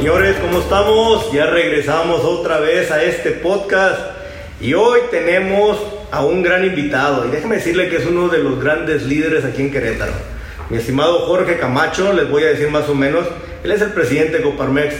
[0.00, 1.30] Señores, ¿cómo estamos?
[1.30, 4.00] Ya regresamos otra vez a este podcast
[4.58, 5.76] y hoy tenemos
[6.10, 9.60] a un gran invitado y déjeme decirle que es uno de los grandes líderes aquí
[9.60, 10.14] en Querétaro.
[10.70, 13.26] Mi estimado Jorge Camacho, les voy a decir más o menos,
[13.62, 14.94] él es el presidente de Coparmex,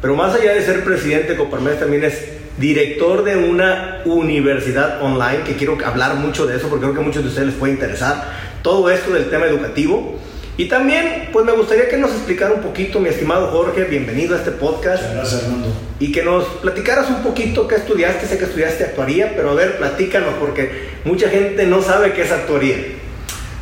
[0.00, 2.24] pero más allá de ser presidente de Coparmex también es
[2.56, 7.04] director de una universidad online, que quiero hablar mucho de eso porque creo que a
[7.04, 8.22] muchos de ustedes les puede interesar
[8.62, 10.16] todo esto del tema educativo.
[10.56, 14.38] Y también, pues me gustaría que nos explicara un poquito, mi estimado Jorge, bienvenido a
[14.38, 15.02] este podcast.
[15.02, 15.66] Muchas gracias, Armando.
[15.98, 19.78] Y que nos platicaras un poquito qué estudiaste, sé que estudiaste actuaría, pero a ver,
[19.78, 22.76] platícanos, porque mucha gente no sabe qué es actuaría.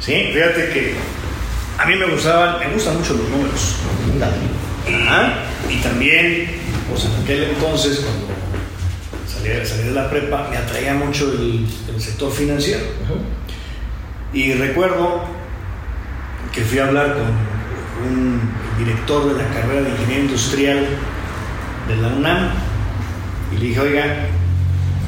[0.00, 0.92] Sí, fíjate que
[1.78, 3.76] a mí me gustaban, me gustan mucho los números.
[4.86, 6.46] Y, y también,
[6.90, 8.26] pues en aquel entonces, cuando
[9.26, 12.84] salí, salí de la prepa, me atraía mucho el, el sector financiero.
[14.34, 15.41] Y recuerdo
[16.52, 18.40] que fui a hablar con un
[18.78, 20.86] director de la carrera de ingeniería industrial
[21.88, 22.50] de la UNAM
[23.52, 24.26] y le dije, oiga,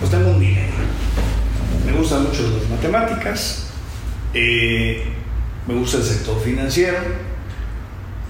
[0.01, 0.73] pues tengo un dinero.
[1.85, 3.67] Me gustan mucho las matemáticas,
[4.33, 5.05] eh,
[5.67, 6.99] me gusta el sector financiero,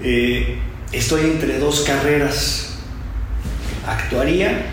[0.01, 0.57] eh,
[0.91, 2.79] estoy entre dos carreras,
[3.87, 4.65] actuaría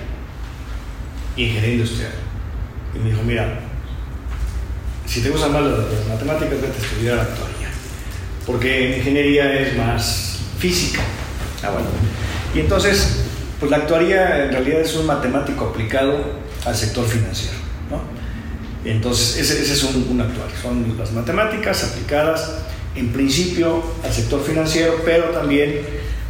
[1.36, 2.12] y ingeniería industrial.
[2.95, 3.61] Y me dijo, mira,
[5.06, 7.52] si te gustan más las, las matemáticas, vete a estudiar actuaría
[8.47, 11.01] porque ingeniería es más física.
[11.62, 11.71] Ah.
[12.55, 13.25] Y entonces,
[13.59, 16.19] pues la actuaría en realidad es un matemático aplicado
[16.65, 17.57] al sector financiero.
[17.91, 18.01] ¿no?
[18.89, 20.55] Entonces, ese, ese es un, un, actuario.
[20.61, 22.53] Son las matemáticas aplicadas
[22.95, 25.81] en principio al sector financiero, pero también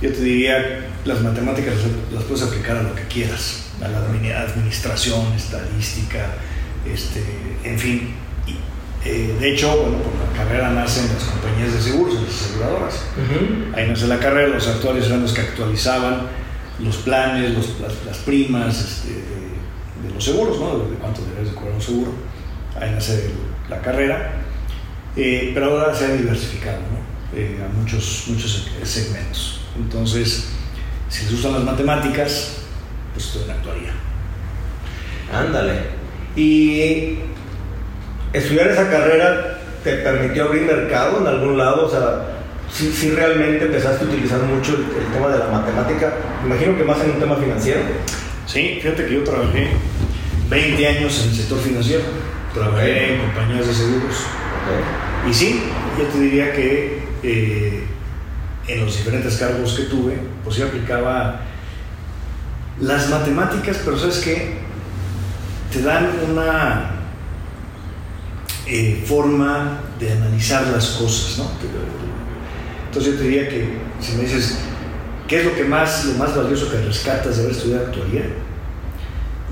[0.01, 1.75] yo te diría, las matemáticas
[2.13, 6.35] las puedes aplicar a lo que quieras, a la administración, estadística,
[6.93, 7.23] este,
[7.65, 8.15] en fin,
[9.05, 12.95] eh, de hecho, bueno, por la carrera nacen las compañías de seguros, las aseguradoras.
[13.17, 13.77] Uh -huh.
[13.77, 16.29] Ahí nace la carrera, los actuarios eran los que actualizaban
[16.79, 20.79] los planes, los, las, las, primas este, de, de, los seguros, ¿no?
[20.79, 22.13] De, cuánto debes de cobrar un seguro.
[22.81, 23.31] Ahí nace
[23.69, 24.43] la carrera.
[25.17, 27.39] Eh, pero ahora se ha diversificado ¿no?
[27.39, 29.61] eh, a muchos, muchos segmentos.
[29.77, 30.49] Entonces,
[31.09, 32.59] si les gustan las matemáticas,
[33.13, 33.93] pues estoy en actuaría.
[35.33, 36.03] Ándale.
[36.35, 37.19] Y
[38.33, 42.23] estudiar esa carrera te permitió abrir mercado en algún lado, o sea,
[42.73, 46.77] si sí, sí, realmente empezaste a utilizar mucho el, el, tema de la matemática, imagino
[46.77, 47.81] que más en un tema financiero.
[48.47, 49.69] Sí, fíjate que yo trabajé
[50.49, 52.03] 20 años en el sector financiero,
[52.55, 53.15] trabajé okay.
[53.15, 54.17] en compañías de seguros.
[54.63, 55.31] Okay.
[55.31, 55.63] Y sí,
[55.99, 57.85] yo te diría que eh,
[58.69, 61.41] en los diferentes cargos que tuve, pues yo aplicaba
[62.81, 64.55] las matemáticas, pero sabes que
[65.73, 67.02] te dan una
[68.67, 71.51] eh, forma de analizar las cosas, ¿no?
[72.87, 74.59] Entonces yo te diría que si me dices,
[75.27, 78.25] ¿qué es lo que más, lo más valioso que rescatas de haber estudiado actuaría?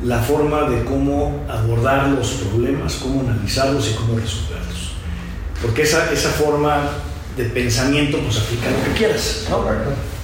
[0.04, 4.92] La forma de cómo abordar los problemas, cómo analizarlos y cómo resolverlos.
[5.60, 6.82] Porque esa, esa forma
[7.36, 9.64] de pensamiento pues aplica lo que quieras, ¿no?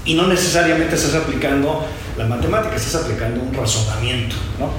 [0.04, 1.84] Y no necesariamente estás aplicando
[2.16, 4.70] la matemática, estás aplicando un razonamiento, ¿no?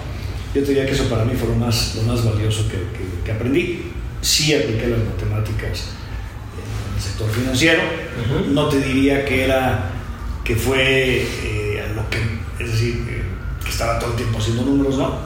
[0.56, 3.24] Yo te diría que eso para mí fue lo más, lo más valioso que, que,
[3.26, 3.92] que aprendí
[4.28, 5.86] sí apliqué las matemáticas
[6.58, 7.82] en el sector financiero.
[7.82, 8.46] Uh -huh.
[8.54, 9.92] No te diría que era
[10.44, 12.20] que fue eh, lo que,
[12.64, 13.24] es decir, eh,
[13.64, 15.20] que estaba todo el tiempo haciendo números, ¿no?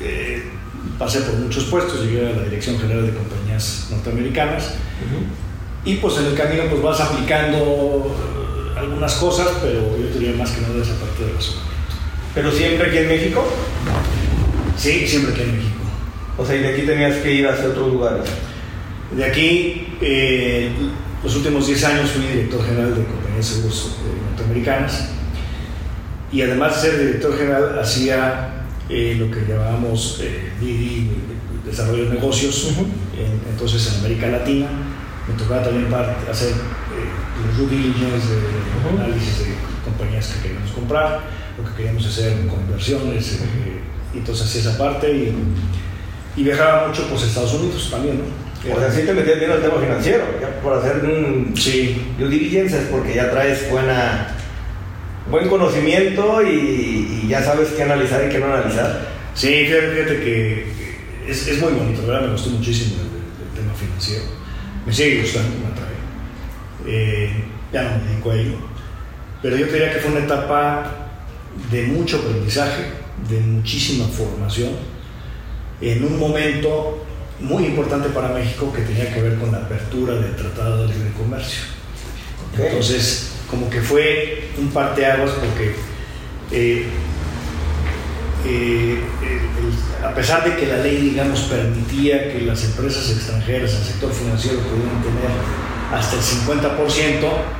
[0.00, 0.42] Eh,
[0.98, 5.90] pasé por muchos puestos, llegué a la Dirección General de Compañías Norteamericanas uh -huh.
[5.90, 8.16] y pues en el camino pues vas aplicando
[8.76, 11.70] algunas cosas, pero yo diría más que nada esa parte de razonamiento.
[12.34, 13.40] ¿Pero siempre aquí en México?
[14.78, 15.79] Sí, siempre aquí en México.
[16.40, 18.24] O sea, y de aquí tenías que ir hacia otros lugares.
[19.14, 20.70] De aquí, eh,
[21.22, 25.10] los últimos 10 años fui director general de compañías de seguros eh, norteamericanas.
[26.32, 30.18] Y además de ser director general, hacía eh, lo que llamábamos
[30.60, 31.08] DD,
[31.66, 33.20] desarrollo de negocios, uh -huh.
[33.20, 34.68] en, entonces en América Latina.
[35.28, 36.54] Me tocaba también para hacer
[37.46, 39.04] los due diligence, de, uh -huh.
[39.04, 39.44] análisis de
[39.84, 41.20] compañías que queríamos comprar,
[41.58, 43.40] lo que queríamos hacer con inversiones.
[43.40, 44.18] Uh -huh.
[44.18, 45.34] entonces hacía esa parte y
[46.36, 48.50] y viajaba mucho pues Estados Unidos también, ¿no?
[48.74, 52.12] O sea, sí te metías bien al tema financiero, ya por hacer un sí.
[52.18, 54.36] due diligence es porque ya traes buena,
[55.30, 59.08] buen conocimiento y, y, ya sabes qué analizar y qué no analizar.
[59.34, 60.66] Sí, fíjate, fíjate que
[61.26, 62.26] es, es, muy bonito, ¿verdad?
[62.26, 64.24] Me gustó muchísimo el, el, tema financiero.
[64.84, 65.94] Me sigue gustando, me atrae.
[66.86, 68.56] Eh, ya no me dedico a ello.
[69.40, 70.84] Pero yo diría que fue una etapa
[71.70, 72.84] de mucho aprendizaje,
[73.26, 74.99] de muchísima formación
[75.80, 77.04] en un momento
[77.40, 81.10] muy importante para México que tenía que ver con la apertura del Tratado de Libre
[81.16, 81.62] Comercio.
[82.52, 82.66] Okay.
[82.66, 85.74] Entonces, como que fue un parteaguas porque
[86.52, 86.86] eh,
[88.46, 88.98] eh,
[90.04, 94.58] a pesar de que la ley, digamos, permitía que las empresas extranjeras, el sector financiero,
[94.60, 95.30] pudieran tener
[95.92, 97.58] hasta el 50%,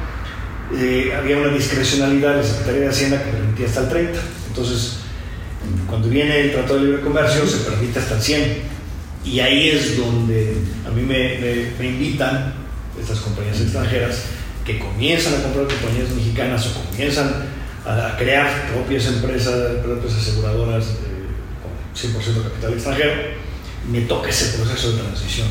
[0.76, 4.20] eh, había una discrecionalidad de la Secretaría de Hacienda que permitía hasta el 30%.
[4.48, 4.99] Entonces,
[5.86, 8.46] cuando viene el Tratado de Libre Comercio, se permite hasta el 100%.
[9.24, 12.54] Y ahí es donde a mí me, invitan
[12.98, 14.24] estas compañías extranjeras
[14.64, 17.28] que comienzan a comprar compañías mexicanas o comienzan
[17.84, 20.84] a crear propias empresas, propias aseguradoras
[21.62, 23.12] con 100% capital extranjero,
[23.90, 25.48] me toca ese proceso de transición.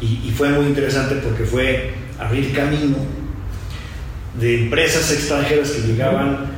[0.00, 2.96] Y, y, fue muy interesante porque fue abrir camino
[4.38, 6.57] de empresas extranjeras que llegaban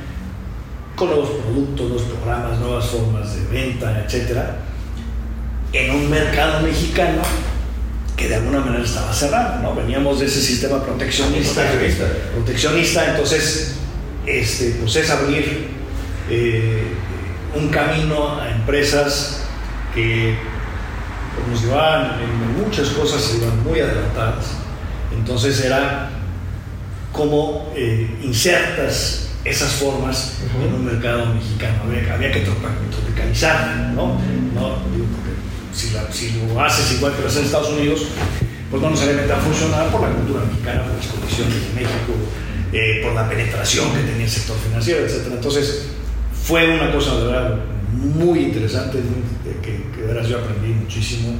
[1.01, 4.57] con nuevos productos, nuevos programas, nuevas formas de venta, etcétera,
[5.73, 7.23] en un mercado mexicano
[8.15, 9.73] que de alguna manera estaba cerrado, ¿no?
[9.73, 11.63] Veníamos de ese sistema proteccionista,
[12.35, 13.77] proteccionista, entonces
[14.27, 15.69] este, pues es abrir
[16.29, 16.83] eh,
[17.55, 19.41] un camino a empresas
[19.95, 20.35] que
[21.33, 24.51] pues, nos llevaban en muchas cosas, se iban muy adelantadas,
[25.17, 26.11] entonces era
[27.11, 31.83] cómo eh, insertas esas formas en un mercado mexicano.
[32.13, 34.19] Había, que tropicalizar, ¿no?
[34.53, 34.75] ¿no?
[34.75, 35.31] Porque
[35.73, 35.91] si,
[36.47, 38.07] lo haces igual que lo haces en Estados Unidos,
[38.69, 42.13] pues no necesariamente va a funcionar por la cultura mexicana, por las condiciones de México,
[42.71, 45.27] eh, por la penetración que tenía el sector financiero, etc.
[45.31, 45.87] Entonces,
[46.43, 47.59] fue una cosa de verdad
[47.93, 48.99] muy interesante,
[49.61, 51.39] que, que de verdad yo aprendí muchísimo.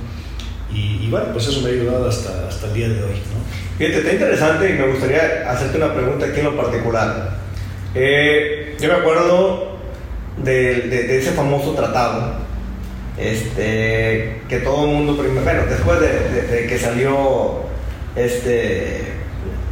[0.73, 3.11] Y, bueno, pues eso me ha ayudado hasta, hasta el día de hoy.
[3.11, 3.77] ¿no?
[3.77, 7.41] Fíjate, está interesante y me gustaría hacerte una pregunta aquí en lo particular.
[7.93, 9.77] Eh, yo me acuerdo
[10.37, 12.35] de, ese famoso tratado,
[13.17, 17.63] este, que todo el mundo, bueno, después de, que salió
[18.15, 19.01] este,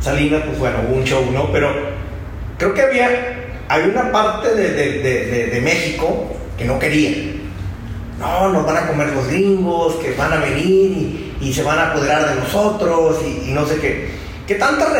[0.02, 1.52] Salinas, pues bueno, hubo un show, ¿no?
[1.52, 1.74] Pero
[2.58, 3.10] creo que había,
[3.70, 6.28] hay una parte de, México
[6.58, 7.12] que no quería.
[8.20, 11.92] No, nos van a comer los gringos, que van a venir y, se van a
[11.92, 14.19] apoderar de nosotros y, no sé qué.
[14.50, 14.92] ¿Qué tanta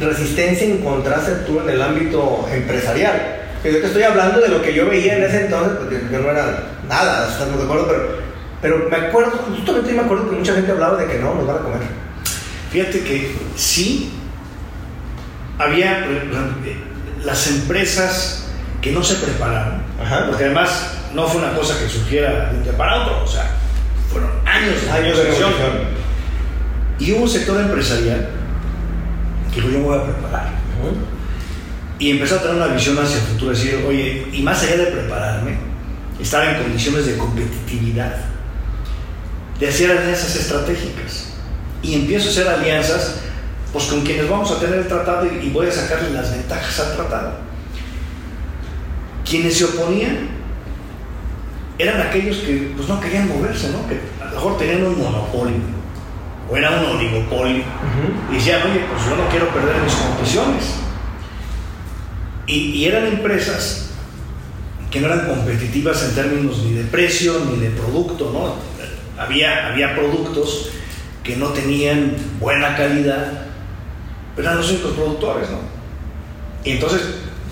[0.00, 3.36] resistencia encontraste tú en el ámbito empresarial?
[3.62, 6.28] yo te estoy hablando de lo que yo veía en ese entonces, porque yo no
[6.28, 8.18] era nada, estamos de acuerdo, pero,
[8.60, 11.56] pero me acuerdo, justamente me acuerdo que mucha gente hablaba de que no, nos van
[11.56, 11.78] a comer.
[12.72, 14.10] Fíjate que sí,
[15.56, 16.04] había
[17.24, 18.48] las empresas
[18.82, 19.82] que no se prepararon,
[20.26, 23.52] porque además no fue una cosa que surgiera de un día para otro, o sea,
[24.10, 25.52] fueron años, años de evolución.
[26.98, 28.35] Y hubo un sector empresarial que
[29.56, 30.52] dijo, yo me voy a preparar.
[31.98, 34.86] Y empezó a tener una visión hacia el futuro, decir, oye, y más allá de
[34.86, 35.56] prepararme,
[36.20, 38.16] estar en condiciones de competitividad,
[39.58, 41.32] de hacer alianzas estratégicas.
[41.82, 43.16] Y empiezo a hacer alianzas
[43.72, 46.96] pues con quienes vamos a tener el tratado y, voy a sacarle las ventajas al
[46.96, 47.32] tratado.
[49.28, 50.28] Quienes se oponían
[51.78, 53.86] eran aquellos que pues, no querían moverse, ¿no?
[53.88, 55.75] que a lo mejor tenían un monopolio
[56.48, 57.64] o era un oligopolio
[58.30, 60.64] y decían, oye, pues yo no quiero perder mis condiciones.
[62.46, 63.90] Y, y, eran empresas
[64.90, 68.54] que no eran competitivas en términos ni de precio ni de producto, ¿no?
[69.20, 70.70] Había, había productos
[71.24, 73.46] que no tenían buena calidad
[74.36, 75.60] pero eran los únicos productores, ¿no?
[76.62, 77.00] Y entonces,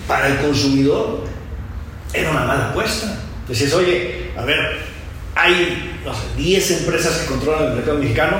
[0.07, 1.21] para el consumidor,
[2.13, 3.17] era una mala apuesta.
[3.47, 4.77] Decías, oye, a ver,
[5.33, 8.37] hay, no sé, 10 empresas que controlan el mercado mexicano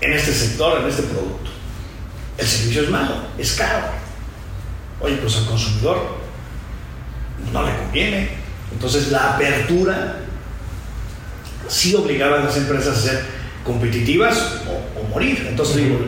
[0.00, 1.50] en este sector, en este producto.
[2.38, 3.86] El servicio es malo, es caro.
[5.00, 6.16] Oye, pues al consumidor
[7.52, 8.30] no le conviene.
[8.72, 10.20] Entonces, la apertura
[11.68, 13.24] sí obligaba a las empresas a ser
[13.64, 15.46] competitivas o, morir.
[15.48, 15.98] Entonces, digo,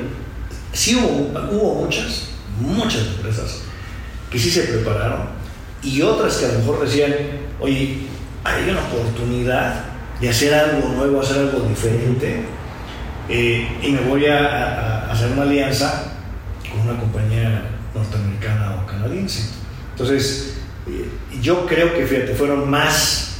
[0.73, 2.29] sí hubo, muchas,
[2.61, 3.63] muchas empresas
[4.31, 5.29] que sí se prepararon
[5.83, 7.15] y otras que a lo mejor decían,
[7.61, 7.99] oye,
[8.45, 9.85] hay una oportunidad
[10.21, 12.45] de hacer algo nuevo, hacer algo diferente
[13.29, 16.13] eh, y me voy a, hacer una alianza
[16.71, 17.65] con una compañía
[17.95, 19.51] norteamericana o canadiense.
[19.93, 21.09] Entonces, eh,
[21.41, 23.37] yo creo que fíjate, fueron más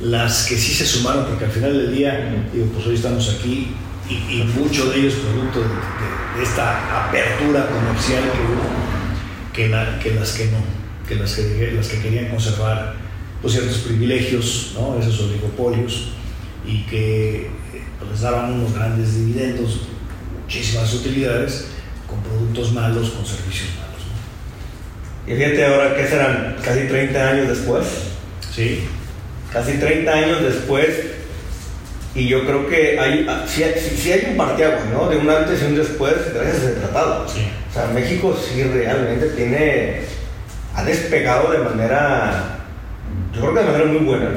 [0.00, 3.74] las que sí se sumaron, porque al final del día, digo, pues hoy estamos aquí
[4.08, 8.64] y, muchos de ellos producto de esta apertura comercial que hubo,
[9.52, 10.58] que, que las que no,
[11.08, 12.94] que las que, las que querían conservar
[13.40, 14.98] pues, ciertos privilegios, ¿no?
[14.98, 16.08] esos oligopolios,
[16.66, 17.50] y que
[17.98, 19.88] pues, les daban unos grandes dividendos,
[20.42, 21.66] muchísimas utilidades,
[22.08, 23.84] con productos malos, con servicios malos.
[25.26, 27.86] Y fíjate ahora que serán casi 30 años después.
[28.54, 28.84] Sí.
[29.52, 30.88] Casi 30 años después,
[32.16, 33.64] Y yo creo que hay, si,
[33.96, 35.08] si, hay un parteaguas, ¿no?
[35.08, 37.28] De un antes y un después gracias a ese tratado.
[37.28, 37.48] Sí.
[37.68, 40.02] O sea, México sí realmente tiene,
[40.76, 42.60] ha despegado de manera,
[43.34, 44.30] yo creo que de manera muy buena.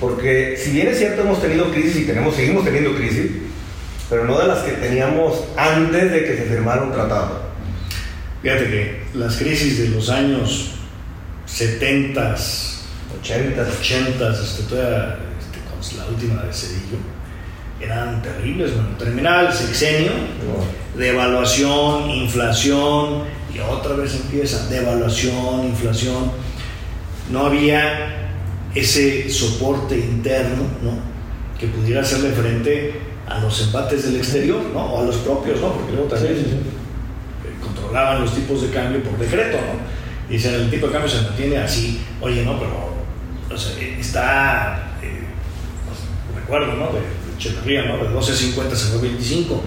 [0.00, 3.32] Porque si bien es cierto hemos tenido crisis y tenemos, seguimos teniendo crisis,
[4.08, 7.48] pero no de las que teníamos antes de que se firmara un tratado.
[8.42, 10.70] Fíjate que las crisis de los años
[11.46, 12.36] 70,
[13.20, 16.98] 80, 80, este, toda, este, con la última de Cedillo,
[17.80, 18.74] eran terribles.
[18.74, 20.12] Bueno, terminaba el sexenio,
[20.96, 26.30] devaluación, inflación, y otra vez empieza, devaluación, inflación.
[27.30, 28.17] No había
[28.74, 30.98] ese soporte interno, ¿no?
[31.58, 32.94] Que pudiera hacerle frente
[33.26, 34.80] a los empates del exterior, ¿no?
[34.80, 35.72] O a los propios, ¿no?
[35.72, 36.56] Porque luego también Sí, sí, sí.
[36.56, 39.88] eh, controlaban los tipos de cambio por decreto, ¿no?
[40.30, 42.00] Y dicen, el tipo de cambio se mantiene así.
[42.20, 42.98] Oye, no, pero
[43.52, 45.20] o sea, eh, está, eh,
[45.86, 46.90] pues, recuerdo, ¿no?
[46.92, 47.98] De, de ¿no?
[47.98, 49.62] De 12.50 se fue 25.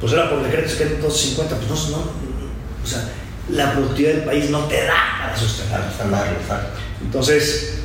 [0.00, 1.36] Pues era por decreto, se quedan 12.50.
[1.36, 1.98] Pues no, no,
[2.82, 3.08] o sea,
[3.50, 5.86] la productividad del país no te da para sostenerlo.
[7.02, 7.83] Entonces,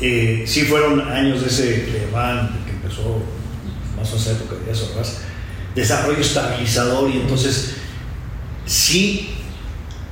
[0.00, 3.22] eh, sí fueron años de ese leván que empezó
[3.96, 5.20] más o menos época de Díaz
[5.74, 7.76] desarrollo estabilizador y entonces
[8.64, 9.34] sí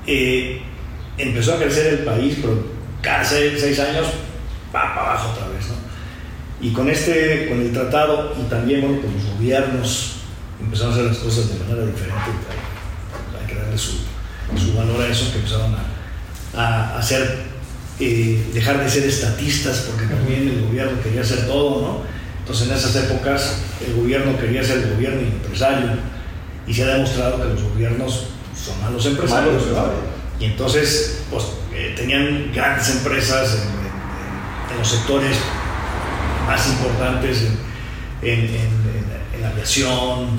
[0.07, 0.61] eh,
[1.19, 2.67] empezó a crecer el país, pero
[3.01, 4.07] cada seis, años
[4.75, 5.75] va para abajo otra vez, ¿no?
[6.61, 10.17] Y con este, con el tratado y también, pues los gobiernos
[10.61, 12.21] empezaron a hacer las cosas de manera diferente,
[13.41, 13.93] hay, que darle su,
[14.57, 15.75] su valor a eso, que empezaron
[16.55, 17.54] a hacer,
[18.01, 21.99] eh, dejar de ser estatistas, porque también el gobierno quería hacer todo, ¿no?
[22.41, 25.91] Entonces en esas épocas el gobierno quería ser el gobierno y empresario,
[26.67, 30.01] y se ha demostrado que los gobiernos son malos empresarios, Malos empresarios.
[30.41, 35.37] Y entonces, pues, eh, tenían grandes empresas en, en- en los sectores
[36.47, 37.43] más importantes,
[38.23, 38.85] en, en-
[39.41, 40.39] la aviación,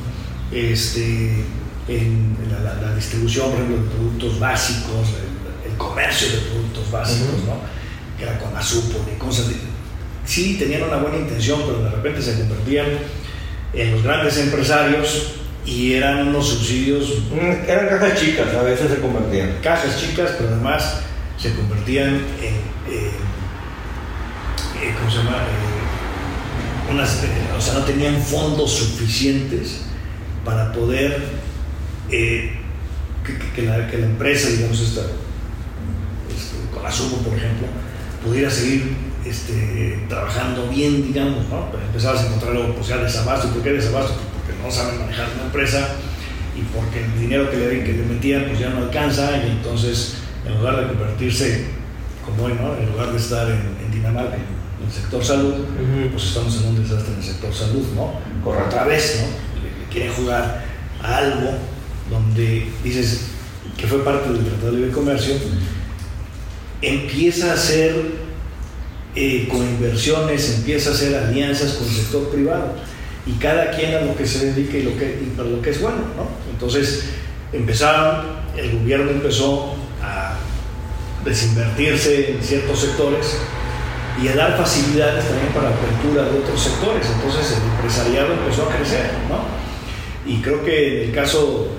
[0.52, 1.44] este,
[1.88, 5.35] en la, la- la distribución, por ejemplo, de productos básicos, el, el
[5.78, 7.44] comercio de productos básicos.
[7.46, 7.60] ¿no?
[8.18, 9.50] Que era con azúcar y cosas.
[9.50, 9.56] de-
[10.26, 12.88] sí, tenían una buena intención, pero de repente se convertían
[13.74, 15.34] en los grandes empresarios
[15.66, 19.58] y eran unos subsidios Mm, Eran cajas chicas, a veces se convertían.
[19.62, 21.02] cajas chicas, pero además
[21.38, 22.10] se convertían
[22.42, 23.26] en, en-
[24.82, 25.38] eh, ¿cómo se llama?
[25.38, 27.28] Eh, unas, eh,
[27.58, 29.82] o sea, no tenían fondos suficientes
[30.46, 31.24] para poder
[32.12, 32.54] eh,
[33.56, 35.02] que, la, que la empresa, digamos, esta,
[36.86, 37.68] la Sumo, por ejemplo,
[38.24, 41.72] pudiera seguir este, trabajando bien, digamos, ¿no?
[41.72, 43.48] Pero empezabas a encontrar luego, pues ya desabasto.
[43.48, 44.14] ¿Y por qué desabasto?
[44.14, 45.96] Pues porque no saben manejar una empresa
[46.56, 50.18] y porque el dinero que le, que le metían pues ya no alcanza y entonces
[50.46, 51.66] en lugar de convertirse
[52.24, 52.76] como hoy, ¿no?
[52.78, 55.56] En lugar de estar en, en Dinamarca, en el sector salud,
[56.12, 58.14] pues estamos en un desastre en el sector salud, ¿no?
[58.44, 58.68] Correcto.
[58.68, 59.62] Otra vez, ¿no?
[59.62, 60.64] Le, le quieren jugar
[61.02, 61.52] a algo
[62.12, 63.32] donde dices
[63.76, 65.36] que fue parte del Tratado de Libre Comercio,
[66.82, 67.96] empieza a hacer
[69.16, 72.74] eh, con inversiones, empieza a hacer alianzas con el sector privado
[73.26, 75.82] y cada quien a lo que se dedique y, lo que, para lo que es
[75.82, 76.28] bueno, ¿no?
[76.52, 77.06] Entonces
[77.52, 78.26] empezaron,
[78.58, 80.38] el gobierno empezó a
[81.24, 83.38] desinvertirse en ciertos sectores
[84.22, 87.08] y a dar facilidades también para apertura de otros sectores.
[87.08, 89.46] Entonces el empresariado empezó a crecer, ¿no?
[90.32, 91.70] Y creo que en el caso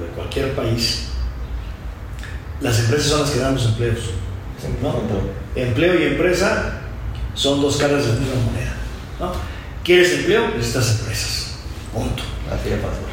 [0.00, 1.08] de cualquier país,
[2.60, 4.10] las empresas son las que dan los empleos.
[4.82, 5.02] ¿No?
[5.54, 6.80] Empleo y empresa
[7.34, 8.74] son dos caras de la misma moneda.
[9.20, 9.32] ¿no?
[9.84, 10.48] ¿Quieres empleo?
[10.48, 11.54] Necesitas empresas.
[11.92, 12.22] Punto.
[12.52, 13.06] Así de fácil.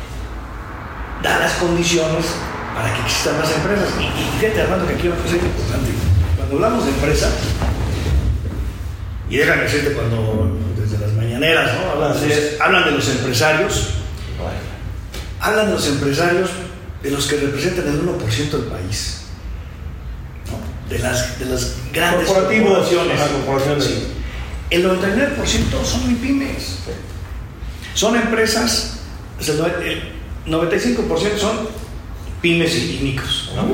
[1.22, 2.26] Da las condiciones
[2.76, 3.90] para que existan más empresas.
[4.00, 5.92] Y, y fíjate, Armando, que aquí una cosa importante.
[6.38, 7.30] Cuando hablamos de empresa,
[9.30, 11.92] y déjame decirte cuando desde las mañaneras, ¿no?
[11.92, 13.90] Hablan, de los, hablan de los empresarios,
[15.40, 16.50] hablan de los empresarios
[17.02, 19.23] de los que representan el 1% del país.
[20.90, 23.20] De, las, de las grandes corporaciones.
[23.20, 23.84] ajá, corporaciones.
[23.86, 24.04] Sí.
[24.70, 26.80] El 99% son MIPIMES.
[27.94, 29.00] Son empresas,
[29.40, 30.14] el
[30.48, 31.70] 95% son
[32.42, 33.52] pymes y micros.
[33.56, 33.68] ¿no?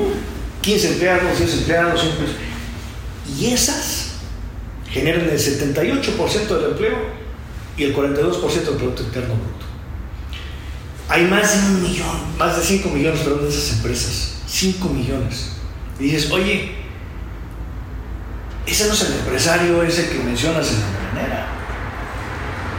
[0.60, 2.36] 15 empleados, 10 empleados, 100 empleados.
[3.38, 4.10] Y esas
[4.90, 6.98] generan el 78% del empleo
[7.76, 9.66] y el 42% del Producto Interno Bruto.
[11.08, 14.34] Hay más de un millón, más de 5 millones perdón, de esas empresas.
[14.46, 15.52] 5 millones.
[15.98, 16.72] Y dices, oye,
[18.70, 21.46] ese no es el empresario ese que mencionas en la manera.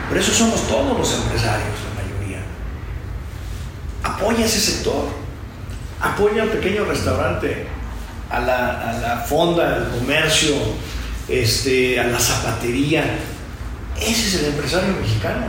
[0.07, 2.43] Por eso somos todos los empresarios, la mayoría.
[4.03, 5.07] Apoya ese sector.
[5.99, 7.67] Apoya al pequeño restaurante,
[8.29, 10.55] a la, a la fonda, al comercio,
[11.27, 13.03] este, a la zapatería.
[13.99, 15.45] Ese es el empresario mexicano.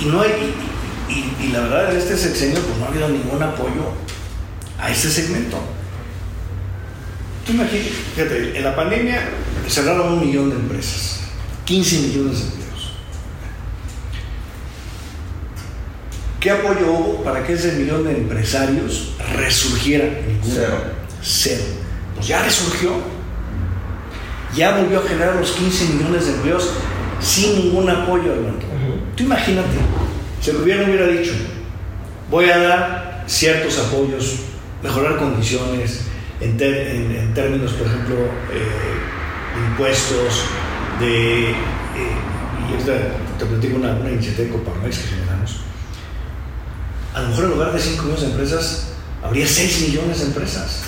[0.00, 0.54] Y no hay,
[1.08, 3.92] y, la verdad en este sexenio pues no ha habido ningún apoyo
[4.80, 5.58] a ese segmento.
[7.44, 9.20] Tú imaginas, fíjate, en la pandemia
[9.68, 11.20] cerraron un millón de empresas,
[11.66, 12.92] 15 millones de empleos.
[16.40, 20.06] ¿Qué apoyo hubo para que ese millón de empresarios resurgiera?
[20.42, 20.76] Cero.
[21.22, 21.64] Cero.
[22.14, 22.92] Pues ya resurgió.
[24.54, 26.70] Ya volvió a generar los 15 millones de empleos
[27.20, 28.66] sin ningún apoyo, Armando.
[29.16, 29.76] Tú imagínate,
[30.40, 31.32] si el gobierno hubiera dicho,
[32.30, 34.36] voy a dar ciertos apoyos,
[34.82, 36.02] mejorar condiciones,
[36.44, 38.16] en, términos, por ejemplo,
[38.52, 40.44] eh, de impuestos,
[41.00, 41.54] de, eh,
[42.70, 42.92] y esta,
[43.38, 45.60] te platico una, una iniciativa de Coparmex que generamos,
[47.14, 48.88] a lo mejor en lugar de 5 millones de empresas,
[49.22, 50.82] habría 6 millones de empresas.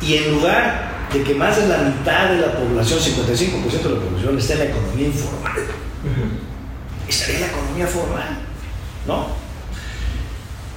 [0.00, 4.00] Y en lugar de que más de la mitad de la población, 55% de la
[4.00, 5.52] población, esté en la economía informal,
[7.08, 8.38] estaría la economía formal,
[9.06, 9.39] ¿no?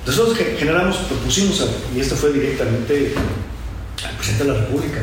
[0.05, 3.13] Nosotros generamos, propusimos, y esto fue directamente
[4.05, 4.99] al presidente de la República,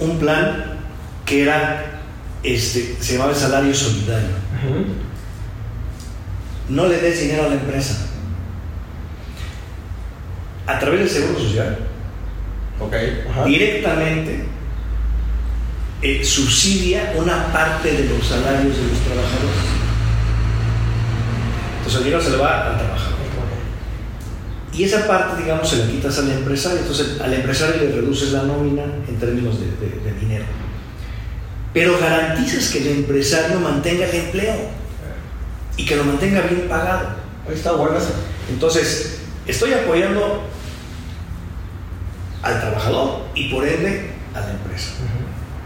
[0.00, 0.78] un plan
[1.24, 2.00] que era,
[2.42, 4.28] este, se llamaba el salario solidario.
[6.68, 8.06] No le des dinero a la empresa.
[10.66, 11.78] A través del Seguro Social,
[13.46, 14.44] directamente
[16.02, 19.78] eh, subsidia una parte de los salarios de los trabajadores.
[21.78, 22.97] Entonces el dinero se le va al trabajador.
[24.72, 26.80] Y esa parte, digamos, se la quitas al empresario.
[26.80, 30.44] Entonces al empresario le reduces la nómina en términos de, dinero.
[31.72, 34.56] Pero garantizas que el empresario mantenga el empleo
[35.76, 37.08] y que lo mantenga bien pagado.
[37.46, 37.96] Ahí está bueno
[38.50, 40.42] Entonces, estoy apoyando
[42.42, 44.92] al trabajador y por ende a la empresa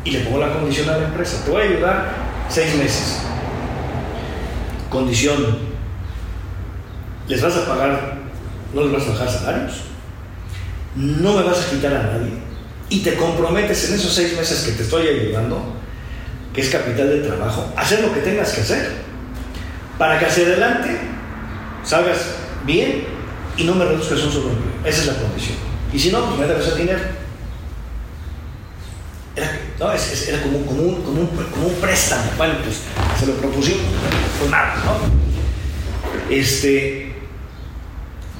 [0.04, 1.44] y le pongo la condición a la empresa.
[1.44, 2.14] Te voy a ayudar
[2.48, 3.18] seis meses.
[4.90, 5.58] Condición.
[7.28, 8.18] ¿Les vas a pagar,
[8.74, 9.72] no les vas a bajar salarios?
[10.96, 12.32] No me vas a quitar a nadie.
[12.88, 15.62] Y te comprometes en esos seis meses que te estoy ayudando,
[16.52, 18.92] que es capital de trabajo, hacer lo que tengas que hacer.
[19.98, 20.98] Para que hacia adelante
[21.84, 22.18] salgas
[22.64, 23.04] bien
[23.56, 24.50] y no me reduzcas un solo.
[24.84, 25.56] Esa es la condición.
[25.92, 27.00] Y si no, pues me debes el dinero.
[29.34, 29.86] Era, no,
[30.42, 32.24] como, un, préstamo.
[32.36, 32.80] Bueno, pues
[33.18, 33.80] se lo propusimos,
[34.38, 35.22] pues nada, ¿no?
[36.34, 37.11] Este,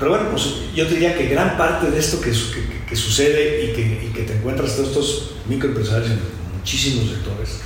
[0.03, 3.67] pero bueno, pues yo te diría que gran parte de esto que, que, que sucede
[3.67, 6.19] y que, y que, te encuentras todos estos microempresarios en
[6.59, 7.61] muchísimos sectores,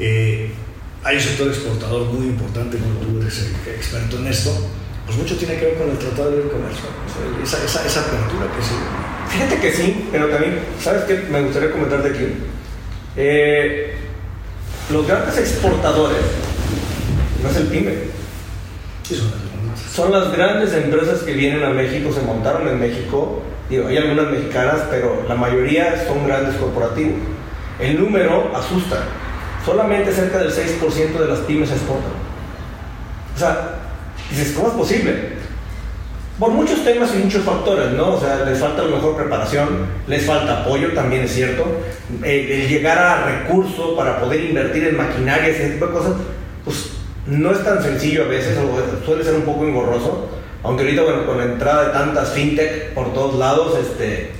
[0.00, 0.50] eh,
[1.04, 4.50] hay un sector exportador muy importante, como tú eres experto en esto,
[5.06, 6.86] pues mucho tiene que ver con el Tratado de Libre Comercio,
[7.40, 8.74] esa, esa, esa apertura que se
[9.30, 11.24] Fíjate que sí, pero también, ¿sabes qué?
[11.30, 12.24] Me gustaría comentarte aquí.
[13.16, 13.94] Eh,
[14.90, 16.18] los grandes exportadores,
[17.40, 17.94] no es el PYME,
[19.04, 19.47] son
[20.10, 23.42] las grandes empresas que vienen a México, se montaron en México.
[23.68, 27.18] Digo, hay algunas mexicanas, pero la mayoría son grandes corporativos.
[27.80, 28.96] El número asusta.
[29.64, 32.12] Solamente cerca del 6% de las pymes exportan.
[33.34, 33.74] O sea,
[34.30, 35.38] dices, ¿cómo es posible?
[36.38, 38.14] por muchos temas y muchos factores, ¿no?
[38.14, 41.64] O sea, les falta a lo mejor preparación, les falta apoyo, también es cierto.
[42.22, 46.12] Eh, el llegar a recursos para poder invertir en maquinaria, ese tipo de cosas,
[47.28, 50.28] no es tan sencillo a veces, o suele ser un poco engorroso.
[50.62, 54.30] Aunque ahorita, bueno, con la entrada de tantas fintech por todos lados, este,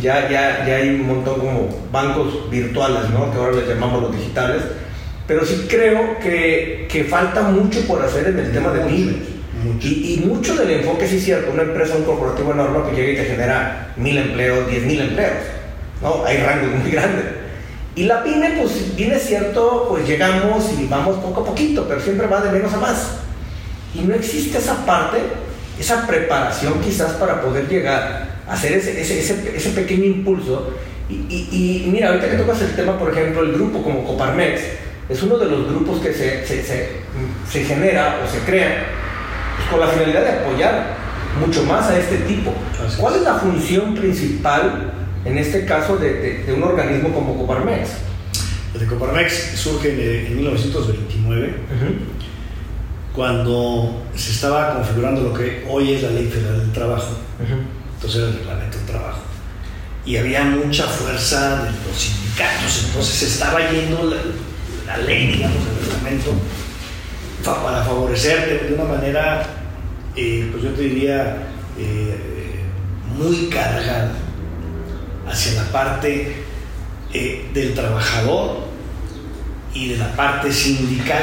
[0.00, 3.30] ya, ya, ya hay un montón como bancos virtuales, ¿no?
[3.30, 4.62] Que ahora les llamamos los digitales.
[5.26, 9.36] Pero sí creo que, que falta mucho por hacer en el tema de pymes.
[9.82, 13.16] Y, mucho del enfoque, sí es cierto, una empresa, un corporativo enorme que llega y
[13.16, 15.32] te genera mil empleos, diez mil empleos,
[16.00, 16.24] ¿no?
[16.24, 17.24] Hay rangos muy grandes.
[17.96, 22.26] Y la pyme, pues bien cierto, pues llegamos y vamos poco a poquito, pero siempre
[22.26, 23.12] va de menos a más.
[23.94, 25.16] Y no existe esa parte,
[25.80, 30.74] esa preparación quizás para poder llegar a hacer ese, ese, ese, pequeño impulso.
[31.08, 34.60] Y, y, mira, ahorita que tocas el tema, por ejemplo, el grupo como Coparmex,
[35.08, 36.88] es uno de los grupos que se, se, se,
[37.50, 38.88] se genera o se crea
[39.70, 40.96] con la finalidad de apoyar
[41.40, 42.52] mucho más a este tipo.
[42.98, 44.92] ¿Cuál es la función principal,
[45.26, 47.90] en este caso, de, un organismo como Coparmex?
[48.80, 51.54] El Coparmex surge en, 1929,
[53.14, 57.16] cuando se estaba configurando lo que hoy es la Ley Federal del Trabajo,
[57.94, 59.20] entonces era el Reglamento del Trabajo.
[60.04, 64.16] Y había mucha fuerza de los sindicatos, entonces se estaba yendo la,
[64.86, 66.32] la ley, digamos, el reglamento
[67.42, 69.46] para favorecer de una manera,
[70.14, 72.60] eh, pues yo te diría, eh,
[73.16, 74.12] muy cargada
[75.26, 76.44] hacia la parte
[77.12, 78.66] eh, del trabajador
[79.74, 81.22] y de la parte sindical.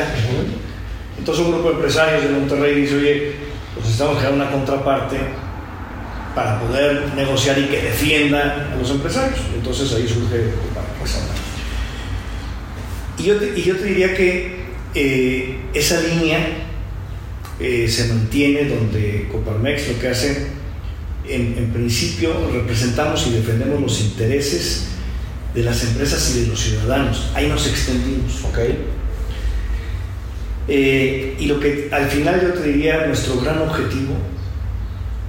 [1.17, 3.35] Entonces un grupo de empresarios de Monterrey dice, oye,
[3.73, 5.17] pues necesitamos crear una contraparte
[6.35, 9.39] para poder negociar y que defienda a los empresarios.
[9.55, 10.51] Entonces ahí surge
[13.17, 14.63] y yo, te, y yo te diría que
[14.95, 16.39] eh, esa línea
[17.59, 20.47] eh, se mantiene donde Coparmex lo que hace,
[21.27, 24.87] en, en, principio representamos y defendemos los intereses
[25.53, 27.31] de las empresas y de los ciudadanos.
[27.35, 28.43] Ahí nos extendimos.
[28.45, 28.77] Okay.
[30.67, 34.13] Eh, y lo que al final yo te diría, nuestro gran objetivo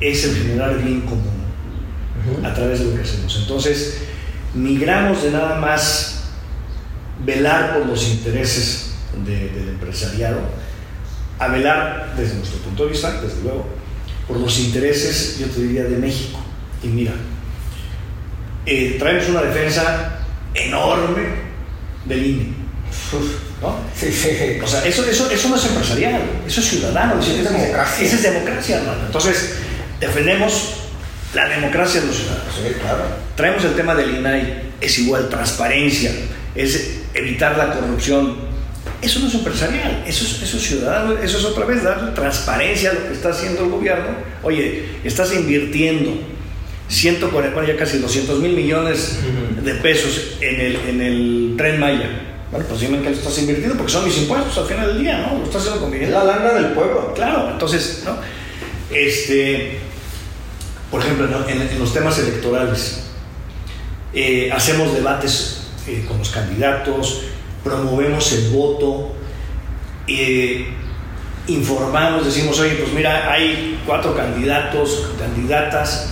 [0.01, 1.45] es el generar bien común
[2.45, 3.37] a través de lo que hacemos.
[3.43, 3.99] Entonces,
[4.55, 6.25] migramos de nada más
[7.25, 10.41] velar por los intereses del empresariado
[11.39, 13.67] a velar, desde nuestro punto de vista, desde luego,
[14.27, 16.39] por los intereses, yo te diría, de México.
[16.83, 17.13] Y mira,
[18.67, 20.21] eh, traemos una defensa
[20.55, 21.23] enorme
[22.05, 22.55] del INE.
[23.61, 23.77] ¿no?
[23.99, 24.61] Sí, sí.
[24.63, 27.21] O sea, eso, eso, eso no es empresarial, eso es ciudadano.
[27.21, 28.07] Eso es democracia.
[28.07, 29.07] Eso es democracia, hermano.
[29.07, 29.55] Entonces,
[30.01, 30.75] defendemos
[31.35, 32.55] la democracia de los ciudadanos.
[32.55, 33.05] Sí, claro.
[33.37, 36.13] Traemos el tema del INAI, es igual transparencia,
[36.55, 38.54] es evitar la corrupción.
[39.03, 42.91] Eso no es empresarial, eso es, eso es ciudadano, eso es otra vez darle transparencia
[42.91, 44.09] a lo que está haciendo el gobierno.
[44.43, 46.13] Oye, estás invirtiendo
[46.89, 49.19] 140, bueno, ya casi 200 mil millones
[49.63, 52.09] de pesos en el, en el tren Maya.
[52.51, 55.19] Bueno, pues dime que lo estás invirtiendo porque son mis impuestos al final del día,
[55.19, 55.39] ¿no?
[55.39, 57.13] Lo estás haciendo con Es la lana del pueblo.
[57.15, 58.17] Claro, entonces, ¿no?
[58.95, 59.79] Este,
[60.91, 61.49] por ejemplo, ¿no?
[61.49, 63.05] en, en, los temas electorales,
[64.13, 67.23] eh, hacemos debates eh, con los candidatos,
[67.65, 69.13] promovemos el voto,
[70.07, 70.67] eh,
[71.49, 76.11] informamos, decimos, oye, pues mira, hay cuatro candidatos, candidatas,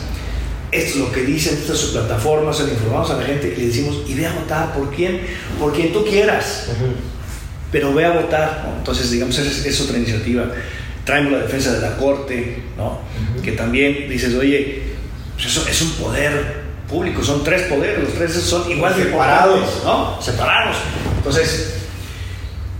[0.70, 3.52] esto es lo que dicen, esta es su plataforma, se lo informamos a la gente
[3.54, 5.20] y le decimos, y ve a votar por quién,
[5.60, 6.92] por quien tú quieras, uh -huh.
[7.70, 8.64] pero ve a votar.
[8.66, 8.78] ¿no?
[8.78, 10.46] Entonces, digamos, es, es, otra iniciativa.
[11.04, 12.86] Traemos la defensa de la corte, ¿no?
[12.86, 13.42] Uh -huh.
[13.42, 14.82] que también dices, oye,
[15.34, 20.22] pues eso es un poder público, son tres poderes, los tres son igual separados, ¿no?
[20.22, 20.76] Separados.
[21.24, 21.74] Entonces,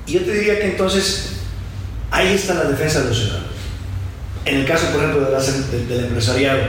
[0.05, 1.35] yo te diría que entonces
[2.11, 3.51] ahí está la defensa de los ciudadanos.
[4.45, 6.61] En el caso, por ejemplo, del empresariado,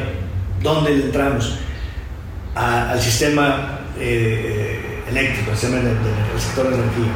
[0.61, 1.57] ¿dónde entramos?
[2.53, 7.11] Al sistema eh, eléctrico, al sistema del de, sector de energía.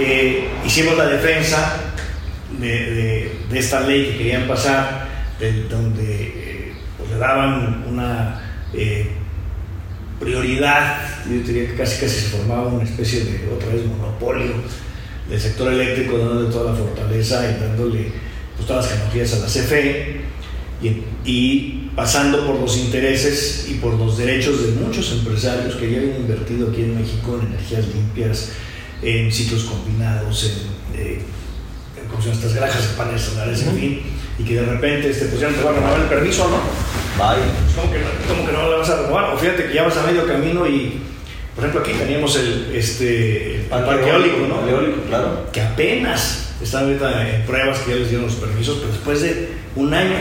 [0.00, 1.76] Eh, hicimos la defensa
[2.58, 5.08] de, de, de, esta ley que querían pasar,
[5.68, 8.40] donde eh, pues le daban una
[10.18, 14.52] prioridad, yo diría que casi casi se formaba una especie de otra vez monopolio
[15.28, 18.12] del sector eléctrico, dándole toda la fortaleza y dándole
[18.56, 20.20] pues, todas las tecnologías a la CFE
[20.82, 20.88] y,
[21.24, 26.16] y, pasando por los intereses y por los derechos de muchos empresarios que ya habían
[26.16, 28.50] invertido aquí en México en energías limpias,
[29.02, 31.22] en ciclos combinados, en, eh,
[31.96, 35.40] en, en estas granjas de paneles solares, en fin y que de repente este, pues
[35.40, 36.60] ya no te van a renovar el permiso, ¿no?
[37.18, 37.42] Vaya.
[37.42, 39.34] Pues ¿Cómo que, no, ¿Cómo que no le vas a renovar?
[39.34, 41.00] O fíjate que ya vas a medio camino y,
[41.54, 44.62] por ejemplo, aquí teníamos el, este, el parque, parque eólico, ¿no?
[44.62, 45.48] El eólico, claro.
[45.52, 49.48] Que apenas están ahorita en pruebas que ya les dieron los permisos, pero después de
[49.74, 50.16] un año.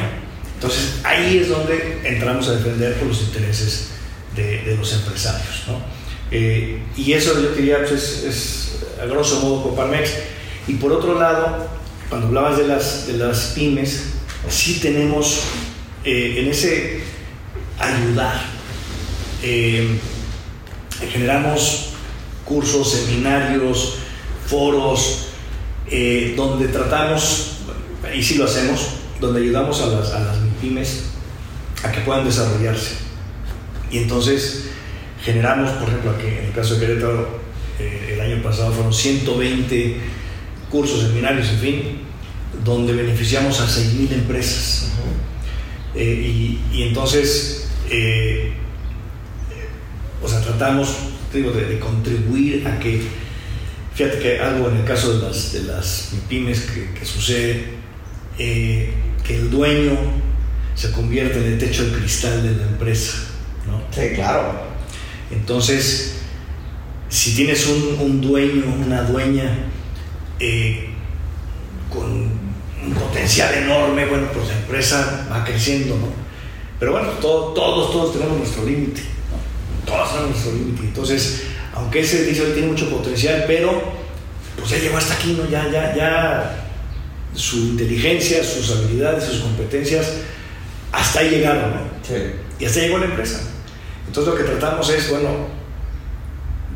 [0.56, 3.92] Entonces ahí es donde entramos a defender por los intereses
[4.36, 5.98] de, de los empresarios, ¿no?
[6.32, 8.68] Eh, y eso yo diría pues, es, es
[9.02, 10.12] a grosso modo Coparmex.
[10.68, 11.68] Y por otro lado,
[12.10, 14.14] cuando hablabas de las, de las pymes,
[14.50, 15.42] sí tenemos
[16.06, 17.02] eh, en ese
[17.80, 18.42] ayudar.
[19.44, 20.00] Eh,
[21.12, 21.90] generamos
[22.46, 23.98] cursos, seminarios,
[24.46, 25.28] foros,
[25.90, 27.58] eh, donde tratamos,
[28.16, 28.88] y sí lo hacemos,
[29.20, 31.04] donde ayudamos a las, a las pymes
[31.84, 32.96] a que puedan desarrollarse.
[33.92, 34.70] Y entonces
[35.24, 37.48] generamos, por ejemplo, aquí en el caso de Querétaro,
[37.80, 40.17] el año pasado fueron 120
[40.70, 41.82] cursos, seminarios, en fin,
[42.64, 44.92] donde beneficiamos a 6.000 empresas.
[44.94, 46.02] Uh -huh.
[46.02, 48.54] eh, y, y, entonces, eh,
[50.22, 50.90] o sea, tratamos,
[51.34, 53.02] digo, de, de, contribuir a que,
[53.94, 57.66] fíjate que algo en el caso de las, de las pymes que, que sucede,
[58.38, 58.94] eh,
[59.26, 59.98] que el dueño
[60.76, 63.18] se convierte en el techo de cristal de la empresa.
[63.66, 63.82] ¿no?
[63.92, 64.62] Sí, claro.
[65.32, 66.18] Entonces,
[67.10, 69.50] si tienes un, un dueño, una dueña,
[70.40, 70.90] eh,
[71.90, 76.08] con un potencial enorme, bueno, pues la empresa va creciendo, ¿no?
[76.80, 79.92] Pero bueno, todo, todos, todos tenemos nuestro límite, ¿no?
[79.92, 80.84] Todos tenemos nuestro límite.
[80.84, 83.82] Entonces, aunque ese dice hoy tiene mucho potencial, pero
[84.58, 85.50] pues ya llegó hasta aquí, ¿no?
[85.50, 86.68] Ya, ya, ya
[87.34, 90.14] su inteligencia, sus habilidades, sus competencias,
[90.92, 91.82] hasta ahí llegaron, ¿no?
[92.08, 92.16] Sí.
[92.60, 93.42] Y hasta llegó la empresa.
[94.08, 95.48] Entonces lo que tratamos es, bueno,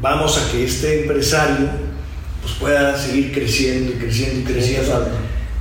[0.02, 1.70] vamos a que este empresario
[2.42, 5.08] pues pueda seguir creciendo y creciendo y creciendo.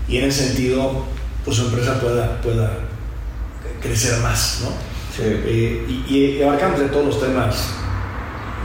[0.09, 1.05] y en ese sentido,
[1.45, 2.79] pues su empresa pueda, pueda
[3.81, 4.91] crecer más, ¿no?
[5.23, 7.75] Eh, y, abarcamos de todos los temas,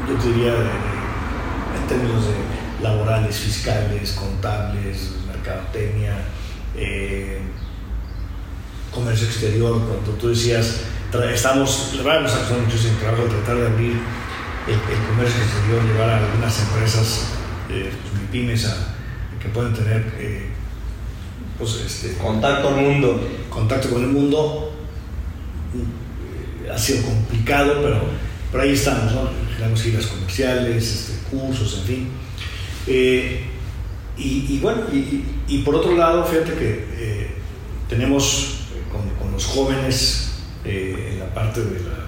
[0.08, 6.16] yo diría, en términos de laborales, fiscales, contables, mercadotecnia,
[6.78, 7.42] eh,
[8.94, 10.82] comercio exterior, cuando tú decías,
[11.34, 14.00] estamos, la verdad nos mucho en trabajo de tratar de abrir
[14.68, 17.26] el, comercio exterior, llevar a algunas empresas,
[17.76, 18.96] eh, pues, pymes, a,
[19.42, 20.50] que puedan tener eh,
[21.58, 23.28] pues, este, contacto al mundo.
[23.50, 24.72] Contacto con el mundo.
[26.72, 28.02] Ha sido complicado, pero,
[28.52, 29.30] pero ahí estamos, ¿no?
[29.54, 32.10] Generamos giras comerciales, este, cursos, en fin.
[32.88, 33.42] Eh,
[34.18, 34.84] y, bueno,
[35.48, 37.28] y, por otro lado, fíjate que eh,
[37.90, 38.62] tenemos
[38.92, 42.06] con, los jóvenes en la parte de la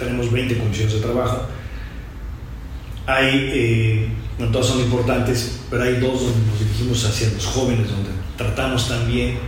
[0.00, 1.46] tenemos 20 comisiones de trabajo.
[3.06, 4.08] Hay, eh,
[4.38, 8.88] no todas son importantes, pero hay dos donde nos dirigimos hacia los jóvenes, donde tratamos
[8.88, 9.38] también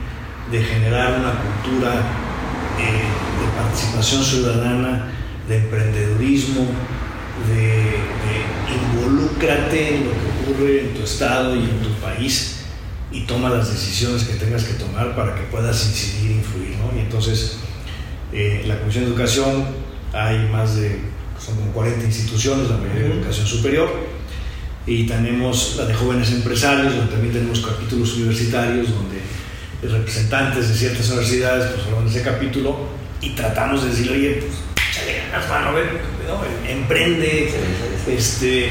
[0.50, 1.94] de generar una cultura
[2.78, 5.12] eh, de participación ciudadana,
[5.48, 6.66] de emprendedurismo,
[7.48, 8.52] de, de
[8.94, 12.62] involúcrate en lo que ocurre en tu estado y en tu país
[13.12, 16.76] y toma las decisiones que tengas que tomar para que puedas incidir e influir.
[16.78, 16.96] ¿no?
[16.96, 17.58] Y entonces,
[18.32, 19.66] eh, la Comisión de Educación
[20.12, 21.00] hay más de,
[21.44, 23.90] son como 40 instituciones, la mayoría de educación superior,
[24.86, 29.20] y tenemos la de jóvenes empresarios, donde también tenemos capítulos universitarios, donde
[29.82, 32.76] representantes de ciertas universidades pues hablan de ese capítulo
[33.20, 34.52] y tratamos de decirle, oye, pues
[34.90, 36.00] échale ganas, mano, ver,
[36.68, 37.50] emprende,
[38.08, 38.70] este,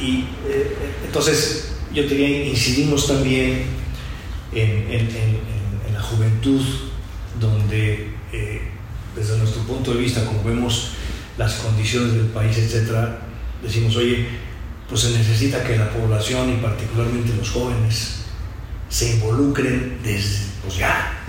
[0.00, 3.64] y eh, entonces yo diría, incidimos también
[4.52, 5.08] en, en,
[5.86, 6.62] en, la juventud,
[7.38, 8.62] donde eh,
[9.14, 10.92] desde nuestro punto de vista, como vemos
[11.38, 13.18] las condiciones del país, etcétera,
[13.62, 14.26] decimos, oye,
[14.88, 18.24] pues se necesita que la población y particularmente los jóvenes
[18.88, 21.24] se involucren desde, pues ya,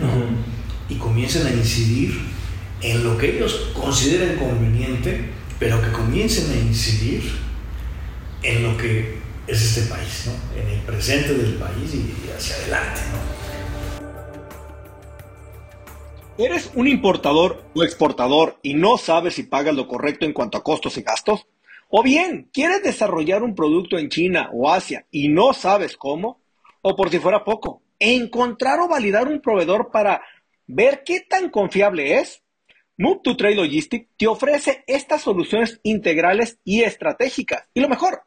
[0.89, 2.20] y comiencen a incidir
[2.82, 7.24] en lo que ellos consideren conveniente, pero que comiencen a incidir
[8.42, 10.62] en lo que es este país, ¿no?
[10.62, 13.02] en el presente del país y hacia adelante.
[13.12, 13.42] ¿no?
[16.36, 20.63] ¿Eres un importador o exportador y no sabes si pagas lo correcto en cuanto a
[20.63, 21.46] costos y gastos?
[21.89, 26.41] ¿O bien quieres desarrollar un producto en China o Asia y no sabes cómo?
[26.82, 30.24] O por si fuera poco, encontrar o validar un proveedor para
[30.65, 32.41] ver qué tan confiable es.
[32.98, 37.69] Move to Trade Logistics te ofrece estas soluciones integrales y estratégicas.
[37.76, 38.24] Y lo mejor,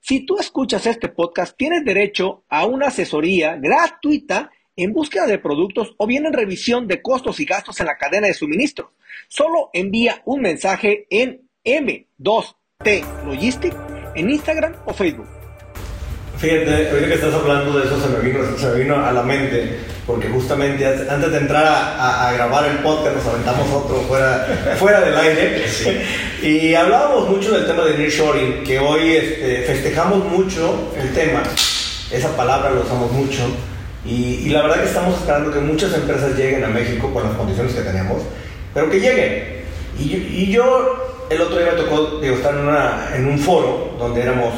[0.00, 4.50] si tú escuchas este podcast, tienes derecho a una asesoría gratuita
[4.84, 8.26] en búsqueda de productos o bien en revisión de costos y gastos en la cadena
[8.26, 8.92] de suministro.
[9.28, 13.74] Solo envía un mensaje en M2T Logistic
[14.14, 15.28] en Instagram o Facebook.
[16.40, 19.22] Fíjate, ahorita que estás hablando de eso se me vino, se me vino a la
[19.22, 24.46] mente, porque justamente antes de entrar a, grabar el podcast nos aventamos otro fuera,
[24.78, 25.64] fuera del aire.
[26.42, 31.42] Y hablábamos mucho del tema de nearshoring, que hoy este, festejamos mucho el tema,
[32.10, 33.42] esa palabra lo usamos mucho,
[34.04, 37.74] y, la verdad que estamos esperando que muchas empresas lleguen a México con las condiciones
[37.74, 38.22] que tenemos,
[38.72, 39.60] pero que lleguen.
[39.98, 44.54] Y, yo, el otro día me tocó estar en, una, en, un foro donde éramos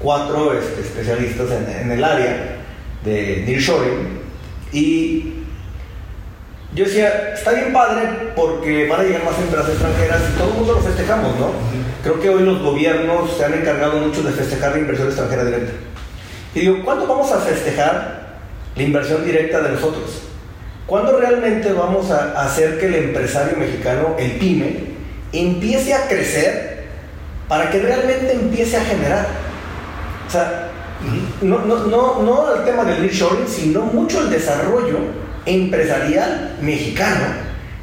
[0.00, 2.56] cuatro este, especialistas en, el área
[3.04, 4.20] de nearshoring
[4.72, 5.34] y
[6.74, 10.54] yo decía, está bien padre porque van a llegar más empresas extranjeras y todo el
[10.54, 11.50] mundo lo festejamos, ¿no?
[12.02, 15.72] Creo que hoy los gobiernos se han encargado mucho de festejar la inversión extranjera directa.
[16.54, 18.19] Y digo, ¿cuándo vamos a festejar
[18.76, 20.22] la inversión directa de nosotros.
[20.86, 24.90] ¿Cuándo realmente vamos a hacer que el empresario mexicano, el pyme,
[25.32, 26.84] empiece a crecer
[27.48, 29.26] para que realmente empiece a generar?
[30.26, 30.70] O sea,
[31.42, 34.98] no, no, no, no el tema del reshoring, sino mucho el desarrollo
[35.46, 37.26] empresarial mexicano,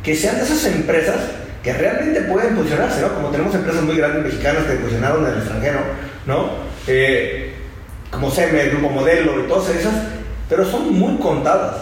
[0.04, 1.16] que sean de esas empresas
[1.64, 3.14] que realmente pueden posicionarse, ¿no?
[3.14, 5.80] Como tenemos empresas muy grandes mexicanas que posicionaron en el extranjero,
[6.26, 6.50] ¿no?
[6.88, 7.56] Eh,
[8.12, 9.94] como SEME, Grupo Modelo y todas esas,
[10.50, 11.76] pero son muy contadas.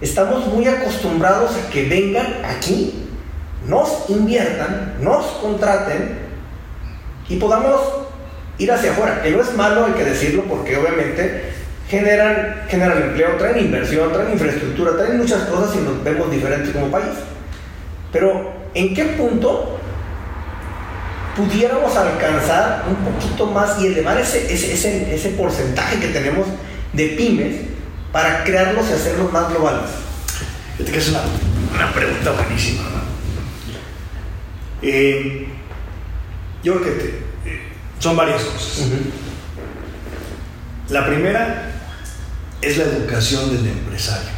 [0.00, 3.06] Estamos muy acostumbrados a que vengan aquí,
[3.66, 6.18] nos inviertan, nos contraten
[7.28, 7.80] y podamos
[8.58, 9.22] ir hacia afuera.
[9.22, 11.50] Que no es malo, hay que decirlo, porque obviamente
[11.88, 16.88] generan, generan empleo, traen inversión, traen infraestructura, traen muchas cosas y nos vemos diferentes como
[16.88, 17.16] país.
[18.12, 19.78] Pero, ¿en qué punto
[21.36, 26.46] pudiéramos alcanzar un poquito más y elevar ese, ese, ese porcentaje que tenemos
[26.92, 27.77] de pymes
[28.12, 29.90] para crearlos y hacerlos más globales?
[30.76, 31.20] Fíjate que es una,
[31.74, 32.82] una pregunta buenísima.
[34.82, 35.48] Eh,
[36.62, 37.04] yo creo que
[37.46, 37.62] eh,
[37.98, 38.88] son varias cosas.
[40.88, 41.72] La primera
[42.62, 44.28] es la educación del empresario.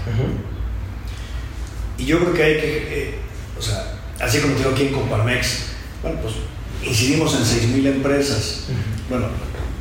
[1.99, 3.15] Y yo creo que hay que, eh,
[3.59, 5.65] o sea, así como tengo aquí en Coparmex,
[6.03, 6.35] bueno, pues
[6.83, 8.65] incidimos en 6.000 empresas.
[9.09, 9.27] Bueno,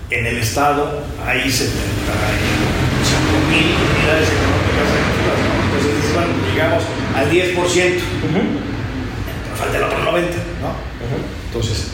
[0.09, 1.49] en el Estado hay
[3.39, 5.39] 75.000 unidades económicas activas.
[5.65, 6.83] Entonces, bueno, llegamos
[7.15, 7.99] al 10%.
[8.21, 10.23] Pero falta el otro 90%,
[10.61, 10.73] ¿no?
[11.47, 11.91] Entonces,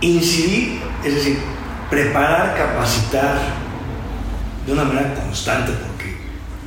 [0.00, 1.38] incidir, es decir,
[1.90, 3.38] preparar, capacitar
[4.66, 6.18] de una manera constante, porque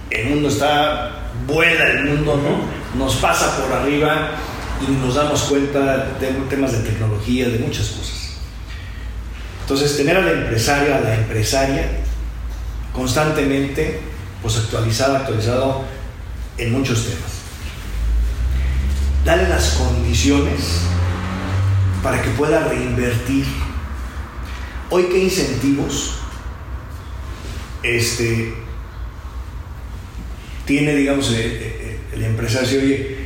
[0.09, 2.99] el mundo está, vuela el mundo, ¿no?
[2.99, 4.31] Nos pasa por arriba
[4.85, 8.37] y nos damos cuenta de temas de tecnología, de muchas cosas.
[9.61, 11.85] Entonces, tener a la empresaria, a la empresaria,
[12.93, 13.99] constantemente,
[14.41, 15.83] pues actualizado, actualizado
[16.57, 17.31] en muchos temas.
[19.25, 20.81] Dale las condiciones
[22.01, 23.45] para que pueda reinvertir.
[24.89, 26.17] Hoy, ¿qué incentivos
[27.83, 28.53] este,
[30.65, 32.81] tiene, digamos, eh, el, empresario?
[32.81, 33.17] Oye,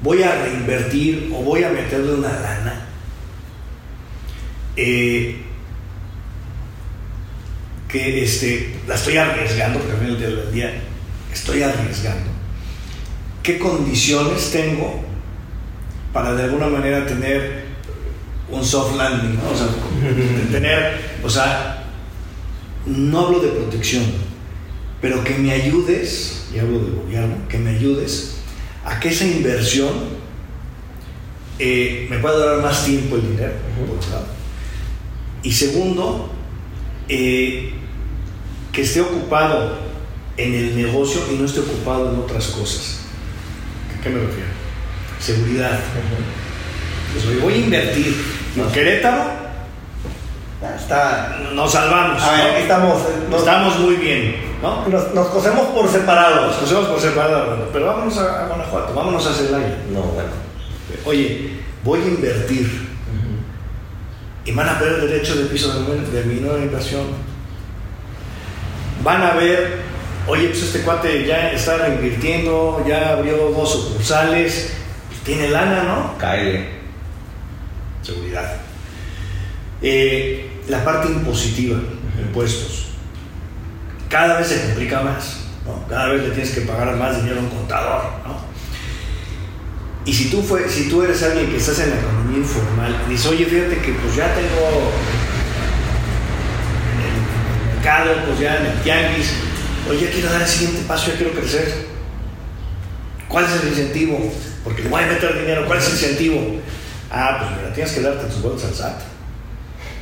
[0.00, 2.86] voy a reinvertir o voy a meterle una lana.
[4.76, 5.41] Eh,
[7.92, 10.72] que este, la estoy arriesgando, porque al final del día
[11.30, 12.30] estoy arriesgando.
[13.42, 15.04] ¿Qué condiciones tengo
[16.12, 17.64] para de alguna manera tener
[18.50, 19.38] un soft landing?
[19.40, 19.66] O sea,
[20.50, 21.84] tener, o sea,
[22.86, 24.04] no hablo de protección,
[25.02, 28.36] pero que me ayudes, y hablo del gobierno, que me ayudes
[28.86, 29.92] a que esa inversión
[31.58, 34.26] eh, me pueda durar más tiempo el dinero, por un lado.
[35.42, 36.30] Y segundo,
[37.08, 37.74] eh,
[38.72, 39.78] que esté ocupado
[40.36, 43.00] en el negocio y no esté ocupado en otras cosas.
[43.96, 44.48] ¿A qué me refiero?
[45.20, 45.78] Seguridad.
[47.12, 48.16] Pues voy a invertir.
[48.56, 49.42] En Querétaro
[50.76, 52.22] Está, nos salvamos.
[52.22, 53.02] A ver, estamos,
[53.36, 54.36] estamos muy bien.
[54.62, 54.86] ¿no?
[54.88, 56.46] Nos, cosemos por separado.
[56.46, 59.82] Nos cosemos por separado, pero vámonos a, Guanajuato, vámonos a Celaya.
[59.90, 60.30] No, bueno.
[61.04, 61.50] Oye,
[61.82, 62.92] voy a invertir.
[64.44, 67.06] Y van a ver el derecho de piso de, de mi nueva inversión
[69.02, 69.82] van a ver,
[70.26, 74.72] oye, pues este cuate ya está reinvirtiendo, ya abrió dos sucursales,
[75.24, 76.18] tiene lana, ¿no?
[76.18, 76.80] Cae.
[78.02, 78.56] Seguridad.
[79.80, 81.78] Eh, la parte impositiva,
[82.20, 82.88] impuestos.
[84.08, 85.86] Cada vez se complica más, ¿no?
[85.88, 88.52] Cada vez le tienes que pagar más dinero a un contador, ¿no?
[90.04, 93.12] Y si tú, fue, si tú eres alguien que estás en la economía informal y
[93.12, 94.90] dices, oye, fíjate que pues ya tengo
[98.26, 99.32] pues ya en el tianguis,
[99.90, 101.86] oye, quiero dar el siguiente paso, ya quiero crecer.
[103.28, 104.32] ¿Cuál es el incentivo?
[104.62, 106.60] Porque le voy a meter dinero, ¿cuál es el incentivo?
[107.10, 109.00] Ah, pues mira, tienes que darte tus vueltas al SAT.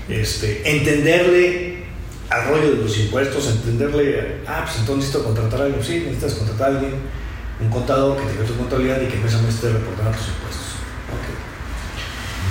[0.08, 1.84] Este, entenderle
[2.28, 6.34] al rollo de los impuestos, entenderle, ah, pues entonces necesito contratar a alguien, sí, necesitas
[6.34, 6.94] contratar a alguien,
[7.60, 10.66] un contador que tenga tu contabilidad y que mes a mes te reportara tus impuestos.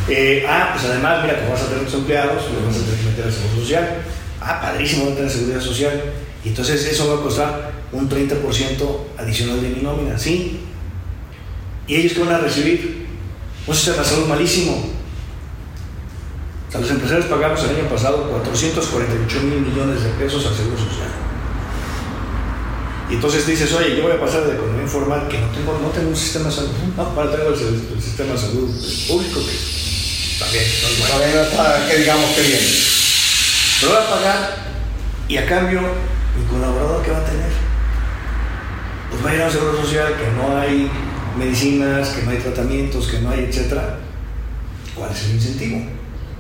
[0.08, 3.00] Eh, ah, pues además, mira, como vas a tener tus empleados, los vas a tener
[3.00, 4.02] que meter al seguro social
[4.42, 6.02] ah, padrísimo, no tener seguridad social.
[6.44, 8.38] Y entonces eso va a costar un 30%
[9.18, 10.60] adicional de mi nómina, ¿sí?
[11.88, 13.08] ¿Y ellos qué van a recibir?
[13.66, 14.90] Un sistema de salud malísimo.
[16.68, 20.78] O sea, los empresarios pagamos el año pasado 448 mil millones de pesos al seguro
[20.78, 21.10] social.
[23.10, 25.90] Y entonces dices, oye, yo voy a pasar de economía informal que no tengo, no
[25.90, 26.70] tengo un sistema de salud.
[26.96, 28.70] No, para tengo el, sistema de salud
[29.08, 31.42] público que también no es bueno.
[31.42, 32.99] está, que digamos que bien.
[33.84, 34.58] Lo va a pagar
[35.28, 35.82] y a cambio,
[36.38, 37.50] mi colaborador, ¿qué va a tener?
[39.10, 40.90] Pues va a ir a un seguro social que no hay
[41.38, 44.00] medicinas, que no hay tratamientos, que no hay, etcétera.
[44.96, 45.82] ¿Cuál es el incentivo?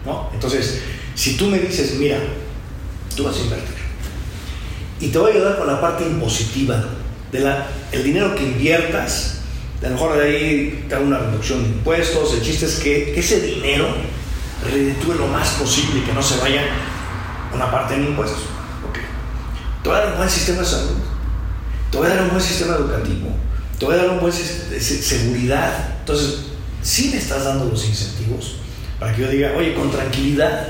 [0.06, 0.30] ¿No?
[0.34, 0.82] Entonces,
[1.16, 2.18] si tú me dices, mira,
[3.16, 3.80] tú vas a invertir
[5.00, 6.84] y te voy a ayudar con la parte impositiva
[7.32, 9.40] de la, el dinero que inviertas,
[9.82, 13.18] a lo mejor de ahí te hago una reducción de impuestos, el chiste es que,
[13.18, 13.88] ese dinero
[14.70, 16.64] reditúe lo más posible, que no se vaya
[17.54, 18.44] una parte en impuestos.
[18.90, 19.04] Okay.
[19.84, 20.98] Te voy a dar un buen sistema de salud,
[21.92, 23.30] te voy a dar un buen sistema educativo,
[23.78, 25.96] te voy a dar un buen seguridad.
[26.00, 26.46] Entonces,
[26.82, 28.58] si me estás dando los incentivos
[29.00, 30.68] para que yo diga, oye, con tranquilidad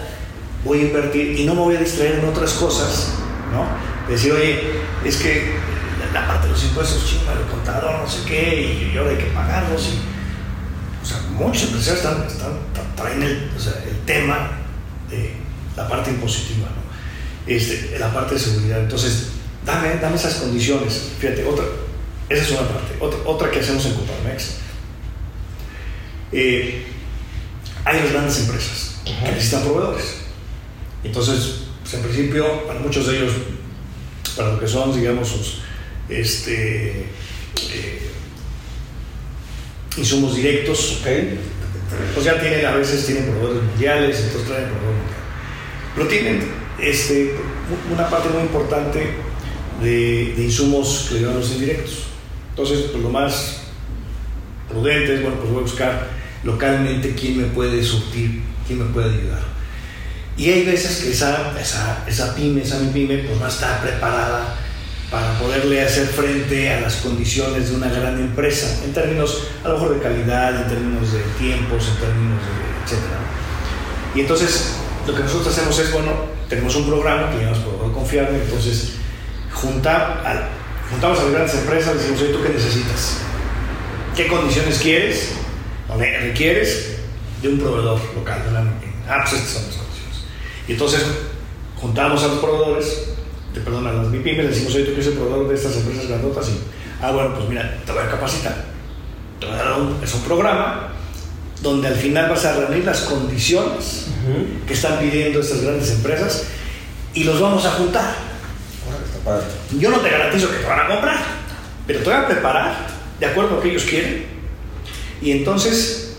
[0.63, 3.13] voy a invertir y no me voy a distraer en otras cosas,
[3.51, 3.65] ¿no?
[4.11, 4.61] Decir, oye,
[5.05, 5.55] es que
[6.13, 9.25] la, parte de los impuestos, chinga, el contador, no sé qué, y, ahora hay que
[9.25, 9.89] pagarlos.
[9.89, 14.51] Y, o sea, muchos empresarios están, están, traen el, o sea, el tema
[15.09, 15.35] de
[15.79, 17.53] la parte impositiva, ¿no?
[17.53, 18.81] este, la parte de seguridad.
[18.81, 19.29] Entonces,
[19.65, 21.11] dame, dame esas condiciones.
[21.19, 21.65] Fíjate, otra,
[22.27, 22.95] esa es una parte.
[22.99, 24.55] Otra, otra que hacemos en Coparmex.
[26.31, 26.85] Eh,
[27.85, 30.15] hay las grandes empresas que necesitan proveedores.
[31.03, 33.31] Entonces, pues en principio, para muchos de ellos,
[34.35, 35.61] para lo que son, digamos, sus
[36.09, 37.05] este,
[37.73, 38.09] eh,
[39.97, 40.99] insumos directos,
[42.13, 45.18] pues ya tienen, a veces tienen proveedores mundiales, entonces traen proveedores mundiales.
[45.99, 46.39] Pero tienen
[46.81, 47.35] este,
[47.93, 49.15] una parte muy importante
[49.83, 52.03] de, insumos que le los indirectos.
[52.51, 53.63] Entonces, pues lo más
[54.69, 56.07] prudente es, bueno, pues voy a buscar
[56.45, 59.41] localmente quién me puede surtir, quién me puede ayudar.
[60.37, 64.55] Y hay veces que esa, esa, esa pyme, esa pyme, pues no está preparada
[65.11, 69.73] para poderle hacer frente a las condiciones de una gran empresa, en términos a lo
[69.73, 73.03] mejor de calidad, en términos de tiempos, en términos de etc.
[74.15, 76.11] Y entonces lo que nosotros hacemos es, bueno,
[76.47, 78.93] tenemos un programa que llamamos Programa Confiable, entonces
[79.53, 80.49] juntar
[80.91, 83.17] juntamos a las grandes empresas, decimos, oye, ¿tú qué necesitas?
[84.15, 85.33] ¿Qué condiciones quieres
[85.87, 86.97] o requieres
[87.41, 88.41] de un proveedor local?
[89.07, 90.17] Ah, pues estas son las condiciones.
[90.67, 91.05] Y entonces
[91.79, 93.09] juntamos a los proveedores
[93.53, 96.07] te perdón, a las MIPIMES decimos, oye, tú que eres el proveedor de estas empresas
[96.07, 96.59] grandotas y,
[97.01, 98.65] ah, bueno, pues mira, te voy a capacitar.
[99.39, 100.88] Te voy a dar un, es un programa
[101.61, 104.07] donde al final vas a reunir las condiciones
[104.67, 106.43] que están pidiendo estas grandes empresas
[107.13, 108.15] y los vamos a juntar.
[109.77, 111.17] Yo no te garantizo que te van a comprar,
[111.85, 112.87] pero te voy a preparar
[113.19, 114.25] de acuerdo a lo que ellos quieren.
[115.21, 116.17] Y entonces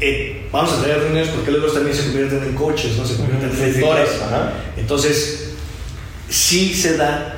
[0.00, 3.06] eh, vamos a tener reuniones porque luego también se convierten en coches, ¿no?
[3.06, 4.10] se convierten en sectores.
[4.76, 5.50] Entonces
[6.28, 7.36] sí se da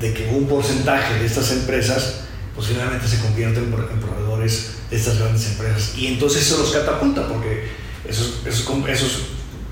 [0.00, 2.22] de que un porcentaje de estas empresas
[2.56, 5.92] posiblemente se convierten en proveedores de estas grandes empresas.
[5.96, 7.68] Y entonces eso los catapulta, porque
[8.08, 9.22] esos, esos,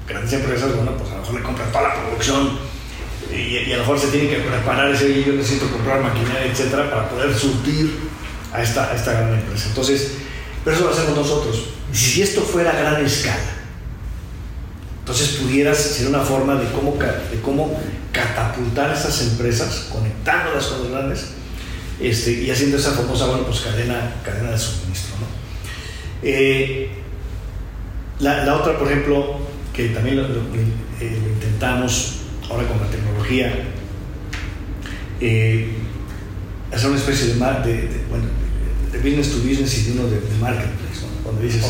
[0.06, 2.58] grandes empresas, bueno, pues a lo mejor le compran toda la producción
[3.32, 7.08] y, a lo mejor se tienen que preparar ese yo necesito comprar maquinaria, etcétera, para
[7.08, 7.96] poder surtir
[8.52, 9.68] a esta, a esta gran empresa.
[9.68, 10.12] Entonces,
[10.64, 11.64] pero eso lo hacemos nosotros.
[11.92, 13.36] Si esto fuera a gran escala,
[15.00, 17.80] entonces pudieras ser una forma de cómo, de cómo
[18.12, 21.26] catapultar esas empresas, conectándolas con los grandes
[22.00, 25.16] este, y haciendo esa famosa bueno, pues, cadena, cadena de suministro.
[25.20, 25.26] ¿no?
[26.22, 26.88] Eh,
[28.20, 29.38] la, otra, por ejemplo,
[29.74, 33.52] que también lo, eh, intentamos ahora con la tecnología,
[35.20, 35.68] eh,
[36.72, 38.24] hacer una especie de, de, bueno,
[38.92, 41.22] de, business to business y de uno de, marketplace, ¿no?
[41.22, 41.64] cuando dices,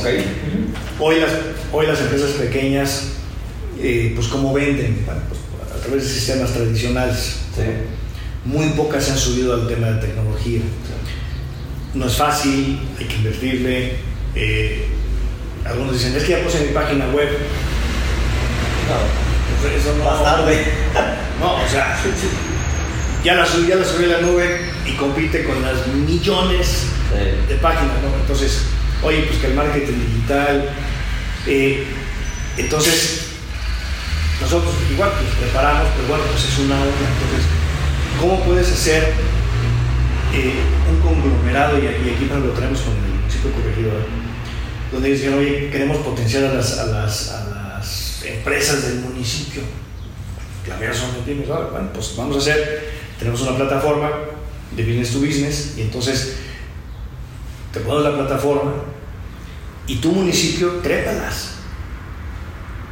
[1.01, 1.31] hoy, las,
[1.73, 3.09] hoy las empresas pequeñas,
[4.15, 5.41] pues cómo venden, pues,
[5.75, 7.41] a través de sistemas tradicionales.
[8.45, 10.61] Muy pocas se han subido al tema de tecnología.
[11.95, 13.97] No es fácil, hay que invertirle.
[14.35, 14.87] Eh,
[15.65, 17.29] algunos dicen, es que ya puse mi página web.
[18.89, 20.05] No, eso no.
[20.05, 20.65] Más tarde.
[21.41, 21.99] No, o sea,
[23.25, 26.87] ya la subí, ya la subí a la nube y compite con las millones
[27.49, 28.15] de páginas, ¿no?
[28.21, 28.63] Entonces,
[29.03, 30.69] oye, pues que el marketing digital.
[31.47, 31.87] Eh,
[32.57, 33.27] entonces,
[34.41, 36.89] nosotros igual nos preparamos, pero bueno, pues es una obra.
[36.89, 37.60] Entonces,
[38.21, 39.15] ¿cómo puedes hacer
[40.35, 40.55] eh,
[40.91, 41.79] un conglomerado?
[41.79, 44.07] Y, aquí lo tenemos con el municipio corregidor,
[44.93, 49.63] donde dicen, oye, queremos potenciar a las, empresas del municipio.
[50.69, 54.11] La mayoría son pymes, bueno, pues vamos a hacer, tenemos una plataforma
[54.77, 56.37] de business to business y entonces
[57.73, 58.73] te pones la plataforma
[59.87, 61.55] y tu municipio trépalas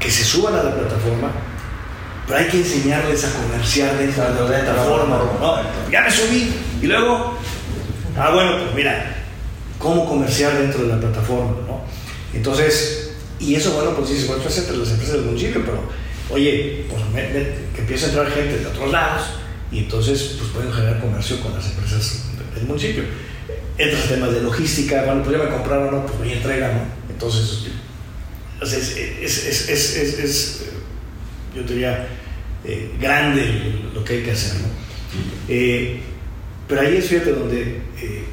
[0.01, 1.31] que se suban a la plataforma,
[2.29, 5.19] pero hay que enseñarles a comerciar dentro de la plataforma.
[5.41, 5.91] ¿no?
[5.91, 6.53] Ya me subí
[6.83, 7.39] y luego,
[8.19, 9.17] ah, bueno, pues mira,
[9.79, 11.81] cómo comerciar dentro de la plataforma, ¿no?
[12.35, 15.81] Entonces, y eso, bueno, pues dices, bueno, entre las empresas del municipio, pero
[16.29, 17.03] oye, pues
[17.75, 19.23] que empiece a entrar gente de otros lados
[19.73, 22.25] y entonces pues pueden generar comercio con las empresas
[22.55, 23.05] del municipio.
[23.79, 26.81] Entras temas de logística, bueno, pues ya me compraron, no, pues me entrega, ¿no?
[27.09, 27.69] Entonces,
[28.61, 30.63] es, es, es, es
[31.55, 32.07] yo diría,
[32.65, 34.61] eh, grande lo que hay que hacer.
[34.61, 34.69] ¿no?
[35.49, 36.01] Eh,
[36.67, 38.25] pero ahí es, fíjate, donde eh,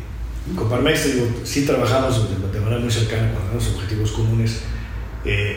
[0.56, 4.62] con Parmex, digo, sí trabajamos de, manera muy cercana con los objetivos comunes,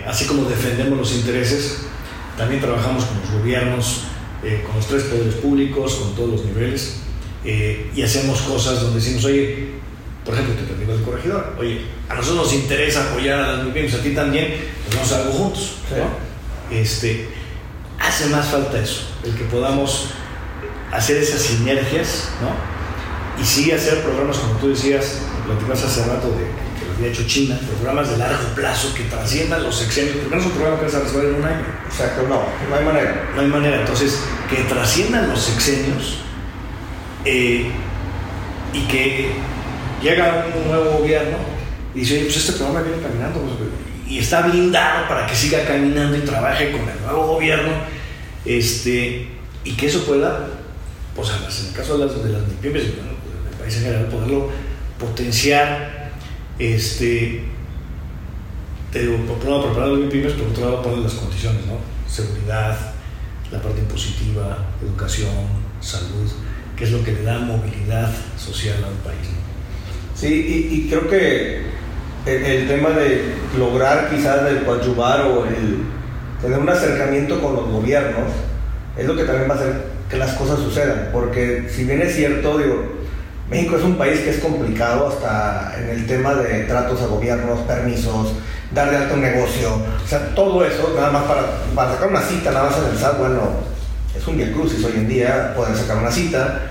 [0.07, 1.81] así como defendemos los intereses,
[2.39, 4.05] también trabajamos con los gobiernos,
[4.67, 7.01] con los tres poderes públicos, con todos los niveles,
[7.45, 9.69] y hacemos cosas donde decimos, oye,
[10.25, 13.93] por ejemplo, te digo el corregidor, oye, a nosotros nos interesa apoyar a las mujeres,
[13.95, 14.55] a ti también,
[14.85, 15.77] pues vamos a algo juntos.
[16.71, 17.29] Este,
[17.99, 20.11] hace más falta eso, el que podamos
[20.93, 22.51] hacer esas sinergias, ¿no?
[23.43, 26.45] Y sí hacer programas, como tú decías, platicabas hace rato de
[26.79, 30.41] que lo había hecho China, programas de largo plazo que trasciendan los sexenios, porque no
[30.41, 31.65] es un programa que se resuelve en un año.
[31.87, 33.31] Exacto, no, no hay manera.
[33.35, 34.19] No hay manera, entonces,
[34.51, 36.19] que trasciendan los sexenios
[37.25, 37.71] eh,
[38.73, 39.33] y que
[40.03, 41.37] llega un nuevo gobierno
[41.95, 46.17] y dice, pues este programa viene caminando pues, y está blindado para que siga caminando
[46.17, 47.73] y trabaje con el nuevo gobierno
[48.45, 49.29] Este,
[49.65, 50.49] y que eso pueda,
[51.15, 54.07] pues en el caso de las, de las MIPIMES, bueno, pues, del país en general,
[54.07, 54.51] poderlo
[54.99, 56.11] potenciar,
[56.59, 57.45] este,
[58.91, 61.79] te digo, por un lado preparar las MIPIMES, por otro lado poner las condiciones, ¿no?
[62.11, 62.95] Seguridad,
[63.53, 65.29] la parte impositiva, educación,
[65.81, 66.31] salud,
[66.77, 69.29] que es lo que le da movilidad social a un país.
[69.29, 70.19] ¿no?
[70.19, 71.78] Sí, y, y creo que
[72.29, 75.85] el, tema de lograr quizás el coadyuvar o el
[76.41, 78.31] tener un acercamiento con los gobiernos
[78.97, 82.14] es lo que también va a hacer que las cosas sucedan, porque si bien es
[82.14, 82.99] cierto, digo,
[83.51, 87.61] México es un país que es complicado hasta en el tema de tratos a gobiernos,
[87.61, 88.33] permisos,
[88.72, 91.43] dar de alto un negocio, o sea, todo eso, nada más para,
[91.74, 93.41] para sacar una cita, nada más en el SAT, bueno,
[94.16, 96.62] es un via crucis hoy en día poder sacar una cita.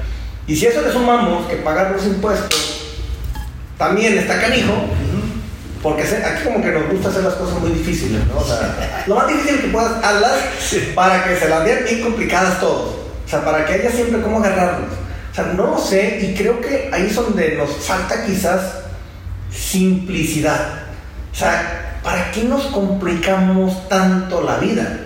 [0.48, 2.78] Y si eso le sumamos que pagar los impuestos
[3.78, 4.74] también está canijo,
[5.88, 8.40] porque aquí como que nos gusta hacer las cosas muy difíciles, ¿no?
[8.40, 10.38] O sea, lo más difícil que puedas hazlas
[10.94, 12.96] para que se las vean bien complicadas todos.
[13.26, 14.90] O sea, para que haya siempre cómo agarrarlos.
[15.32, 18.80] O sea, no lo sé y creo que ahí es donde nos falta quizás
[19.50, 20.60] simplicidad.
[21.32, 25.00] O sea, ¿para qué nos complicamos tanto la vida?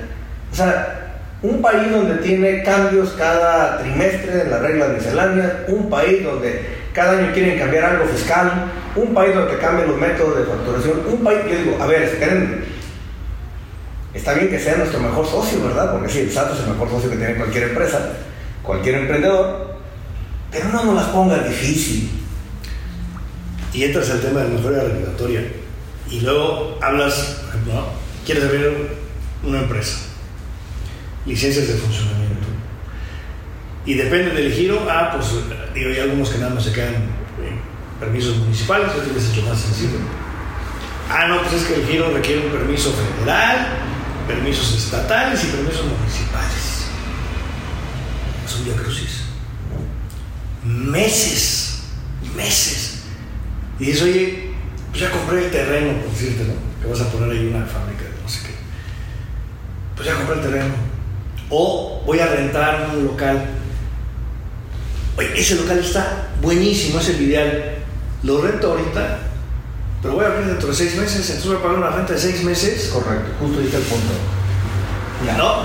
[0.52, 6.24] O sea, un país donde tiene cambios cada trimestre en las reglas misceláneas, un país
[6.24, 11.02] donde cada año quieren cambiar algo fiscal, un país donde cambian los métodos de facturación,
[11.08, 12.66] un país, yo digo, a ver, esperen,
[14.14, 15.92] está bien que sea nuestro mejor socio, ¿verdad?
[15.92, 18.14] Porque sí, el SAT es el mejor socio que tiene cualquier empresa,
[18.62, 19.76] cualquier emprendedor,
[20.52, 22.10] pero no nos las pongas difícil.
[23.74, 25.46] Y entras al tema de la mejora regulatoria
[26.10, 27.86] y luego hablas, por ejemplo,
[28.26, 28.90] quieres abrir
[29.44, 30.00] una empresa,
[31.26, 32.51] licencias de funcionamiento.
[33.86, 35.32] Y depende del giro, ah, pues
[35.74, 37.60] digo, hay algunos que nada más se quedan en
[38.00, 39.98] permisos municipales, otros les hecho más sencillo.
[41.10, 43.68] Ah, no, pues es que el giro requiere un permiso federal,
[44.28, 46.86] permisos estatales y permisos municipales.
[48.46, 49.22] Es un crucis.
[50.64, 51.84] Meses,
[52.36, 53.00] meses.
[53.80, 54.52] Y dices, oye,
[54.90, 56.54] pues ya compré el terreno, por decirte, ¿no?
[56.82, 58.54] Que vas a poner ahí una fábrica de no sé qué.
[59.96, 60.74] Pues ya compré el terreno.
[61.50, 63.61] O voy a rentar un local.
[65.18, 67.76] Oye, ese local está buenísimo, es el ideal.
[68.24, 69.20] Lo rento ahorita,
[70.02, 72.20] pero voy a abrir dentro de seis meses, entonces voy a pagar una renta de
[72.20, 72.90] seis meses.
[72.94, 74.14] Correcto, justo ahí está el punto.
[75.26, 75.38] Ya.
[75.38, 75.64] No,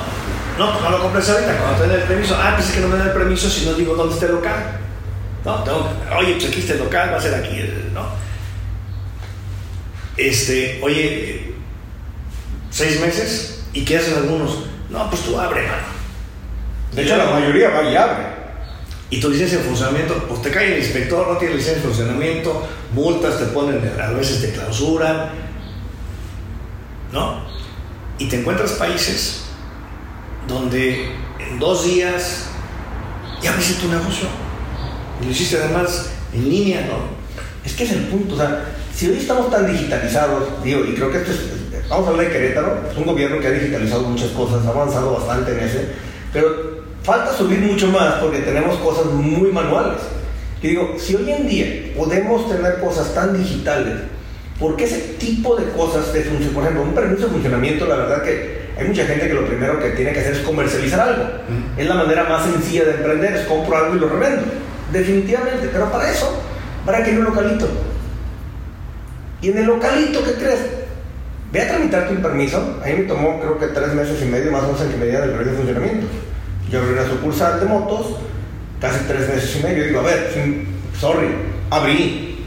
[0.59, 2.37] no, pues no lo compres ahorita, cuando te den el permiso.
[2.39, 4.33] Ah, pues es que no me dan el permiso si no digo dónde está el
[4.33, 4.81] local.
[5.45, 7.57] No, tengo, oye, pues aquí está el local, va a ser aquí,
[7.95, 8.07] ¿no?
[10.17, 11.55] Este, oye,
[12.71, 14.65] seis meses, ¿y qué hacen algunos?
[14.91, 15.83] No, pues tú abre, mano.
[16.93, 18.36] De hecho, la mayoría va y abre.
[19.09, 22.67] Y tu licencia de funcionamiento, pues te cae el inspector, no tiene licencia de funcionamiento,
[22.93, 25.31] multas te ponen, a veces te clausuran,
[27.13, 27.45] ¿no?
[28.19, 29.43] Y te encuentras países
[30.49, 32.47] donde en dos días
[33.41, 34.29] ya abriste tu negocio.
[35.21, 37.17] Y lo hiciste además en línea, ¿no?
[37.65, 41.11] Es que es el punto, o sea, si hoy estamos tan digitalizados, digo, y creo
[41.11, 44.31] que esto es, vamos a hablar de Querétaro, es un gobierno que ha digitalizado muchas
[44.31, 45.89] cosas, ha avanzado bastante en ese,
[46.33, 46.76] pero
[47.07, 50.01] falta subir mucho más porque tenemos cosas muy manuales.
[50.61, 53.95] Y digo, si hoy en día podemos tener cosas tan digitales,
[54.59, 58.23] ¿por qué ese tipo de cosas de por ejemplo, un permiso de funcionamiento, la verdad
[58.25, 61.25] que hay mucha gente que lo primero que tiene que hacer es comercializar algo.
[61.25, 61.81] Mm.
[61.81, 64.43] Es la manera más sencilla de emprender, es compro algo y lo revendo.
[64.93, 66.43] Definitivamente, pero para eso,
[66.85, 67.69] para que haya un localito.
[69.41, 70.61] Y en el localito, ¿qué crees?
[71.53, 72.81] Ve a tramitar tu permiso.
[72.83, 74.97] A mí me tomó creo que tres meses y medio más o menos en que
[74.97, 76.07] me dieran el permiso de funcionamiento.
[76.71, 78.17] Yo abrí una sucursal de motos,
[78.81, 79.85] casi tres meses y medio.
[79.85, 80.33] Digo, a ver,
[80.99, 81.29] sorry,
[81.71, 82.45] abrí.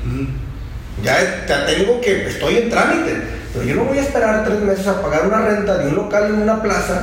[1.04, 3.22] Ya, ya tengo que, estoy en trámite.
[3.54, 6.26] Pero yo no voy a esperar tres meses a pagar una renta de un local
[6.26, 7.02] en una plaza.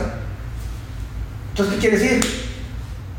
[1.51, 2.47] Entonces, ¿qué quiere decir?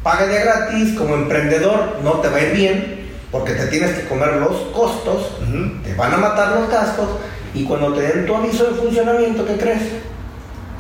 [0.04, 4.08] Paga ya gratis, como emprendedor no te va a ir bien, porque te tienes que
[4.08, 5.84] comer los costos, uh -huh.
[5.84, 7.10] te van a matar los gastos,
[7.54, 9.82] y cuando te den tu aviso de funcionamiento, ¿qué crees?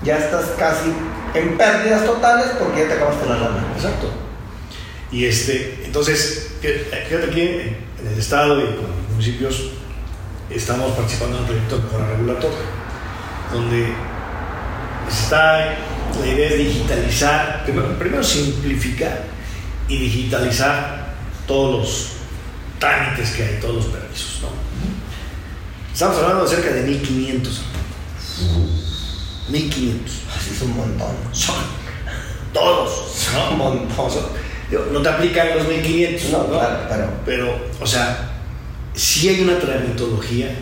[0.04, 0.94] Ya estás casi
[1.34, 3.66] en pérdidas totales porque ya te acabaste la lana.
[3.76, 4.12] Exacto.
[5.12, 9.72] Y este, entonces, fíjate aquí en el Estado y con los municipios
[10.50, 12.58] estamos participando en un proyecto de mejora regulatoria,
[13.54, 13.94] donde
[15.08, 15.78] está,
[16.20, 19.24] la idea es digitalizar, primero, primero simplificar
[19.88, 21.16] y digitalizar
[21.48, 22.12] todos los
[22.80, 24.42] trámites que hay, todos los permisos.
[24.42, 24.50] ¿no?
[25.94, 27.62] Estamos hablando de cerca de 1500.
[29.50, 30.16] 1500.
[30.36, 31.16] Así es un montón.
[31.32, 31.56] Son
[32.54, 33.12] todos.
[33.14, 34.12] Son un montón.
[34.12, 34.24] Son,
[34.92, 36.32] no te aplican los 1500.
[36.32, 36.48] No, ¿no?
[36.50, 37.10] Claro, pero.
[37.26, 38.32] Pero, o sea,
[38.94, 40.56] sí hay una tramitología.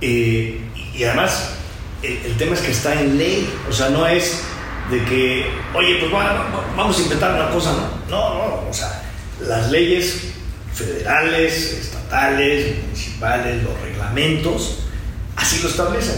[0.00, 0.60] Eh,
[0.94, 1.50] y además,
[2.02, 3.48] el, el, tema es que está en ley.
[3.68, 4.42] O sea, no es
[4.90, 9.02] de que, oye, pues vamos a inventar una cosa, no, no, no, o sea,
[9.40, 10.34] las leyes
[10.74, 14.80] federales, estatales, municipales, los reglamentos,
[15.36, 16.16] así lo establecen.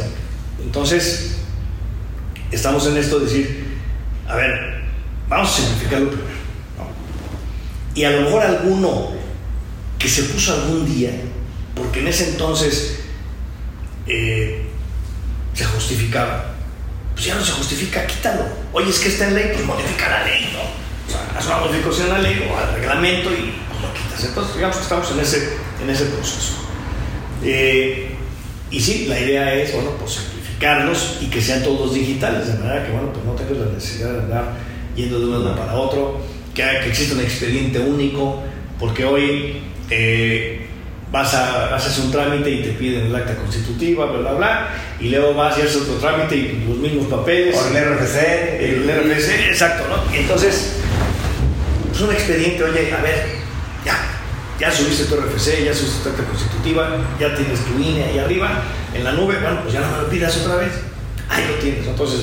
[0.60, 1.35] Entonces,
[2.50, 3.66] estamos en esto de decir,
[4.28, 4.82] a ver,
[5.28, 6.36] vamos a simplificarlo primero.
[7.94, 9.12] Y a lo mejor alguno
[9.98, 11.10] que se puso algún día,
[11.74, 13.00] porque en ese entonces
[14.06, 14.66] eh,
[15.54, 16.54] se justificaba,
[17.14, 18.44] pues ya no se justifica, quítalo.
[18.72, 20.60] Oye, es que está en ley, pues modifica la ley, ¿no?
[20.60, 24.24] O sea, haz una modificación a la ley o al reglamento y pues, lo quitas.
[24.24, 26.52] Entonces, digamos que estamos en ese, en ese proceso.
[27.42, 28.14] Eh,
[28.70, 30.18] y sí, la idea es, bueno, pues
[30.56, 34.12] simplificarlos y que sean todos digitales, de manera que, bueno, pues no tengas la necesidad
[34.12, 34.44] de andar
[34.94, 36.20] yendo de uno para otro,
[36.54, 38.42] que, que exista un expediente único,
[38.78, 39.58] porque hoy
[39.90, 40.66] eh,
[41.12, 44.68] vas, a, hacer un trámite y te piden el acta constitutiva, bla, bla, bla,
[45.00, 47.54] y luego vas y haces otro trámite y los mismos papeles.
[47.56, 48.60] O el RFC.
[48.60, 50.14] El RFC, exacto, ¿no?
[50.14, 50.76] Entonces,
[51.88, 53.35] pues un expediente, oye, a ver,
[54.58, 58.62] ya subiste tu RFC, ya subiste tu acta constitutiva, ya tienes tu INE ahí arriba,
[58.94, 60.72] en la nube, bueno, pues ya no me lo pidas otra vez,
[61.28, 62.20] ahí lo tienes, entonces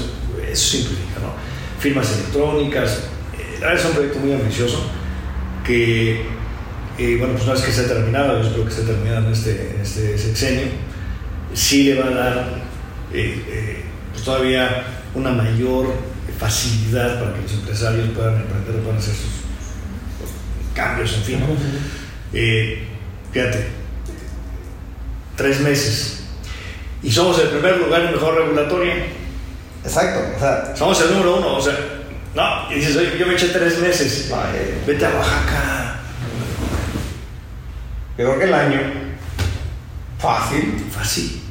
[0.51, 1.34] eso simplifica, ¿no?
[1.79, 3.03] Firmas electrónicas,
[3.38, 4.89] eh, es un proyecto muy ambicioso
[5.65, 6.21] que,
[6.97, 9.75] eh, bueno, pues una vez que esté terminado, yo espero que esté terminado en este,
[9.75, 10.67] en este sexenio,
[11.53, 12.63] sí le va a dar
[13.13, 15.93] eh, pues todavía una mayor
[16.39, 19.43] facilidad para que los empresarios puedan emprender, puedan hacer sus
[20.73, 21.39] cambios, en fin.
[22.34, 22.88] Eh,
[23.31, 23.67] fíjate,
[25.36, 26.23] tres meses.
[27.01, 28.95] Y somos el primer lugar en mejor regulatoria.
[29.84, 30.75] Exacto, o sea.
[30.75, 31.77] Somos el número uno, o sea.
[32.34, 34.31] No, y dices, oye, yo me eché tres meses.
[34.88, 35.99] Vete a Oaxaca.
[38.17, 38.79] Peor que el año.
[40.17, 40.86] Fácil.
[40.91, 41.41] Fácil.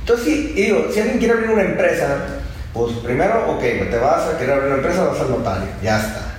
[0.00, 2.40] Entonces, sí, digo, si alguien quiere abrir una empresa,
[2.72, 6.33] pues primero, ok, te vas a querer abrir una empresa, vas al notario, ya está.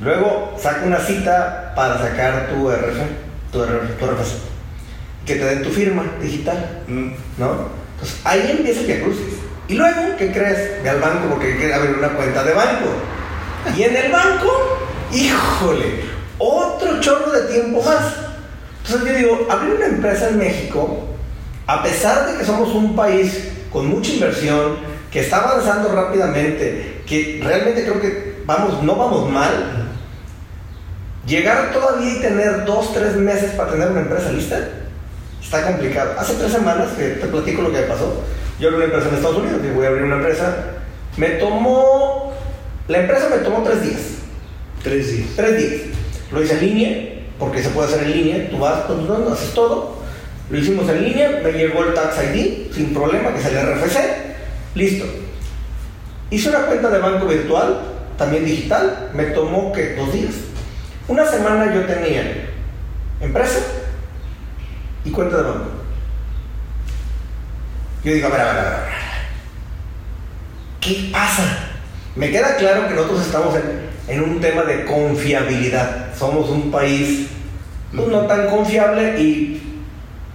[0.00, 2.98] Luego saca una cita para sacar tu RF,
[3.52, 4.34] tu, RFC,
[5.24, 7.08] que te den tu firma digital, mm.
[7.38, 7.68] ¿no?
[7.94, 9.34] Entonces ahí empieza el crucis.
[9.68, 10.82] Y luego, ¿qué crees?
[10.82, 12.90] Ve al banco porque quiere abrir una cuenta de banco.
[13.76, 14.50] Y en el banco,
[15.12, 16.00] híjole,
[16.38, 18.14] otro chorro de tiempo más.
[18.84, 21.04] Entonces yo digo, abrir una empresa en México,
[21.66, 24.76] a pesar de que somos un país con mucha inversión,
[25.10, 29.83] que está avanzando rápidamente, que realmente creo que vamos, no vamos mal,
[31.26, 34.58] Llegar todavía y tener dos, tres meses para tener una empresa lista,
[35.42, 36.12] está complicado.
[36.18, 38.22] Hace tres semanas que te platico lo que me pasó.
[38.60, 40.54] Yo abrí una empresa en Estados Unidos, y voy a abrir una empresa.
[41.16, 42.34] Me tomó,
[42.88, 44.00] la empresa me tomó tres días.
[44.82, 45.28] Tres días.
[45.34, 45.82] Tres días.
[46.30, 48.50] Lo hice en línea, porque se puede hacer en línea.
[48.50, 49.96] Tú vas, tú haces todo.
[50.50, 53.98] Lo hicimos en línea, me llegó el Tax ID sin problema, que sale RFC.
[54.74, 55.06] Listo.
[56.30, 57.80] Hice una cuenta de banco virtual,
[58.18, 59.10] también digital.
[59.14, 60.34] Me tomó que dos días.
[61.06, 62.48] Una semana yo tenía
[63.20, 63.60] empresa
[65.04, 65.70] y cuenta de banco.
[68.04, 68.80] Yo digo, a ver, a ver, a ver,
[70.80, 71.42] ¿qué pasa?
[72.16, 73.54] Me queda claro que nosotros estamos
[74.08, 76.14] en, un tema de confiabilidad.
[76.16, 77.28] Somos un país
[77.94, 79.82] pues, no tan confiable y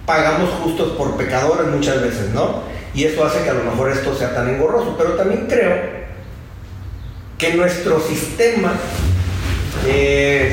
[0.06, 2.62] pagamos justos por pecadores muchas veces, ¿no?
[2.94, 4.96] Y eso hace que a lo mejor esto sea tan engorroso.
[4.98, 6.00] Pero también creo
[7.38, 8.72] que nuestro sistema
[9.86, 10.52] eh,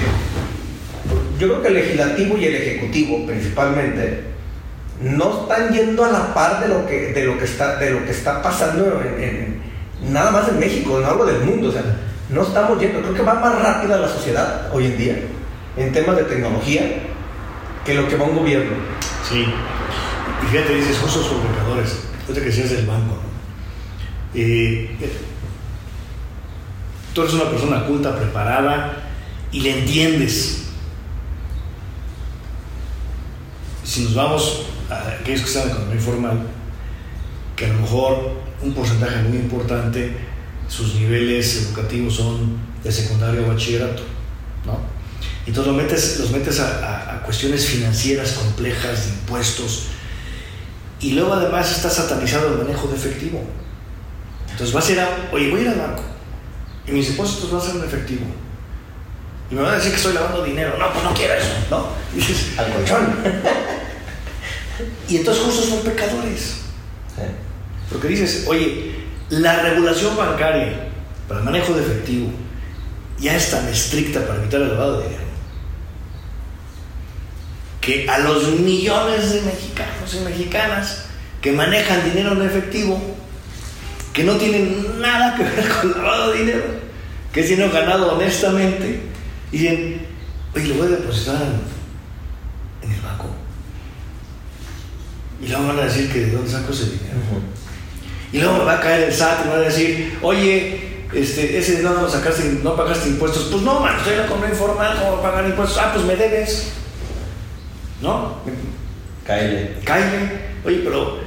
[1.39, 4.23] yo creo que el legislativo y el ejecutivo principalmente
[5.01, 8.03] no están yendo a la par de lo que, de lo que, está, de lo
[8.03, 9.01] que está pasando
[10.09, 11.69] nada más en México, no algo del mundo.
[11.69, 11.83] O sea,
[12.29, 15.15] no estamos yendo, creo que va más rápida la sociedad hoy en día
[15.77, 16.81] en temas de tecnología
[17.85, 18.71] que lo que va un gobierno.
[19.29, 19.45] Sí.
[20.43, 21.99] Y fíjate, dices justos por pecadores.
[22.21, 23.17] Fíjate que decías del banco.
[24.33, 24.89] Eh,
[27.13, 29.06] tú eres una persona culta, preparada,
[29.51, 30.63] y le entiendes.
[33.83, 36.47] Si nos vamos a aquellos que están en economía informal,
[37.55, 38.31] que a lo mejor
[38.61, 40.15] un porcentaje muy importante,
[40.67, 44.03] sus niveles educativos son de secundaria o bachillerato,
[44.65, 44.79] ¿no?
[45.45, 49.87] Entonces los metes, los metes a, a, cuestiones financieras complejas, de impuestos,
[50.99, 53.41] y luego además está satanizado el manejo de efectivo.
[54.51, 56.03] Entonces vas a ir a, oye, voy a ir al banco,
[56.85, 58.25] y mis impuestos van a ser en efectivo
[59.49, 60.75] y me van a decir que estoy lavando dinero.
[60.77, 61.87] No, pues no quiero eso, ¿no?
[62.13, 63.15] Y dices, al colchón.
[65.09, 66.57] y entonces justos son pecadores.
[67.89, 68.95] Porque dices, oye,
[69.29, 70.89] la regulación bancaria
[71.27, 72.29] para el manejo de efectivo
[73.17, 75.27] ya es tan estricta para evitar el lavado de dinero
[77.87, 81.05] que a los millones de mexicanos y mexicanas
[81.41, 83.01] que manejan dinero en efectivo,
[84.11, 86.65] que no tienen nada que ver con lavado de dinero,
[87.31, 89.03] que es dinero ganado honestamente,
[89.51, 90.07] y dicen,
[90.55, 93.27] oye, lo voy a depositar en, el banco.
[95.41, 97.17] Y luego van a decir que de dónde saco ese dinero.
[98.31, 101.57] Y luego me va a caer el SAT y me va a decir, oye, este,
[101.57, 103.45] ese dinero no, sacaste, no pagaste impuestos.
[103.51, 105.77] Pues no, man, estoy en la compra informal, ¿cómo pagar impuestos?
[105.77, 106.71] Ah, pues me debes.
[108.01, 108.37] ¿No?
[109.25, 109.77] Cállate.
[109.83, 110.47] Cállate.
[110.65, 111.19] Oye, pero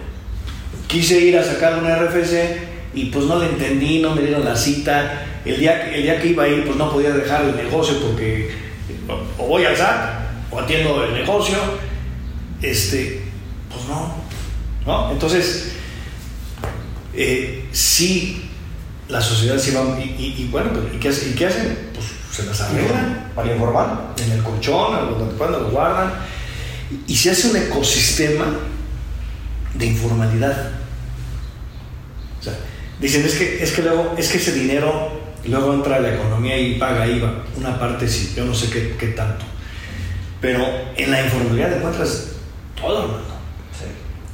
[0.87, 4.57] quise ir a sacar una RFC y pues no le entendí, no me dieron la
[4.57, 5.27] cita.
[5.45, 8.51] El día, el día que iba a ir, pues no podía dejar el negocio porque
[9.39, 10.21] o voy al SAT
[10.51, 11.57] o atiendo el negocio.
[12.63, 13.23] Este,
[13.71, 14.15] pues no.
[14.87, 15.13] ¿no?
[15.13, 15.73] Entonces,
[17.15, 18.51] eh, sí,
[19.09, 19.99] la sociedad sí va.
[20.01, 21.91] Y, bueno, ¿y qué, ¿y qué, hacen?
[21.95, 23.31] Pues se las arreglan.
[23.35, 24.15] Para informar.
[24.23, 26.13] En el colchón, donde puedan, lo guardan.
[27.07, 28.47] Y se hace un ecosistema
[29.75, 30.73] de informalidad.
[33.01, 35.11] Dicen, es que, es que luego, es que ese dinero
[35.47, 37.45] luego entra a la economía y paga IVA.
[37.57, 39.45] Una parte sí, yo no sé qué, qué tanto.
[40.41, 42.33] Pero en la informalidad encuentras
[42.79, 43.25] todo, hermano.
[43.79, 43.87] Sí.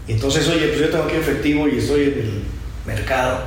[0.08, 2.42] Y entonces, oye, pues yo tengo aquí efectivo y estoy en el
[2.86, 3.40] mercado.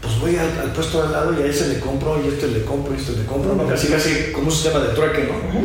[0.00, 2.48] Pues voy al, puesto de al lado y a ese le compro, y a este
[2.48, 3.68] le compro, y a este le compro, ¿no?
[3.68, 5.60] Casi, casi como un sistema de trueque, ¿no?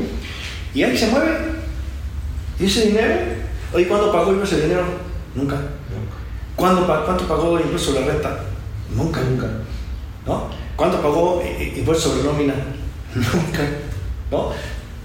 [0.75, 1.31] Y ahí se mueve.
[2.59, 3.15] ¿Y ese dinero?
[3.73, 4.83] Oye, ¿cuándo pagó yo ese dinero?
[5.33, 5.57] Nunca.
[6.55, 8.39] ¿Cuándo, ¿Cuánto pagó sobre la renta?
[8.95, 9.21] Nunca.
[9.21, 9.47] Nunca.
[10.25, 10.49] ¿No?
[10.75, 12.53] ¿Cuánto pagó eh, eh, impuesto sobre nómina?
[13.15, 13.67] Nunca.
[14.31, 14.51] ¿No?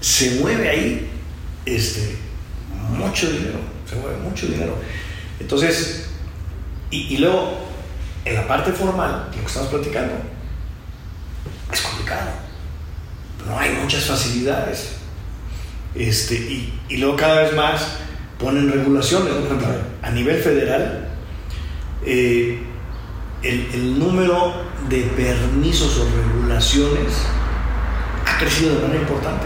[0.01, 1.09] Se mueve ahí
[1.65, 2.17] este,
[2.89, 3.59] mucho dinero.
[3.89, 4.75] Se mueve mucho dinero.
[5.39, 6.09] Entonces,
[6.91, 7.57] y, luego,
[8.23, 10.13] en la parte formal, lo que estamos platicando,
[11.71, 12.29] es complicado.
[13.47, 14.93] No hay muchas facilidades.
[15.95, 17.97] Este, y, y luego cada vez más
[18.37, 19.33] ponen regulaciones.
[20.01, 21.07] A nivel federal,
[22.05, 22.61] eh,
[23.43, 24.53] el, número
[24.89, 27.13] de permisos o regulaciones
[28.25, 29.45] ha crecido de manera importante.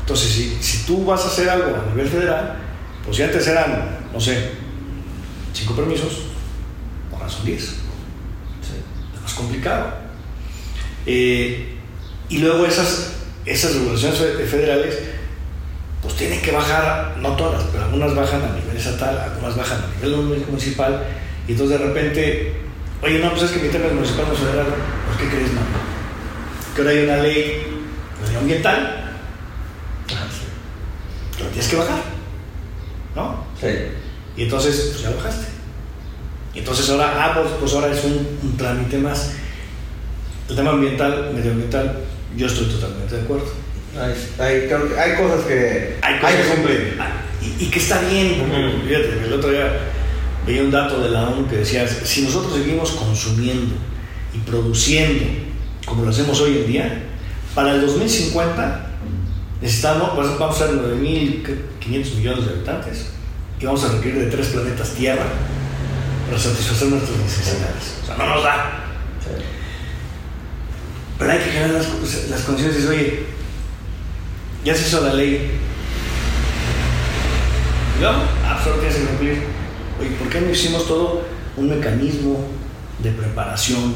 [0.00, 2.56] Entonces, si, si tú vas a hacer algo a nivel federal,
[3.04, 4.50] pues si antes eran, no sé,
[5.52, 6.22] cinco permisos,
[7.12, 7.62] ahora son diez.
[9.14, 9.94] Es más complicado.
[11.06, 11.76] Eh,
[12.28, 13.14] y luego esas,
[13.44, 14.18] esas regulaciones
[14.50, 14.98] federales
[16.02, 20.04] pues tienen que bajar, no todas, pero algunas bajan a nivel estatal, algunas bajan a
[20.04, 21.02] nivel municipal,
[21.48, 22.53] y entonces de repente,
[23.04, 24.66] oye, no, pues es que mi tema es municipal, no federal,
[25.06, 25.60] pues ¿qué crees, no?
[26.74, 27.62] Que ahora hay una ley
[28.38, 29.14] ambiental,
[30.10, 30.26] ah,
[31.36, 32.02] pero tienes que bajar,
[33.14, 33.44] ¿no?
[33.60, 33.68] Sí.
[34.36, 35.46] Y entonces, pues ya bajaste.
[36.54, 39.32] Y entonces ahora, ah, pues, pues ahora es un, un trámite más.
[40.48, 42.00] El tema ambiental, medioambiental,
[42.36, 43.64] yo estoy totalmente de acuerdo
[43.98, 46.96] hay, hay, cosas que hay, que cumplir.
[47.00, 48.42] Ah, y, que está bien.
[48.86, 49.72] Fíjate, el otro día
[50.46, 53.74] veía un dato de la ONU que decía, si nosotros seguimos consumiendo
[54.34, 55.24] y produciendo
[55.86, 57.02] como lo hacemos hoy en día,
[57.54, 58.86] para el 2050
[59.60, 63.06] necesitamos, vamos a ser 9.500 millones de habitantes
[63.60, 65.24] y vamos a requerir de tres planetas Tierra
[66.26, 67.98] para satisfacer nuestras necesidades.
[68.02, 68.80] O sea, no nos da.
[71.18, 72.86] Pero hay que generar las, las condiciones.
[72.86, 73.26] Oye,
[74.64, 75.60] ya se hizo la ley.
[78.00, 78.10] ¿No?
[78.44, 79.44] Ah, solo tienes cumplir.
[80.18, 81.22] ¿Por qué no hicimos todo
[81.56, 82.38] un mecanismo
[83.02, 83.94] de preparación?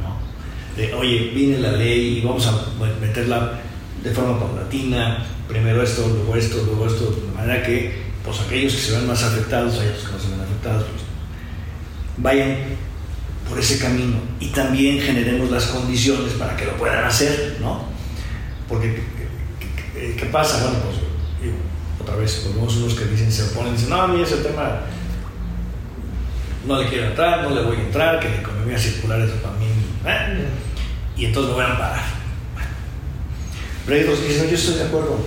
[0.00, 0.76] ¿no?
[0.76, 2.66] De, oye, viene la ley y vamos a
[3.00, 3.60] meterla
[4.02, 8.80] de forma paulatina, primero esto, luego esto, luego esto, de manera que pues aquellos que
[8.80, 11.02] se ven más afectados, aquellos que no se ven afectados, pues,
[12.18, 12.56] vayan
[13.48, 17.84] por ese camino y también generemos las condiciones para que lo puedan hacer, ¿no?
[18.68, 19.02] Porque
[20.00, 20.62] ¿Qué pasa?
[20.62, 20.96] Bueno, pues
[22.00, 24.80] otra vez, volvemos unos que dicen, se oponen, dicen, no, a mí ese tema
[26.70, 29.56] no le quiero entrar, no le voy a entrar, que la economía circular es para
[29.56, 29.66] mí.
[30.06, 30.46] ¿eh?
[31.16, 32.04] Y entonces me voy a parar.
[33.84, 35.18] Pero hay otros que dicen, yo estoy de acuerdo.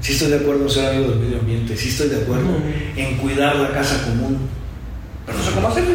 [0.00, 2.56] Sí estoy de acuerdo en ser amigo del medio ambiente, sí estoy de acuerdo
[2.96, 4.48] en cuidar la casa común.
[5.24, 5.94] Pero no sé cómo hacerlo.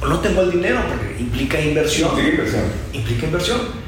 [0.00, 2.10] O no tengo el dinero, porque implica inversión.
[2.10, 2.64] Implica inversión.
[2.92, 3.86] Implica inversión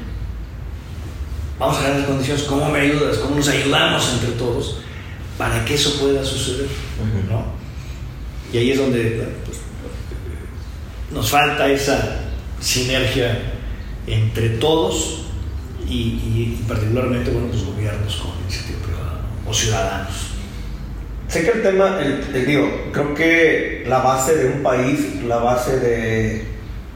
[1.59, 3.17] vamos a dar las condiciones, ¿cómo me ayudas?
[3.17, 4.77] ¿Cómo nos ayudamos entre todos
[5.37, 6.67] para que eso pueda suceder?
[7.29, 7.58] ¿no?
[8.51, 9.57] Y ahí es donde pues,
[11.11, 12.19] nos falta esa
[12.59, 13.37] sinergia
[14.07, 15.25] entre todos
[15.87, 20.13] y, particularmente bueno, los gobiernos con iniciativa privada o ciudadanos.
[21.27, 25.79] Sé que el tema, el, digo, creo que la base de un país, la base
[25.79, 26.45] de,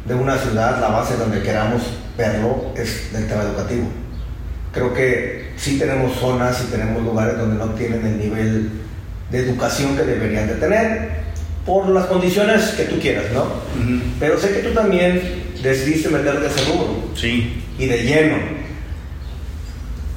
[0.05, 1.83] de una ciudad, la base donde queramos
[2.17, 3.87] verlo es el tema educativo.
[4.71, 8.71] Creo que sí tenemos zonas y tenemos lugares donde no tienen el nivel
[9.31, 11.22] de educación que deberían de tener
[11.66, 13.45] por las condiciones que tú quieras, ¿no?
[14.20, 17.09] Pero sé que tú también decidiste meterte a ese rubro.
[17.16, 17.64] Sí.
[17.80, 18.36] Y de lleno.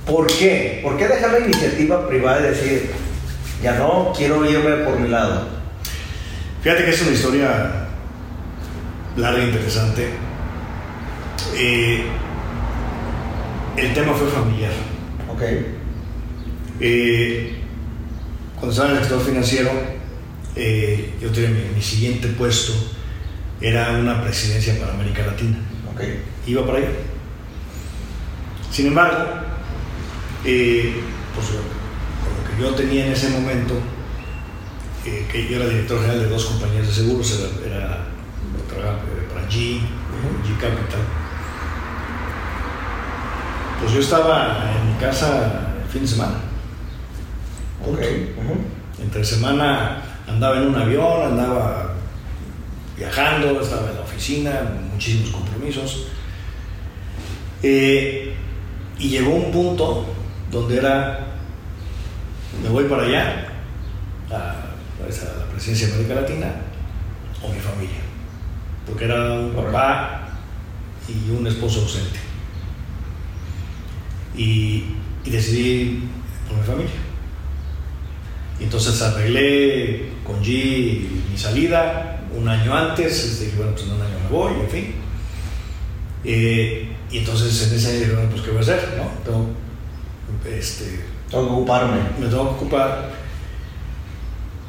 [0.06, 0.80] ¿Por qué?
[0.82, 2.90] ¿Por qué dejar la iniciativa privada y decir,
[3.62, 5.48] ya no, quiero irme por mi lado?
[6.62, 7.86] Fíjate que es una historia
[9.16, 10.08] larga e interesante.
[11.56, 12.02] Eh,
[13.76, 14.72] el tema fue familiar.
[15.32, 15.42] Ok.
[16.80, 17.54] Eh,
[18.56, 19.70] cuando estaba en el sector financiero,
[20.56, 22.72] eh, yo tenía mi, siguiente puesto,
[23.60, 25.58] era una presidencia para América Latina.
[25.94, 26.22] Okay.
[26.46, 26.88] Iba para allá.
[28.70, 29.18] Sin embargo,
[30.44, 30.94] eh,
[31.34, 33.74] pues, con lo que yo tenía en ese momento,
[35.04, 38.06] eh, que yo era director general de dos compañías de seguros, era, era
[38.72, 41.00] para G, G Capital.
[43.80, 46.40] Pues yo estaba en mi casa el fin de semana.
[47.86, 48.34] Okay.
[48.98, 51.94] Entre semana andaba en un avión, andaba
[52.96, 54.60] viajando, estaba en la oficina,
[54.92, 56.08] muchísimos compromisos.
[57.62, 58.34] Eh,
[58.98, 60.06] y llegó un punto
[60.50, 61.26] donde era,
[62.62, 63.48] me voy para allá,
[64.30, 66.54] a, a la presidencia de América Latina,
[67.42, 68.00] o mi familia,
[68.86, 70.28] porque era un papá
[71.08, 72.18] y un esposo ausente.
[74.36, 74.84] Y,
[75.24, 76.08] y decidí
[76.48, 77.05] por mi familia.
[78.60, 84.02] Y entonces arreglé con G mi salida un año antes, dije, bueno, pues en un
[84.02, 84.94] año me voy, en fin.
[86.24, 88.94] Eh, y entonces en ese año dije, bueno, pues ¿qué voy a hacer?
[88.96, 89.10] ¿no?
[89.24, 89.46] Tengo,
[90.56, 91.98] este, tengo que ocuparme.
[92.18, 93.10] Me tengo que ocupar.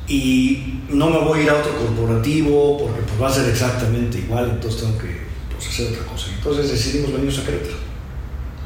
[0.08, 4.20] Y no me voy a ir a otro corporativo porque pues, va a ser exactamente
[4.20, 5.18] igual, entonces tengo que
[5.52, 6.28] pues, hacer otra cosa.
[6.34, 7.78] Entonces decidimos venirnos a Querétaro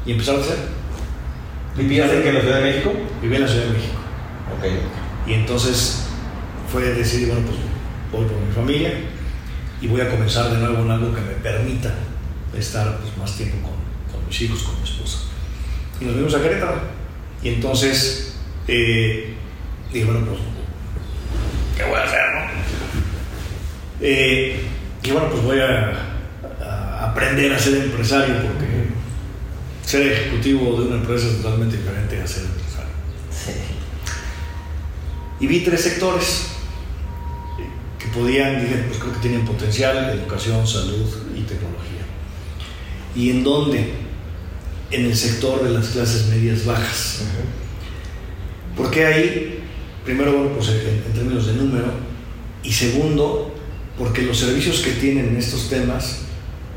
[0.06, 0.58] y empezar a hacer.
[1.76, 2.92] ¿Vivías en, en la Ciudad de México?
[3.20, 3.94] Viví en la Ciudad de México.
[4.58, 5.01] Ok.
[5.26, 6.04] Y entonces
[6.70, 7.58] fue decidir, bueno, pues
[8.10, 8.92] voy por mi familia
[9.80, 11.94] y voy a comenzar de nuevo en algo que me permita
[12.56, 13.72] estar pues, más tiempo con,
[14.12, 15.18] con, mis hijos, con mi esposa.
[16.00, 16.80] Y nos vimos a Querétaro.
[17.42, 18.36] Y entonces
[18.68, 19.34] eh,
[19.92, 20.40] dije, bueno, pues,
[21.76, 22.40] ¿qué voy a hacer, no?
[24.00, 24.60] Eh,
[25.02, 25.92] y bueno, pues voy a,
[26.60, 28.66] a, aprender a ser empresario porque
[29.84, 32.90] ser ejecutivo de una empresa es totalmente diferente a ser empresario.
[33.30, 33.71] Sí.
[35.42, 36.46] Y vi tres sectores
[37.98, 42.06] que podían, dije, pues creo que tienen potencial, educación, salud y tecnología.
[43.16, 43.92] ¿Y en dónde?
[44.92, 47.22] En el sector de las clases medias bajas.
[48.76, 49.64] ¿Por qué ahí?
[50.04, 51.92] Primero, bueno, pues en, en, términos de número.
[52.62, 53.52] Y segundo,
[53.98, 56.20] porque los servicios que tienen en estos temas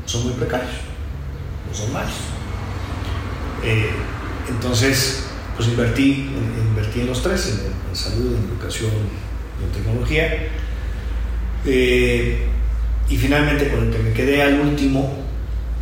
[0.06, 0.72] son muy precarios,
[1.68, 2.14] no son malos.
[3.62, 3.90] Eh,
[4.48, 5.25] entonces,
[5.56, 6.28] pues invertí,
[6.68, 8.90] invertí en los tres, en, salud, en educación
[9.60, 10.48] y en tecnología.
[11.64, 12.46] Eh,
[13.08, 15.24] y finalmente con el que me quedé al último,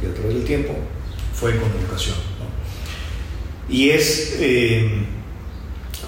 [0.03, 0.75] y a través del tiempo,
[1.33, 2.17] fue con educación.
[3.69, 5.05] Y es, eh,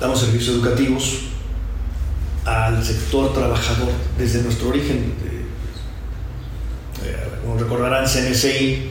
[0.00, 1.22] damos servicios educativos
[2.44, 5.14] al sector trabajador desde nuestro origen.
[7.04, 8.90] Eh, como recordarán, CNCI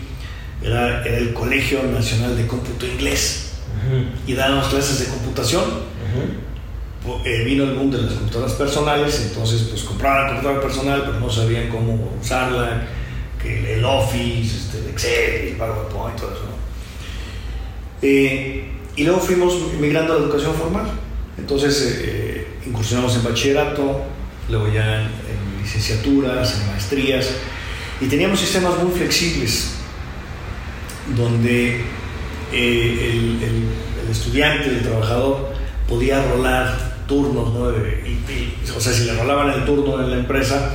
[0.63, 3.44] era, era el Colegio Nacional de Cómputo Inglés
[4.27, 5.63] y dábamos clases de computación.
[5.63, 7.21] Uh -huh.
[7.25, 11.19] eh, vino el boom de las computadoras personales, entonces pues compraban la computadora personal, pero
[11.19, 12.87] no sabían cómo usarla,
[13.41, 16.41] que el Office, este, el Excel, el PowerPoint, todo eso.
[16.41, 16.55] ¿no?
[18.01, 20.85] Eh, y luego fuimos migrando a la educación formal.
[21.37, 24.01] Entonces eh, incursionamos en bachillerato,
[24.49, 27.29] luego ya en, en licenciaturas, en maestrías,
[28.01, 29.71] y teníamos sistemas muy flexibles,
[31.15, 31.83] donde
[32.51, 33.63] eh, el, el,
[34.03, 35.53] el, estudiante, el trabajador,
[35.87, 37.71] podía rolar turnos, ¿no?
[37.71, 40.71] Y, y, o sea, si le rolaban el turno en la empresa,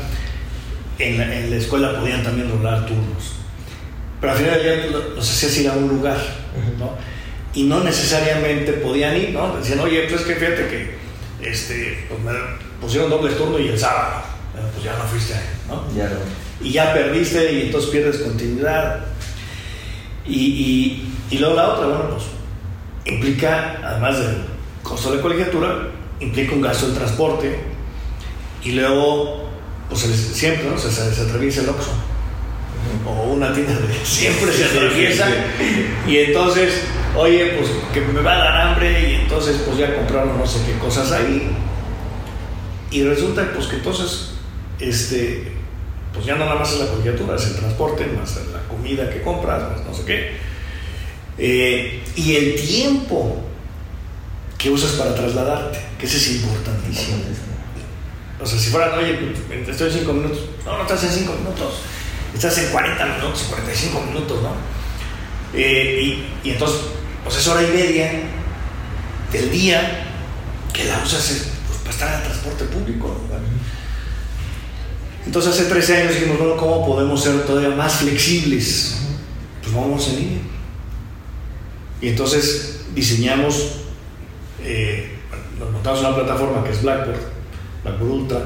[0.98, 3.34] en la, en la escuela podían también rolar turnos.
[4.20, 6.18] Pero al final del día los hacías ir a un lugar,
[6.78, 6.92] ¿no?
[7.54, 9.56] Y no necesariamente podían ir, ¿no?
[9.56, 11.00] Decían, oye, pues es que fíjate que
[11.42, 12.32] este, pues me
[12.80, 14.22] pusieron doble turno y el sábado,
[14.72, 15.34] pues ya no fuiste,
[15.68, 15.84] ¿no?
[15.96, 16.18] Ya no.
[16.62, 19.06] Y ya perdiste y entonces pierdes continuidad.
[20.26, 22.24] Y, y, luego la otra, bueno, pues
[23.04, 24.36] implica, además del
[24.82, 25.88] costo de colegiatura,
[26.20, 27.58] implica un gasto de transporte.
[28.62, 29.48] Y luego,
[29.88, 30.78] pues siempre, ¿no?
[30.78, 31.92] Se, se, se atraviesa el Oxxo.
[33.06, 35.28] O una tienda de siempre se atraviesa.
[36.06, 36.82] y entonces,
[37.16, 39.10] oye, pues que me va a dar hambre.
[39.10, 41.50] Y entonces pues ya compraron no sé qué cosas ahí.
[42.90, 44.32] Y resulta pues que entonces,
[44.80, 45.52] este,
[46.12, 49.22] pues ya no nada más es la colegiatura, es el transporte, más la comida que
[49.22, 50.49] compras, más no sé qué.
[51.42, 53.38] Eh, y el tiempo
[54.58, 57.16] que usas para trasladarte, que ese es importantísimo.
[58.38, 59.18] O sea, si fueran, oye,
[59.66, 60.40] estoy en 5 minutos.
[60.66, 61.74] No, no estás en 5 minutos.
[62.34, 64.50] Estás en 40 minutos, 45 minutos, ¿no?
[65.54, 66.80] Eh, y, entonces,
[67.24, 68.12] pues es hora y media
[69.32, 70.06] del día
[70.74, 73.16] que la usas pues, para estar en el transporte público.
[75.24, 78.98] Entonces, hace 13 años dijimos, bueno, ¿cómo podemos ser todavía más flexibles?
[79.62, 80.49] Pues vamos en línea.
[82.00, 83.72] Y entonces diseñamos,
[84.62, 85.16] eh,
[85.58, 87.20] nos montamos una plataforma que es Blackboard,
[87.84, 88.42] Blackboard Ultra,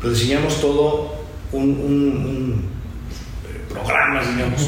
[0.00, 2.64] pero diseñamos todo un, un, un
[3.48, 4.60] eh, programas, digamos,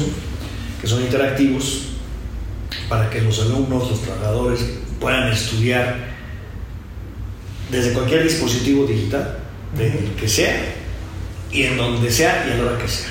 [0.79, 1.89] que son interactivos
[2.87, 4.61] para que los alumnos, los trabajadores
[4.99, 6.09] puedan estudiar
[7.69, 9.37] desde cualquier dispositivo digital,
[9.77, 10.73] del que sea,
[11.51, 13.09] y en donde sea y a la hora que sea.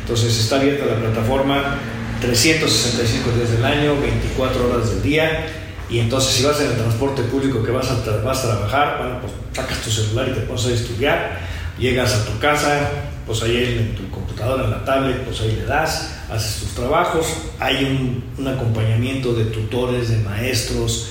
[0.00, 1.78] Entonces está abierta la plataforma
[2.26, 5.46] 365 días del año, 24 horas del día.
[5.88, 9.20] Y entonces si vas en el transporte público que vas a, vas a trabajar, bueno,
[9.20, 11.40] pues sacas tu celular y te pones a estudiar,
[11.78, 12.90] llegas a tu casa,
[13.24, 17.26] pues ahí en tu computadora, en la tablet, pues ahí le das, haces tus trabajos,
[17.60, 21.10] hay un, un acompañamiento de tutores, de maestros,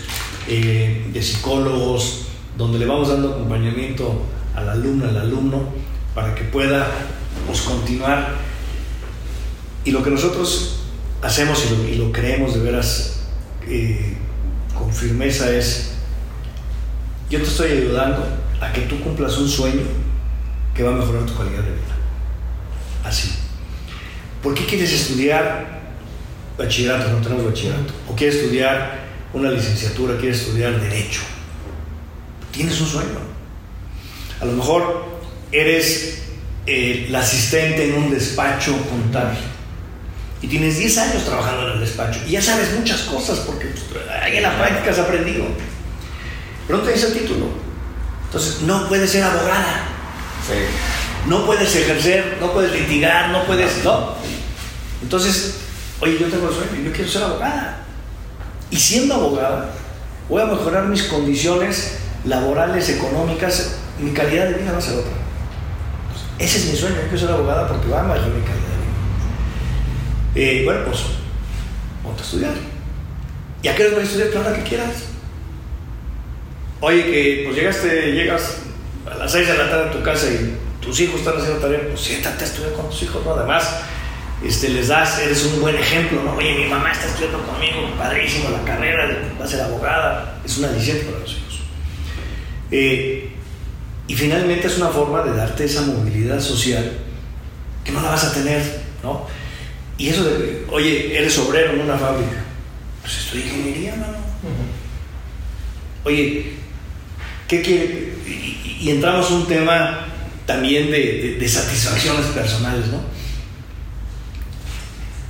[0.50, 2.26] eh, de psicólogos,
[2.58, 4.22] donde le vamos dando acompañamiento
[4.54, 5.70] al alumno, al alumno,
[6.14, 6.86] para que pueda
[7.48, 8.34] pues, continuar.
[9.86, 10.75] Y lo que nosotros
[11.26, 13.16] hacemos y lo, creemos de veras
[13.68, 14.14] eh,
[14.78, 15.94] con firmeza es,
[17.32, 18.24] yo te estoy ayudando
[18.62, 19.82] a que tú cumplas un sueño
[20.76, 21.96] que va a mejorar tu calidad de vida.
[23.04, 23.32] Así.
[24.44, 25.82] ¿Por qué quieres estudiar
[26.58, 27.10] bachillerato?
[27.10, 27.94] No tenemos bachillerato.
[28.08, 30.18] ¿O quieres estudiar una licenciatura?
[30.18, 31.22] ¿Quieres estudiar derecho?
[32.52, 33.18] Tienes un sueño.
[34.40, 35.06] A lo mejor
[35.52, 36.24] eres
[36.68, 39.55] eh, la asistente en un despacho contable
[40.46, 44.04] y tienes 10 años trabajando en el despacho y ya sabes muchas cosas porque pues,
[44.22, 45.44] ahí en la práctica has aprendido.
[46.68, 47.48] Pero no tienes el título.
[48.26, 49.88] Entonces, no puedes ser abogada.
[50.48, 50.54] Sí.
[51.28, 53.84] No puedes ejercer, no puedes litigar, no puedes.
[53.84, 54.14] No.
[55.02, 55.56] Entonces,
[56.00, 57.84] oye, yo tengo el sueño, yo quiero ser abogada.
[58.70, 59.72] Y siendo abogada,
[60.30, 65.14] voy a mejorar mis condiciones laborales, económicas, mi calidad de vida va a ser otra.
[66.38, 68.75] Ese es mi sueño, yo quiero ser abogada porque va a mejorar mi calidad.
[70.36, 71.00] Eh, bueno, pues,
[72.04, 72.54] ponte a estudiar.
[73.64, 74.30] ¿Y a qué hora voy a estudiar?
[74.30, 75.06] Claro, que quieras.
[76.82, 78.58] Oye, que pues llegaste, llegas
[79.10, 81.80] a las 6 de la tarde a tu casa y tus hijos están haciendo tarea,
[81.88, 83.34] pues siéntate a estudiar con tus hijos, ¿no?
[83.34, 83.82] Además,
[84.46, 86.36] este, les das, eres un buen ejemplo, ¿no?
[86.36, 89.10] Oye, mi mamá está estudiando conmigo, padrísimo, la carrera,
[89.40, 91.62] va a ser abogada, es una aliciente para los hijos.
[92.72, 93.30] Eh,
[94.08, 96.92] y finalmente es una forma de darte esa movilidad social
[97.84, 98.62] que no la vas a tener,
[99.02, 99.26] ¿no?
[99.98, 102.44] Y eso de, oye, eres obrero en una fábrica,
[103.02, 104.18] pues estudia ingeniería, mano.
[106.04, 106.54] Oye,
[107.48, 108.14] ¿qué quiere?
[108.28, 110.06] Y, y entramos a un tema
[110.46, 113.02] también de, de, de, satisfacciones personales, ¿no?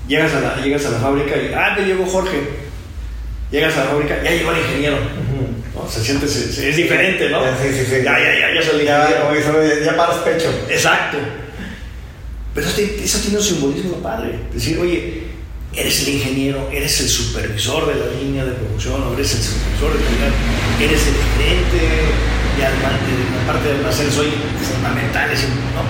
[0.08, 2.66] Llegas a, la, llegas a la fábrica y, ah, te llegó Jorge.
[3.52, 4.98] Llegas a la fábrica, ya llegó el ingeniero.
[4.98, 5.90] ¿no?
[5.90, 7.42] Se siente, se, se, es diferente, ¿no?
[7.62, 7.96] Sí, sí, sí.
[8.04, 10.50] Ya, ya, ya, ya Ya, ya, ya paras pecho.
[10.70, 11.18] Exacto.
[12.56, 14.40] Pero eso, tiene- eso tiene un simbolismo padre.
[14.54, 15.24] Decir, oye,
[15.76, 19.92] eres el ingeniero, eres el supervisor de la línea de producción, o eres el supervisor
[20.00, 20.32] de calidad,
[20.82, 22.26] eres el gerente de,
[22.64, 24.30] la parte de almacén, soy
[24.74, 25.30] fundamental.
[25.30, 25.84] ¿no?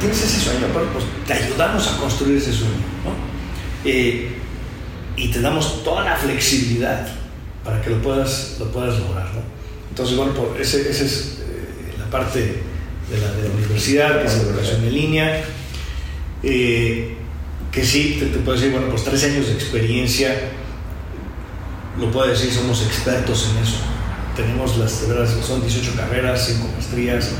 [0.00, 2.74] Tienes ese sueño, pero pues te ayudamos a construir ese sueño.
[3.04, 3.12] ¿no?
[3.84, 4.28] Eh,
[5.16, 7.08] y te damos toda la flexibilidad
[7.64, 9.26] para que lo puedas, lo puedas lograr.
[9.34, 9.40] ¿no?
[9.90, 12.62] Entonces, bueno, por ese, ese es eh, la parte
[13.12, 15.44] de la, de la universidad, que es educación en línea.
[16.42, 17.16] Eh,
[17.72, 20.34] que sí, te, puedo decir, bueno, pues 13 años de experiencia,
[21.98, 23.78] lo puedo decir, somos expertos en eso.
[24.36, 24.92] Tenemos las,
[25.42, 27.30] son 18 carreras, 5 maestrías,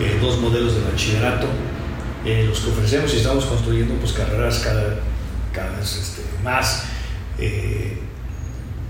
[0.00, 1.46] eh, dos modelos de bachillerato,
[2.24, 5.00] eh, los que ofrecemos y estamos construyendo pues carreras cada,
[5.52, 6.84] cada vez este, más
[7.38, 7.98] eh,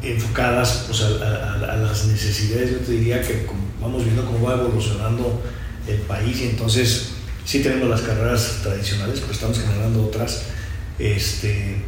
[0.03, 2.73] enfocadas pues, a, las necesidades.
[2.73, 3.47] Yo te diría que
[3.81, 5.43] vamos viendo cómo va evolucionando
[5.89, 7.11] el país y entonces
[7.45, 10.45] sí tenemos las carreras tradicionales, pero estamos generando otras
[10.99, 11.83] este,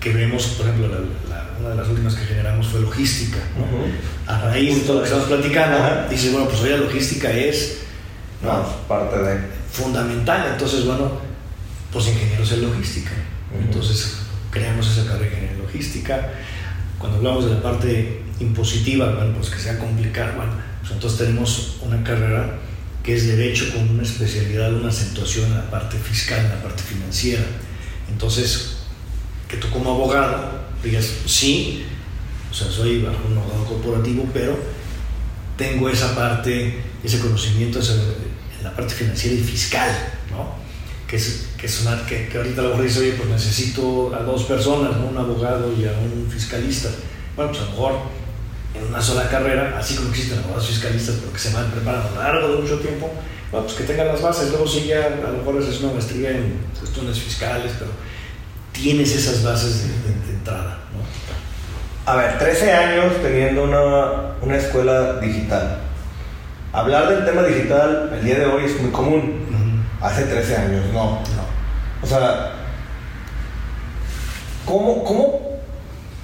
[0.00, 1.00] que vemos, por ejemplo, la-
[1.34, 3.38] la- una de las últimas que generamos fue logística.
[3.56, 4.30] ¿no?
[4.32, 6.06] A raíz de todo lo que estamos platicando, Ajá.
[6.10, 7.78] dices, bueno, pues hoy la logística es
[8.42, 9.40] No, parte de.
[9.72, 10.48] fundamental.
[10.52, 11.12] Entonces, bueno,
[11.92, 13.12] pues ingenieros en logística.
[13.54, 13.62] Ujú.
[13.64, 14.16] Entonces,
[14.50, 16.30] creamos esa carrera de ingeniería en logística.
[16.98, 21.76] Cuando hablamos de la parte impositiva, bueno, pues que sea complicada, bueno, pues entonces tenemos
[21.82, 22.58] una carrera
[23.06, 26.82] que es derecho con una especialidad, una acentuación en la parte fiscal, en la parte
[26.82, 27.44] financiera.
[28.10, 28.78] Entonces,
[29.48, 31.84] que tú como abogado digas, sí,
[32.50, 34.58] o sea, soy un abogado corporativo, pero
[35.56, 39.88] tengo esa parte, ese conocimiento en la parte financiera y fiscal,
[40.32, 40.56] ¿no?
[41.06, 44.42] Que es, que, es una, que, que ahorita lo dice, oye, pues necesito a dos
[44.44, 45.06] personas, ¿no?
[45.06, 46.88] un abogado y a un fiscalista.
[47.36, 48.00] Bueno, pues a lo mejor
[48.78, 52.12] en una sola carrera, así como existen abogados fiscalistas, pero que se van preparando a
[52.12, 53.10] lo largo de mucho tiempo,
[53.50, 56.30] bueno, pues que tengan las bases, luego sí ya a lo mejor es una maestría
[56.30, 57.90] en cuestiones fiscales, pero
[58.72, 60.78] tienes esas bases de, entrada.
[60.92, 62.12] ¿no?
[62.12, 65.78] A ver, 13 años teniendo una, una, escuela digital.
[66.72, 69.46] Hablar del tema digital el día de hoy es muy común.
[70.00, 71.12] Hace 13 años, no.
[71.12, 71.46] no.
[72.02, 72.52] O sea,
[74.66, 75.58] ¿cómo, cómo,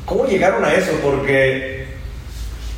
[0.04, 0.92] ¿cómo llegaron a eso?
[1.02, 1.71] Porque,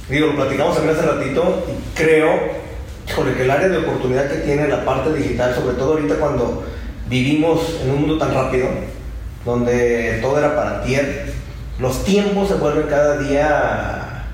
[0.09, 2.65] digo, lo platicamos también hace ratito y creo
[3.09, 6.65] híjole, que el área de oportunidad que tiene la parte digital, sobre todo ahorita cuando
[7.09, 8.69] vivimos en un mundo tan rápido,
[9.45, 10.97] donde todo era para ti,
[11.79, 14.25] los tiempos se vuelven cada día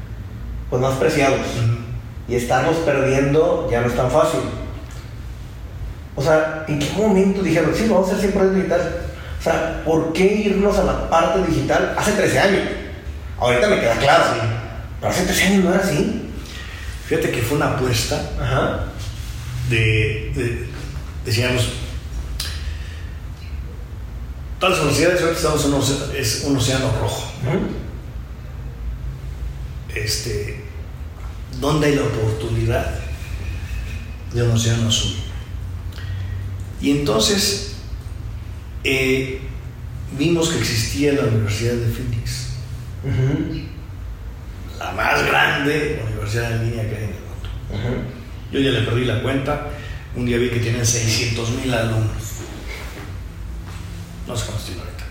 [0.69, 1.41] pues, más preciados.
[2.29, 4.41] Y estarlos perdiendo ya no es tan fácil.
[6.15, 8.81] O sea, ¿en qué momento dijeron, sí, vamos a hacer siempre digital?
[9.41, 12.63] O sea, ¿por qué irnos a la parte digital hace 13 años?
[13.39, 14.41] Ahorita me queda claro, sí.
[15.01, 16.23] Pero hace 13 años no era así.
[17.07, 18.87] Fíjate que fue una apuesta
[19.69, 20.67] De,
[21.25, 21.69] decíamos,
[24.59, 27.33] todas las universidades hoy estamos en un, es un océano rojo.
[29.95, 30.65] Este,
[31.61, 32.95] ¿Dónde hay la oportunidad
[34.33, 35.17] de un océano azul?
[36.81, 37.73] Y entonces
[38.85, 39.41] eh,
[40.17, 42.47] vimos que existía la Universidad de Phoenix
[44.81, 48.09] la más grande universidad en línea que hay en el mundo.
[48.51, 49.67] Yo ya le perdí la cuenta.
[50.17, 52.23] Un día vi que tienen 600 mil alumnos.
[54.27, 55.05] No sé cuántos tienen ahorita.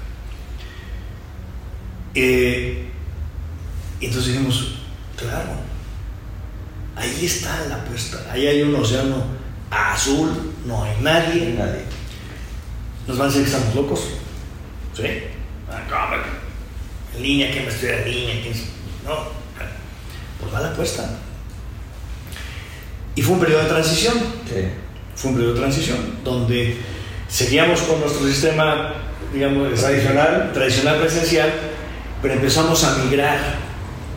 [2.15, 2.89] Eh,
[4.01, 4.75] entonces dijimos,
[5.15, 5.51] claro,
[6.95, 8.17] ahí está la apuesta.
[8.31, 9.23] Ahí hay un océano
[9.69, 11.53] azul, no hay nadie.
[11.57, 11.83] nadie.
[13.07, 14.01] Nos van a decir que estamos locos.
[14.95, 15.03] ¿Sí?
[15.69, 16.09] Ah,
[17.15, 18.35] en línea, ¿quién me estudia en línea?
[19.05, 19.39] No,
[20.39, 21.09] pues va la apuesta.
[23.15, 24.15] Y fue un periodo de transición.
[25.15, 26.77] Fue un periodo de transición donde
[27.27, 28.93] seguíamos con nuestro sistema,
[29.33, 31.53] digamos, tradicional, tradicional presencial,
[32.21, 33.39] pero empezamos a migrar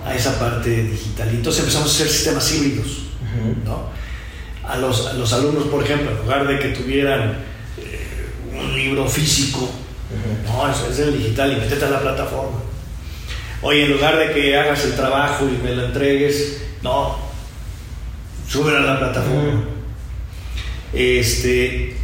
[0.07, 1.29] a esa parte digital.
[1.33, 2.87] Y entonces empezamos a hacer sistemas híbridos,
[3.65, 3.91] ¿no?
[4.65, 7.39] A los, los, alumnos, por ejemplo, en lugar de que tuvieran
[7.79, 9.69] eh, un libro físico,
[10.47, 12.59] no, eso es el digital y métete a la plataforma.
[13.63, 17.17] Oye, en lugar de que hagas el trabajo y me lo entregues, no,
[18.49, 19.63] sube a la plataforma.
[20.93, 21.97] Este,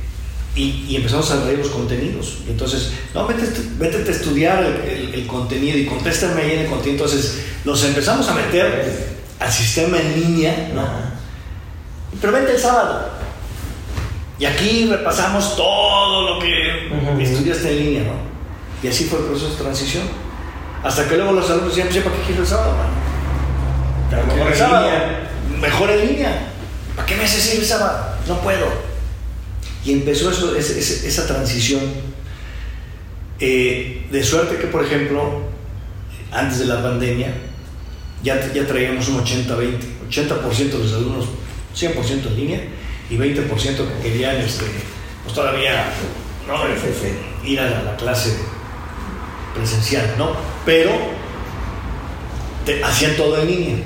[0.54, 2.38] y, empezamos a leer los contenidos.
[2.48, 7.04] Entonces, no, métete, a estudiar el, contenido y contéstame ahí en el contenido.
[7.04, 10.86] Entonces, nos empezamos a meter al sistema en línea, ¿no?
[12.20, 13.10] Pero vente el sábado.
[14.38, 16.88] Y aquí repasamos todo lo que
[17.20, 18.28] estudiaste en línea, ¿no?
[18.80, 20.27] Y así fue el proceso de transición.
[20.82, 24.26] Hasta que luego los alumnos decían, pues, ¿para qué quiero el sábado, mano?
[24.26, 24.90] mejor, el sábado,
[25.60, 26.52] mejor en línea.
[26.94, 28.16] ¿Para qué me haces ir el sábado?
[28.26, 28.66] No puedo.
[29.84, 31.80] Y empezó eso, esa, transición.
[33.40, 35.42] Eh, de suerte que, por ejemplo,
[36.32, 37.32] antes de la pandemia,
[38.22, 39.98] ya, ya traíamos un 80-20.
[40.08, 41.26] 80%, de los alumnos
[41.76, 42.60] 100% en línea
[43.10, 44.64] y 20% que querían este,
[45.22, 45.90] pues todavía
[46.46, 46.54] no,
[47.44, 48.36] ir a la clase
[49.58, 50.32] presencial, ¿no?
[50.64, 50.90] Pero
[52.64, 53.76] te, hacían todo en línea.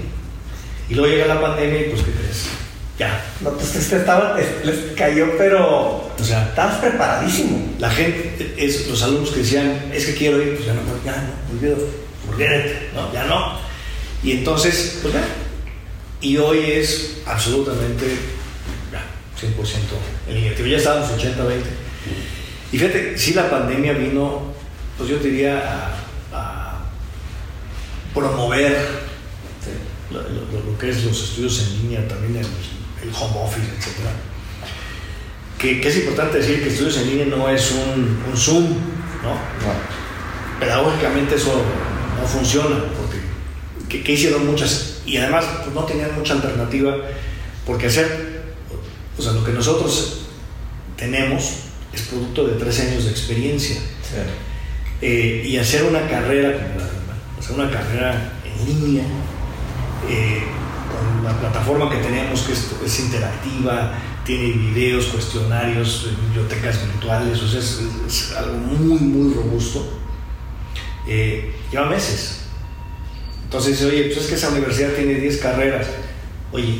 [0.89, 2.47] Y luego llega la pandemia y pues, ¿qué crees?
[2.99, 3.24] Ya.
[3.40, 6.12] No, pues este estaba, les cayó, pero.
[6.19, 7.74] O sea, estabas preparadísimo.
[7.78, 11.16] La gente, es, los alumnos que decían, es que quiero ir, pues ya no, ya
[11.16, 11.77] no, olvido,
[12.94, 13.12] ¿no?
[13.12, 13.59] Ya no.
[14.23, 15.24] Y entonces, pues ya.
[16.20, 18.07] Y hoy es absolutamente,
[18.93, 19.03] ya,
[19.40, 19.49] 100%
[20.28, 20.55] en línea.
[20.55, 21.62] Ya estábamos 80-20.
[22.70, 24.52] Y fíjate, si la pandemia vino
[24.97, 25.90] pues yo diría
[26.32, 26.78] a,
[28.14, 28.77] promover
[30.10, 34.09] lo, que es los estudios en línea, también el, home office, etc.
[35.59, 39.39] Que, es importante decir que estudios en línea no es un, Zoom, ¿no?
[40.60, 41.62] Pedagógicamente eso
[42.20, 46.97] no funciona, porque que, hicieron muchas, y además pues, no tenían mucha alternativa,
[47.66, 48.43] porque hacer,
[49.16, 50.27] o sea, lo que nosotros
[50.97, 51.55] tenemos
[51.93, 53.77] es producto de tres años de experiencia.
[55.05, 56.77] Eh, y hacer una carrera,
[57.37, 59.05] hacer una carrera en línea,
[60.09, 60.45] eh,
[60.89, 67.59] con la plataforma que tenemos que es, interactiva, tiene videos, cuestionarios, bibliotecas virtuales, o sea,
[67.59, 69.99] es, algo muy, muy robusto.
[71.09, 72.43] Eh, lleva meses.
[73.43, 75.89] Entonces, oye, pues es que esa universidad tiene 10 carreras.
[76.53, 76.79] Oye,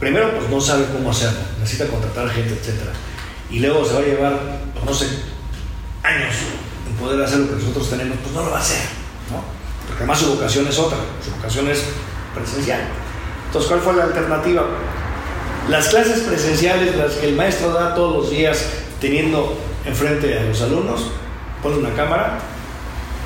[0.00, 2.90] primero pues no sabe cómo hacerlo, necesita contratar gente, etc.
[3.52, 5.06] Y luego se va a llevar, pues, no sé,
[6.02, 6.34] años
[6.88, 8.82] en poder hacer lo que nosotros tenemos, pues no lo va a hacer,
[9.30, 9.42] ¿no?
[9.86, 11.84] Porque además su vocación es otra, su vocación es
[12.34, 12.80] presencial.
[13.46, 14.64] Entonces, ¿cuál fue la alternativa?
[15.68, 18.64] Las clases presenciales, las que el maestro da todos los días
[19.00, 21.10] teniendo enfrente a los alumnos,
[21.62, 22.38] pone una cámara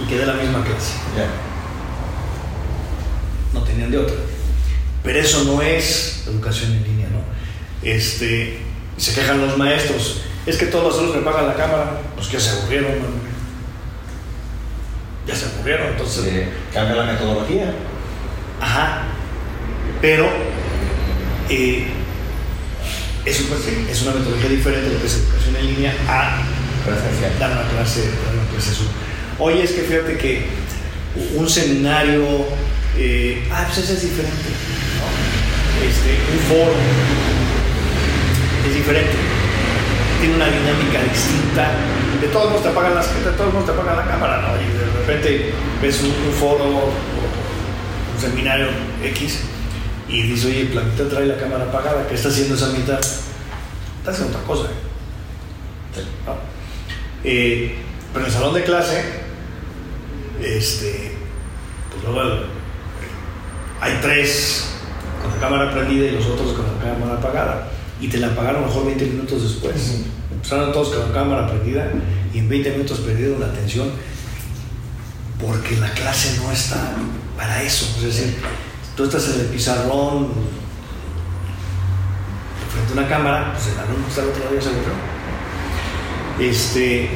[0.03, 0.95] y que dé la misma clase.
[3.53, 4.17] No tenían de otra.
[5.03, 7.21] Pero eso no es educación en línea, ¿no?
[7.83, 8.59] Este,
[8.97, 10.23] se quejan los maestros.
[10.47, 12.01] Es que todos los alumnos me pagan la cámara.
[12.15, 12.93] Pues que se aburrieron,
[15.27, 16.49] Ya se aburrieron, entonces.
[16.73, 17.73] cambia la metodología.
[18.61, 19.03] Ajá.
[20.01, 20.29] Pero
[21.49, 21.87] eh,
[23.25, 26.43] es, es, una metodología diferente de lo que es educación en línea a
[27.39, 28.73] dar una clase, dar una clase
[29.39, 30.45] Oye, es que fíjate que
[31.35, 32.47] un seminario,
[32.97, 34.49] eh, ah, pues ese es diferente,
[34.99, 35.87] ¿no?
[35.87, 36.77] Este, un foro
[38.69, 39.13] es diferente,
[40.21, 41.71] tiene una dinámica distinta.
[42.21, 44.49] De todos modos te apagan las, de todos modos te apagan la cámara, ¿no?
[44.61, 46.93] Y de repente ves un, foro
[48.15, 48.69] un seminario
[49.03, 49.41] X
[50.09, 53.01] y dices, oye, planeta trae la cámara apagada, ¿qué está haciendo esa mitad?
[53.01, 54.69] Está haciendo otra cosa.
[57.23, 57.77] Eh,
[58.13, 59.05] pero en el salón de clase
[60.43, 61.13] este,
[61.91, 62.47] pues luego eh,
[63.81, 64.71] hay tres
[65.23, 67.69] con la cámara prendida y los otros con la cámara apagada.
[68.01, 70.03] Y te la apagaron mejor 20 minutos después.
[70.33, 71.91] Empezaron todos con la cámara prendida
[72.33, 73.91] y en 20 minutos perdieron la atención
[75.41, 76.93] porque la clase no está
[77.37, 77.87] para eso.
[77.99, 78.37] Es decir,
[78.97, 80.29] tú estás en el pizarrón
[82.73, 84.93] frente a una cámara, pues el alumno está al otro lado y se aburrió.
[86.41, 87.11] Este,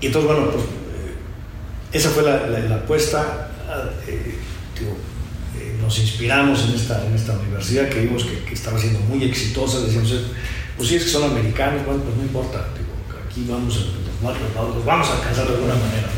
[0.00, 0.64] y entonces, bueno, pues
[1.92, 3.50] esa fue la, la, apuesta.
[4.06, 4.38] Eh, eh,
[5.90, 9.80] nos inspiramos en esta, en esta universidad que vimos que, estaba siendo muy exitosa.
[9.80, 10.14] Decíamos,
[10.76, 12.64] pues sí, es que son americanos, bueno, pues no importa.
[13.28, 16.08] aquí vamos a, vamos a alcanzar de alguna manera.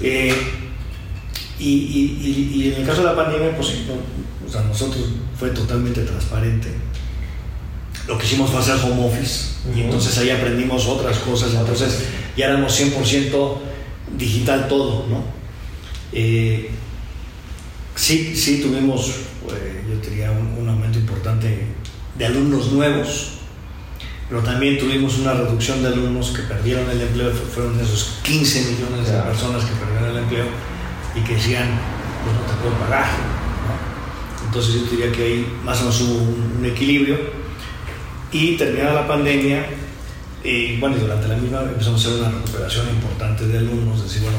[0.00, 0.32] Eh,
[1.58, 3.74] y, y, y, en el caso de la pandemia, pues
[4.46, 5.04] o sea, nosotros
[5.36, 6.68] fue totalmente transparente.
[8.06, 11.52] Lo que hicimos fue hacer home office y entonces ahí aprendimos otras cosas.
[11.52, 12.04] Entonces
[12.36, 13.56] ya éramos 100%
[14.16, 15.24] digital todo, ¿no?
[16.12, 16.70] Eh,
[17.98, 19.08] sí, sí tuvimos,
[19.50, 21.66] eh, yo diría, un, aumento importante
[22.16, 23.32] de alumnos nuevos,
[24.28, 29.10] pero también tuvimos una reducción de alumnos que perdieron el empleo, fueron esos 15 millones
[29.10, 30.44] de personas que perdieron el empleo
[31.14, 31.68] y que decían,
[32.24, 33.06] pues no te puedo pagar.
[34.46, 36.14] Entonces yo diría que ahí más o menos hubo
[36.58, 37.18] un, equilibrio
[38.30, 39.66] y terminada la pandemia,
[40.44, 44.22] y bueno, y durante la misma empezamos a hacer una recuperación importante de alumnos, decir,
[44.22, 44.38] bueno,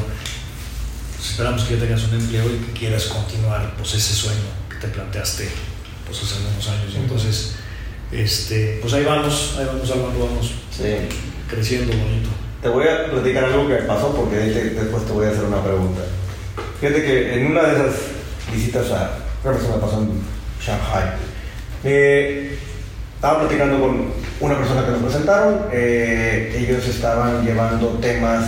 [1.28, 4.88] esperamos que ya tengas un empleo y que quieras continuar pues ese sueño que te
[4.88, 5.48] planteaste
[6.06, 6.94] pues hace algunos años.
[6.96, 7.54] Entonces,
[8.10, 10.54] este, pues ahí vamos, ahí vamos, ahí vamos,
[11.48, 12.30] creciendo bonito.
[12.62, 16.02] Te voy a platicar algo que pasó porque después te voy a hacer una pregunta.
[16.80, 17.94] Fíjate que en una de esas
[18.52, 20.22] visitas a, creo que se me pasó en
[20.60, 21.14] Shanghai,
[21.84, 22.58] eh,
[23.14, 28.46] estaba platicando con una persona que nos presentaron, eh, ellos estaban llevando temas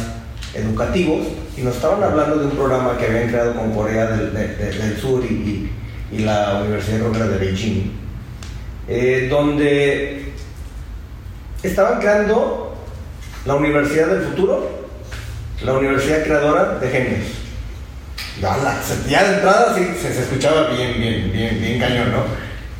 [0.54, 1.26] educativos
[1.56, 5.70] y nos estaban hablando de un programa que habían creado con Corea del, Sur y,
[6.12, 7.90] la Universidad de Beijing,
[8.86, 10.32] eh, donde
[11.62, 12.74] estaban creando
[13.46, 14.82] la Universidad del Futuro,
[15.64, 17.26] la Universidad Creadora de Genios.
[19.08, 22.24] Ya, de entrada sí, se, escuchaba bien, bien, bien, bien cañón, ¿no?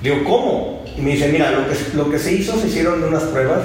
[0.02, 0.84] Digo, ¿cómo?
[0.96, 3.60] Y me dice, mira, lo que, lo que se hizo, se hicieron unas pruebas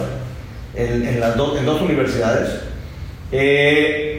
[0.75, 2.49] en, las en dos universidades.
[3.31, 4.16] Eh,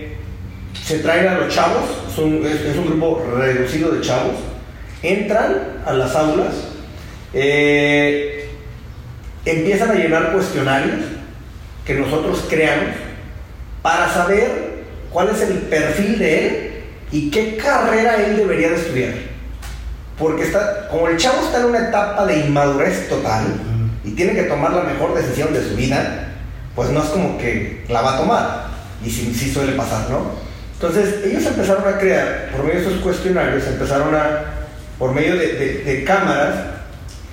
[0.89, 4.37] se traen a los chavos, es un, es, un, grupo reducido de chavos,
[5.03, 6.55] entran a las aulas,
[7.35, 8.49] eh,
[9.45, 11.01] empiezan a llenar cuestionarios
[11.85, 12.95] que nosotros creamos
[13.83, 14.79] para saber
[15.13, 19.13] cuál es el perfil de él y qué carrera él debería de estudiar.
[20.19, 23.45] Porque está, como el chavo está en una etapa de inmadurez total
[24.05, 26.31] y tiene que tomar la mejor decisión de su vida,
[26.75, 28.67] pues no es como que la va a tomar.
[29.05, 30.48] Y sí, sí suele pasar, ¿no?
[30.81, 34.45] Entonces, ellos empezaron a crear, por medio de esos cuestionarios, empezaron a,
[34.97, 36.55] por medio de, cámaras,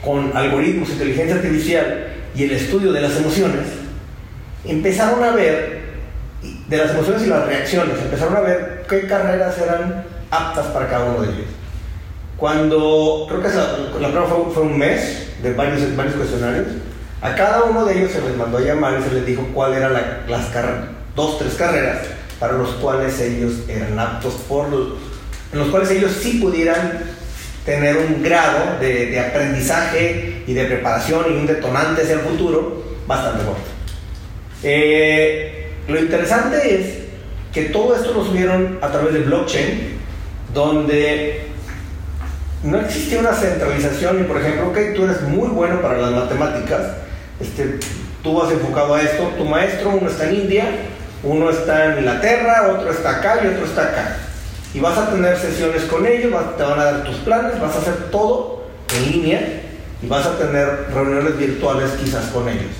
[0.03, 3.67] con algoritmos, inteligencia artificial y el estudio de las emociones,
[4.63, 5.79] empezaron a ver,
[6.67, 11.05] de las emociones y las reacciones, empezaron a ver qué carreras eran aptas para cada
[11.05, 11.47] uno de ellos.
[12.37, 16.65] Cuando, creo que la, prueba fue, un mes de varios, varios cuestionarios,
[17.21, 19.73] a cada uno de ellos se les mandó a llamar y se les dijo cuál
[19.73, 19.93] eran
[20.27, 20.85] las carreras,
[21.15, 24.89] dos, tres carreras, para los cuales ellos eran aptos, por los,
[25.53, 27.03] en los cuales ellos sí pudieran
[27.65, 33.43] tener un grado de, aprendizaje y de preparación y un detonante hacia el futuro bastante
[33.43, 33.59] bueno.
[34.63, 37.05] Eh, lo interesante es
[37.53, 39.97] que todo esto lo subieron a través de blockchain,
[40.53, 41.47] donde
[42.63, 46.81] no existe una centralización y por ejemplo, ok, tú eres muy bueno para las matemáticas,
[47.39, 47.79] este,
[48.23, 50.65] tú has enfocado a esto, tu maestro, uno está en India,
[51.25, 54.17] uno está en Inglaterra, otro está acá y otro está acá.
[54.73, 57.79] Y vas a tener sesiones con ellos, te van a dar tus planes, vas a
[57.79, 58.65] hacer todo
[58.95, 59.61] en línea
[60.01, 62.71] y vas a tener reuniones virtuales quizás con ellos.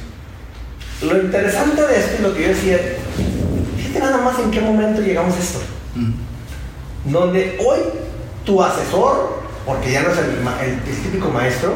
[1.01, 2.79] Lo interesante de esto y lo que yo decía,
[3.77, 5.59] fíjate nada más en qué momento llegamos a esto.
[5.95, 7.11] Mm.
[7.11, 7.79] Donde hoy
[8.45, 11.73] tu asesor, porque ya no es el, típico maestro,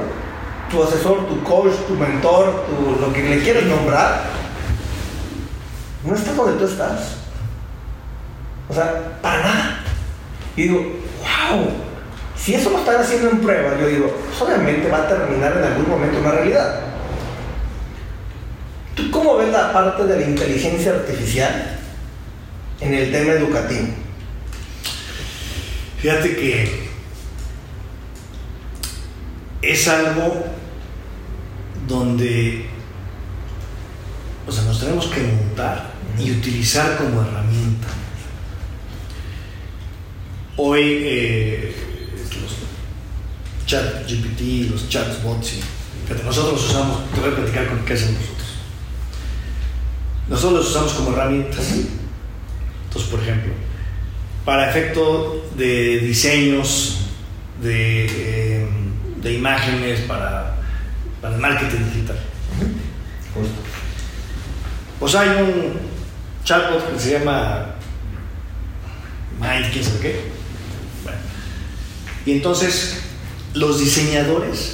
[0.69, 4.38] tu asesor, tu coach, tu mentor, tu, lo que le quieres nombrar,
[6.03, 7.15] no está donde tú estás.
[8.69, 9.79] O sea, para nada.
[10.55, 11.67] Y digo, wow,
[12.35, 15.63] si eso lo están haciendo en prueba, yo digo, pues obviamente va a terminar en
[15.63, 16.79] algún momento una realidad.
[18.95, 21.79] ¿Tú cómo ves la parte de la inteligencia artificial
[22.81, 23.87] en el tema educativo?
[25.99, 26.89] Fíjate que
[29.61, 30.45] es algo
[31.87, 32.69] donde
[34.49, 35.88] o sea, nos tenemos que montar
[36.19, 37.87] y utilizar como herramienta.
[40.57, 41.75] Hoy eh,
[42.41, 45.53] los chat GPT, los chatbots,
[46.07, 48.47] que nosotros los usamos, te voy a platicar con qué hacemos nosotros.
[50.27, 51.73] Nosotros los usamos como herramientas.
[52.85, 53.53] Entonces, por ejemplo,
[54.43, 56.97] para efecto de diseños,
[57.61, 58.67] de, eh,
[59.21, 60.57] de imágenes, para,
[61.21, 62.19] para el marketing digital.
[64.99, 65.88] Pues hay un
[66.49, 67.75] chatbot que se llama
[69.39, 70.21] Mind, quién sabe qué.
[71.03, 71.19] Bueno.
[72.25, 73.01] Y entonces
[73.53, 74.73] los diseñadores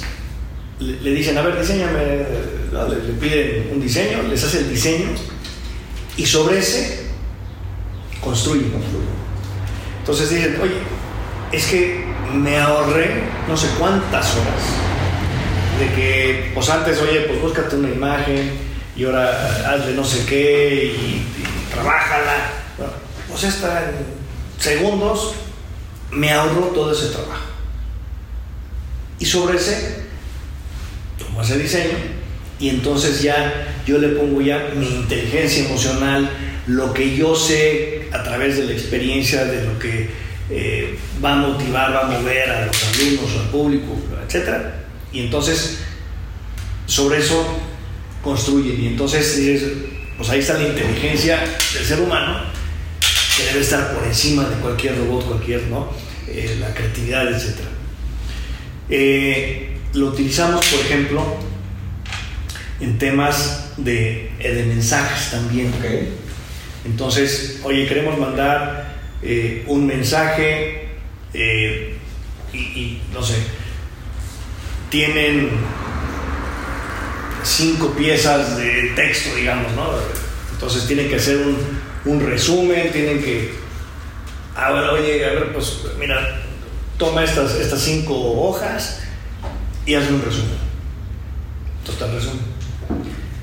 [0.80, 2.24] le, dicen, a ver, diseñame,
[2.72, 5.08] le, le piden un diseño, les hace el diseño
[6.16, 7.10] y sobre ese
[8.22, 8.72] construyen.
[9.98, 10.78] Entonces dicen, oye,
[11.52, 14.62] es que me ahorré no sé cuántas horas
[15.78, 18.66] de que, pues antes, oye, pues búscate una imagen,
[18.96, 21.45] y ahora hazle no sé qué y,
[21.76, 22.50] trabájala.
[23.28, 25.34] Pues esta en segundos
[26.10, 27.44] me ahorro todo ese trabajo.
[29.18, 30.04] Y sobre ese,
[31.18, 31.96] tomo ese diseño
[32.58, 36.30] y entonces ya yo le pongo ya mi inteligencia emocional,
[36.66, 40.10] lo que yo sé a través de la experiencia, de lo que
[40.50, 43.96] eh, va a motivar, va a mover a los alumnos, al público,
[44.26, 44.48] etc.
[45.12, 45.80] Y entonces,
[46.86, 47.46] sobre eso
[48.22, 48.82] construyen.
[48.82, 49.38] Y entonces,
[50.16, 51.38] pues ahí está la inteligencia
[51.74, 52.40] del ser humano,
[53.36, 55.90] que debe estar por encima de cualquier robot, cualquier, ¿no?
[56.28, 57.60] Eh, la creatividad, etc.
[58.88, 61.36] Eh, lo utilizamos, por ejemplo,
[62.80, 65.72] en temas de, eh, de mensajes también.
[66.84, 68.96] Entonces, oye, queremos mandar
[69.66, 70.88] un mensaje
[72.52, 73.34] y, no sé,
[74.88, 75.50] tienen
[77.46, 79.90] cinco piezas de texto, digamos, ¿no?
[80.52, 81.38] Entonces tienen que hacer
[82.04, 83.54] un, resumen, tienen que,
[84.54, 86.42] ah, bueno, oye, a ver, pues mira,
[86.98, 89.00] toma estas, estas cinco hojas
[89.84, 90.56] y hazme un resumen.
[91.84, 92.40] Total resumen.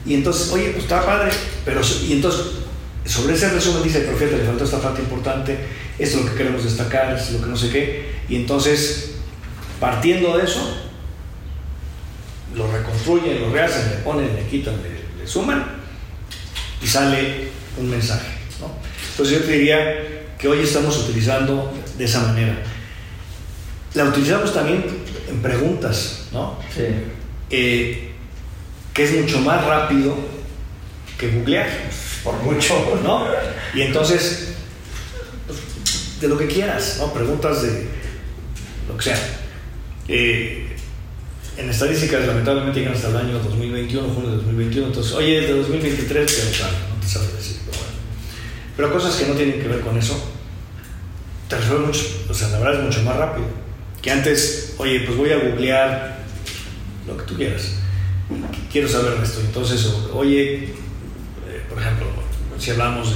[0.06, 1.32] Y entonces, oye, pues está padre,
[1.64, 2.42] pero, y entonces,
[3.06, 5.58] sobre ese resumen dice el profeta, le faltó esta parte importante,
[5.98, 9.12] esto es lo que queremos destacar, esto es lo que no sé qué, y entonces,
[9.80, 10.84] partiendo de eso,
[12.56, 15.64] lo reconstruyen, lo rehacen, le ponen, le quitan, le, suman
[16.82, 17.48] y sale
[17.78, 18.28] un mensaje.
[19.12, 22.58] Entonces yo te diría que hoy estamos utilizando de esa manera.
[23.94, 24.84] La utilizamos también
[25.30, 26.60] en preguntas, ¿no?
[26.76, 26.84] Sí.
[27.50, 28.12] Eh,
[28.94, 30.16] que es mucho más rápido
[31.18, 31.68] que googlear.
[32.24, 33.00] Por mucho.
[33.04, 33.28] ¿No?
[33.74, 34.54] Y entonces,
[36.20, 37.14] de lo que quieras, ¿no?
[37.14, 37.88] Preguntas de
[38.88, 39.20] lo que sea.
[40.08, 40.73] Eh,
[41.58, 46.32] en estadísticas lamentablemente llegan hasta el año 2021, junio de 2021, entonces, oye, de 2023,
[46.32, 47.94] pero claro, no te sabes decir, pero bueno.
[48.76, 50.20] Pero cosas que no tienen que ver con eso,
[51.48, 53.46] te resuelven mucho, o sea, la verdad es mucho más rápido.
[54.02, 56.24] Que antes, oye, pues voy a googlear
[57.08, 57.76] lo que tú quieras,
[58.72, 60.70] quiero saber esto, entonces, oye, eh,
[61.70, 62.08] por ejemplo,
[62.58, 63.14] si hablamos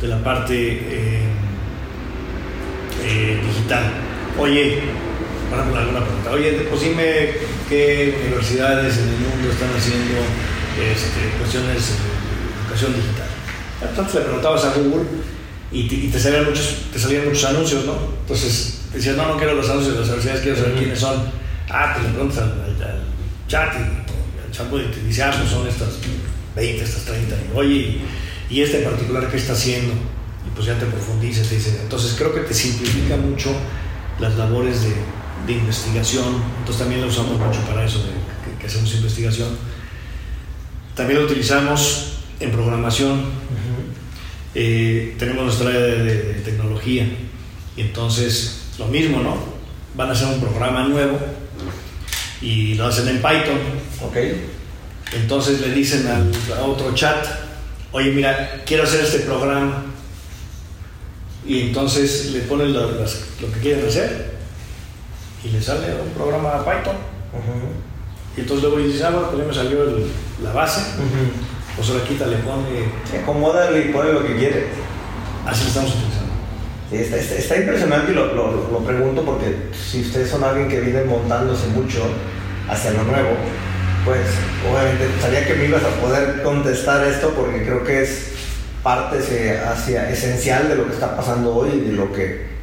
[0.00, 1.22] de, la parte eh,
[3.02, 3.90] eh, digital,
[4.38, 4.82] oye,
[5.50, 6.30] para alguna pregunta.
[6.32, 10.20] Oye, pues dime qué universidades en el mundo están haciendo
[10.78, 13.28] este, cuestiones de educación digital.
[13.82, 15.04] Entonces le preguntabas a Google
[15.72, 17.96] y te, salían muchos, te salían muchos anuncios, ¿no?
[18.20, 21.16] Entonces decías, no, no quiero los anuncios de las universidades, quiero saber quiénes son.
[21.68, 23.02] Ah, pues le preguntas al, al,
[23.48, 25.88] chat y el chat puede dice, ah, pues son estas
[26.54, 27.34] 20, estas 30.
[27.34, 27.98] Y, Oye,
[28.50, 29.92] y este en particular, ¿qué está haciendo?
[30.46, 31.78] Y pues ya te profundizas, te dice.
[31.82, 33.50] Entonces creo que te simplifica mucho
[34.20, 34.92] las labores de,
[35.46, 36.42] de investigación.
[36.58, 39.48] Entonces también lo usamos mucho para eso, de, que, que hacemos investigación.
[40.94, 43.44] También lo utilizamos en programación.
[44.54, 47.08] Eh, tenemos nuestra área de, de, de, tecnología
[47.76, 49.36] y entonces lo mismo, ¿no?
[49.96, 51.18] Van a hacer un programa nuevo
[52.40, 53.58] y lo hacen en Python.
[54.02, 54.16] Ok.
[55.12, 57.26] Entonces le dicen al, a otro chat,
[57.92, 59.86] oye, mira, quiero hacer este programa.
[61.46, 64.33] Y entonces le ponen lo, las, lo que quieren hacer
[65.44, 66.96] y le sale un programa Python.
[68.36, 70.06] Y entonces luego dices, ah, bueno, pues ya me salió el,
[70.42, 70.80] la base.
[71.76, 72.88] Pues ahora quita, le pone.
[73.08, 74.66] Se acomoda y pone lo que quiere.
[75.46, 76.32] Así lo estamos utilizando.
[76.90, 80.68] Sí, está, está, está, impresionante y lo, lo, lo, pregunto porque si ustedes son alguien
[80.68, 82.02] que viene montándose mucho
[82.68, 83.30] hacia lo nuevo,
[84.04, 84.20] pues
[84.70, 88.32] obviamente sabía que me ibas a poder contestar esto porque creo que es
[88.82, 89.18] parte
[89.58, 92.53] hacia, esencial de lo que está pasando hoy y de lo que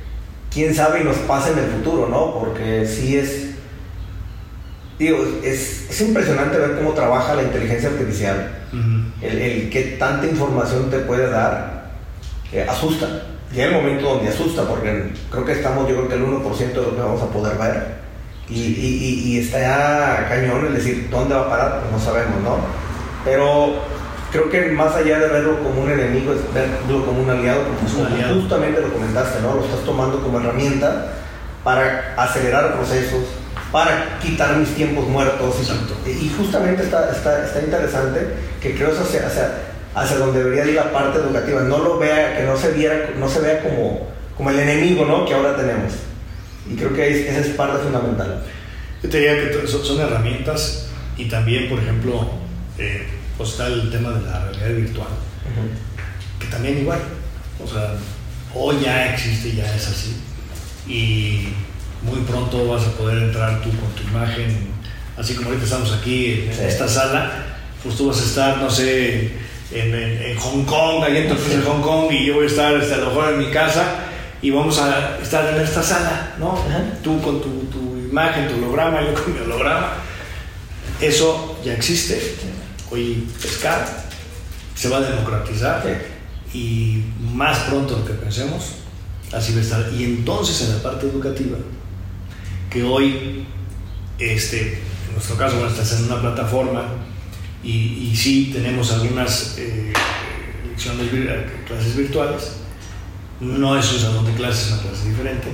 [0.51, 2.39] quién sabe y nos pasa en el futuro, ¿no?
[2.39, 3.51] Porque sí es,
[4.99, 9.11] digo, es, es impresionante ver cómo trabaja la inteligencia artificial, uh -huh.
[9.21, 11.91] el, el qué tanta información te puede dar,
[12.51, 13.23] eh, asusta
[13.53, 16.81] llega el momento donde asusta, porque creo que estamos, yo creo que el 1% de
[16.81, 18.01] lo que vamos a poder ver.
[18.49, 22.41] Y, y, y, está ya cañón el decir dónde va a parar, pues no sabemos,
[22.41, 22.57] ¿no?
[23.23, 23.75] Pero
[24.31, 27.99] creo que más allá de verlo como un enemigo, es verlo como un aliado, porque
[27.99, 28.35] un aliado.
[28.35, 29.55] justamente lo comentaste, ¿no?
[29.55, 31.13] Lo estás tomando como herramienta
[31.63, 33.25] para acelerar procesos,
[33.71, 35.55] para quitar mis tiempos muertos.
[35.59, 35.95] Exacto.
[36.05, 38.27] Y, justamente está, está, está interesante
[38.61, 41.99] que creo eso sea, o sea hacia donde debería ir la parte educativa, no lo
[41.99, 45.25] vea, que no se, viera, no se vea como, como el enemigo ¿no?
[45.25, 45.93] que ahora tenemos.
[46.69, 48.43] Y creo que esa es parte fundamental.
[49.03, 50.87] Yo te diría que son, son herramientas
[51.17, 52.29] y también, por ejemplo,
[52.77, 53.05] eh,
[53.37, 56.39] pues está el tema de la realidad virtual, uh -huh.
[56.39, 56.99] que también igual,
[57.63, 57.95] o sea,
[58.53, 60.15] hoy ya existe, ya es así,
[60.87, 61.49] y
[62.03, 64.69] muy pronto vas a poder entrar tú con tu imagen,
[65.17, 66.61] así como ahorita estamos aquí en sí.
[66.63, 67.45] esta sala,
[67.83, 69.31] pues tú vas a estar, no sé,
[69.71, 72.73] en, en, en, Hong Kong, ahí entonces en Hong Kong, y yo voy a estar
[72.75, 74.07] este, a lo mejor en mi casa
[74.41, 76.53] y vamos a estar en esta sala, ¿no?
[76.53, 77.01] Uh -huh.
[77.03, 79.93] Tú con tu, tu, imagen, tu holograma, yo con mi holograma.
[80.99, 82.35] Eso ya existe.
[82.91, 83.87] Hoy pescar
[84.75, 85.83] se va a democratizar
[86.51, 86.57] sí.
[86.57, 87.03] y
[87.33, 88.73] más pronto lo que pensemos,
[89.31, 89.93] así va a estar.
[89.93, 91.57] Y entonces en la parte educativa,
[92.69, 93.45] que hoy,
[94.19, 96.83] este, en nuestro caso, bueno, estás en una plataforma
[97.63, 99.93] y, y sí tenemos algunas eh,
[100.67, 101.09] lecciones,
[101.67, 102.51] clases virtuales.
[103.39, 105.47] No es un salón de clases, es una clase diferente,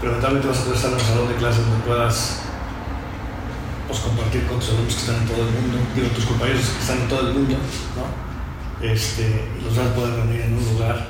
[0.00, 2.40] pero eventualmente vas a poder estar en un salón de clases donde puedas
[3.94, 6.80] pues, compartir con tus alumnos que están en todo el mundo, digo, tus compañeros que
[6.80, 7.56] están en todo el mundo,
[7.94, 8.86] ¿no?
[8.86, 11.08] Este, los vas a poder reunir en un lugar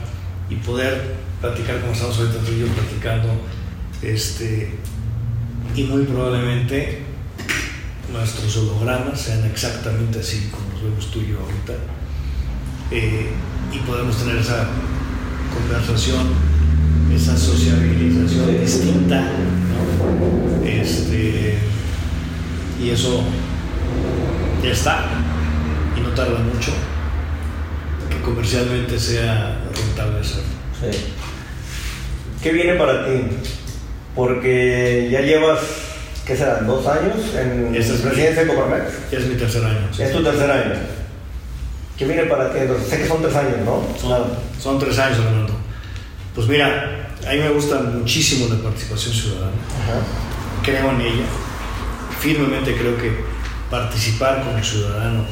[0.51, 3.41] y poder platicar como estamos ahorita tú y yo platicando,
[4.03, 4.75] este,
[5.75, 7.03] y muy probablemente
[8.13, 11.73] nuestros hologramas sean exactamente así como los vemos tú y yo ahorita
[12.91, 13.31] eh,
[13.73, 14.69] y podemos tener esa
[15.53, 16.27] conversación,
[17.13, 20.67] esa sociabilización distinta, ¿no?
[20.69, 21.14] Este,
[22.85, 23.23] y eso
[24.63, 25.05] ya está
[25.97, 26.71] y no tarda mucho
[28.11, 30.43] que comercialmente sea rentable hacerlo.
[30.81, 30.99] Sí.
[32.43, 33.23] ¿Qué viene para ti?
[34.15, 35.61] Porque ya llevas
[36.27, 36.67] ¿qué serán?
[36.67, 39.13] ¿Dos años en este es presidencia de Coparmex?
[39.13, 39.89] Es mi tercer año.
[39.91, 40.03] Sí.
[40.03, 40.75] Es tu tercer año.
[41.97, 42.59] ¿Qué viene para ti?
[42.59, 43.83] Entonces, sé que son tres años, ¿no?
[43.99, 44.27] Son, claro.
[44.61, 45.55] son tres años, Fernando.
[46.35, 49.53] Pues mira, a mí me gusta muchísimo la participación ciudadana.
[49.81, 50.01] Ajá.
[50.63, 51.25] Creo en ella.
[52.25, 53.13] Firmemente creo que
[53.71, 55.27] participar como ciudadano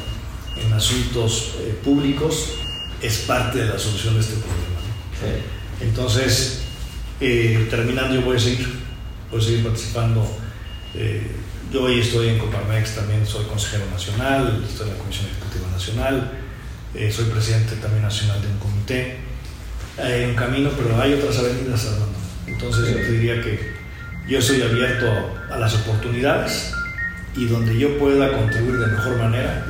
[0.55, 2.53] en asuntos eh, públicos
[3.01, 4.77] es parte de la solución de este problema.
[4.77, 5.19] ¿no?
[5.19, 5.85] Sí.
[5.87, 6.61] Entonces,
[7.19, 8.67] eh, terminando, yo voy a seguir,
[9.31, 10.37] voy a seguir participando
[10.93, 11.23] eh,
[11.71, 16.31] yo hoy estoy en Coparmex, también soy consejero nacional, estoy en la Comisión Ejecutiva Nacional,
[16.93, 19.17] eh, soy presidente también nacional de un comité.
[19.97, 22.19] Hay un camino, pero hay otras avenidas, Armando.
[22.45, 23.73] Entonces yo te diría que
[24.27, 25.07] yo estoy abierto
[25.51, 26.71] a las oportunidades
[27.35, 29.65] y donde yo pueda contribuir de mejor manera,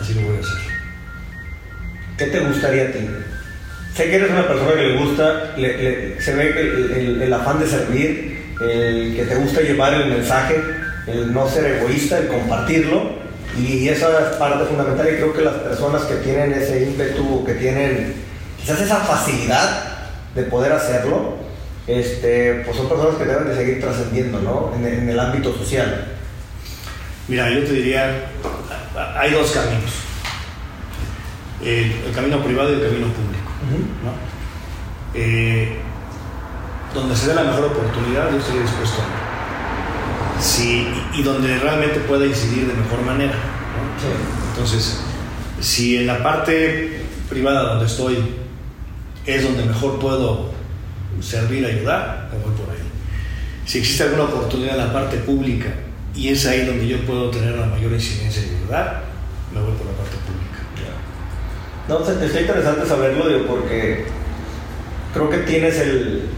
[0.00, 0.74] así lo voy a hacer.
[2.18, 2.98] ¿Qué te gustaría a ti?
[3.94, 7.32] Sé que eres una persona que le gusta, le, le, se ve el, el, el
[7.32, 10.56] afán de servir, el que te gusta llevar el mensaje,
[11.06, 13.24] el no ser egoísta, el compartirlo.
[13.56, 17.54] Y esa es parte fundamental y creo que las personas que tienen ese ímpetu, que
[17.54, 18.14] tienen
[18.60, 19.94] quizás esa facilidad
[20.34, 21.36] de poder hacerlo,
[21.86, 24.72] este, pues son personas que deben de seguir trascendiendo, ¿no?
[24.74, 26.13] En, el ámbito social.
[27.26, 28.26] Mira, yo te diría,
[29.16, 29.92] hay dos caminos.
[31.62, 33.50] El, camino privado y el camino público.
[34.04, 34.12] ¿no?
[35.14, 35.78] Eh,
[36.92, 42.26] donde se dé la mejor oportunidad, yo estoy dispuesto a sí, y donde realmente pueda
[42.26, 43.34] incidir de mejor manera.
[44.50, 45.00] Entonces,
[45.60, 48.18] si en la parte privada donde estoy
[49.24, 50.52] es donde mejor puedo
[51.20, 52.82] servir, ayudar, me voy por ahí.
[53.64, 55.70] Si existe alguna oportunidad en la parte pública
[56.14, 59.04] y es ahí donde yo puedo tener la mayor incidencia y ayudar,
[59.52, 60.44] me voy por la parte pública.
[61.88, 64.06] No, está interesante saberlo, digo, porque
[65.12, 66.30] creo que tienes el,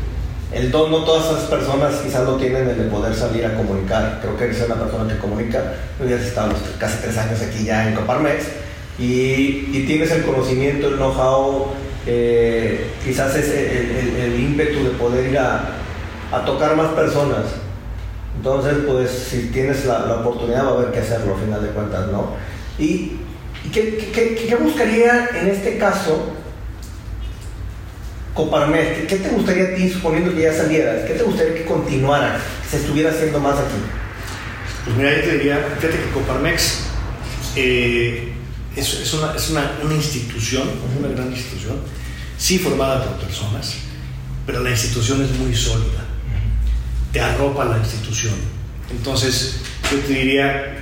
[0.53, 4.19] el don, no todas esas personas quizás lo tienen el de poder salir a comunicar.
[4.23, 5.75] Creo que eres una persona que comunica.
[5.99, 8.45] Tú ya has estado casi tres años aquí ya en Coparmex
[8.99, 11.67] y, y tienes el conocimiento, el know-how,
[12.07, 15.69] eh, quizás es el, el, ímpetu de poder ir a,
[16.33, 17.45] a, tocar más personas.
[18.37, 21.69] Entonces, pues si tienes la, la, oportunidad va a haber que hacerlo, a final de
[21.71, 22.35] cuentas, ¿no?
[22.79, 23.13] ¿Y,
[23.65, 26.33] y qué, qué, qué buscaría en este caso?
[28.37, 32.39] Coparmex, ¿qué te gustaría a ti, suponiendo que ya salieras, qué te gustaría que continuara,
[32.63, 33.81] que se estuviera haciendo más aquí?
[34.85, 36.81] Pues mira, yo te diría, fíjate que Coparmex
[37.57, 38.33] eh,
[38.77, 40.69] es, es, una, es una, una, institución,
[40.99, 41.79] una gran institución,
[42.37, 43.75] sí formada por personas,
[44.45, 46.05] pero la institución es muy sólida,
[47.17, 48.35] te arropa la institución.
[48.91, 49.61] Entonces,
[49.91, 50.77] yo te diría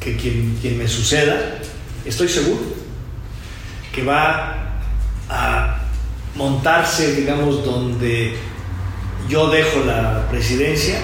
[0.00, 1.60] que quien, quien me suceda,
[2.04, 2.74] estoy seguro
[3.94, 4.80] que va
[5.30, 5.80] a
[6.34, 8.34] montarse, digamos, donde
[9.28, 10.98] yo dejo la presidencia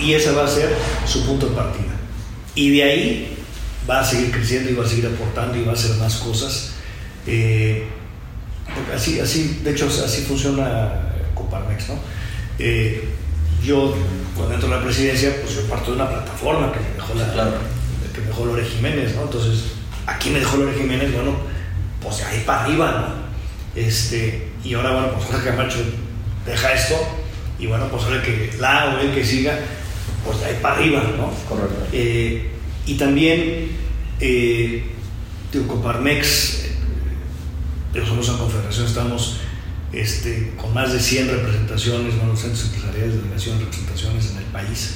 [0.00, 0.74] y ese va a ser
[1.06, 1.94] su punto de partida.
[2.56, 3.38] Y de ahí
[3.88, 6.72] va a seguir creciendo y va a seguir aportando y va a hacer más cosas.
[7.24, 7.86] Eh,
[8.92, 10.90] así, así, de hecho, así funciona
[11.36, 12.00] Coparmex, ¿no?
[12.58, 13.21] Eh,
[13.64, 13.94] yo,
[14.36, 17.50] cuando entro a la presidencia, pues yo parto de una plataforma que me dejó, la,
[18.12, 19.22] que me dejó Lore Jiménez, ¿no?
[19.22, 19.72] Entonces,
[20.06, 21.36] aquí me dejó Lore Jiménez, bueno,
[22.02, 23.80] pues ahí para arriba, ¿no?
[23.80, 25.78] Este, y ahora, bueno, pues Jorge Camacho
[26.44, 26.96] deja esto
[27.58, 29.58] y bueno, pues ahora que la o el que siga,
[30.24, 31.32] pues de ahí para arriba, ¿no?
[31.48, 31.86] Correcto.
[31.92, 32.50] Eh,
[32.86, 33.70] y también,
[34.20, 34.84] eh,
[35.68, 36.64] Coparmex,
[37.94, 39.36] eh, una confederación, estamos
[39.92, 44.94] este, con más de 100 representaciones, bueno, centros empresariales, delegaciones, representaciones en el país.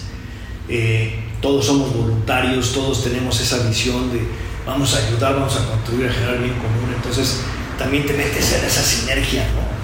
[0.68, 4.20] Eh, todos somos voluntarios, todos tenemos esa visión de
[4.66, 6.92] vamos a ayudar, vamos a contribuir a generar bien común.
[6.94, 7.40] Entonces,
[7.78, 9.76] también te metes en esa sinergia, ¿no?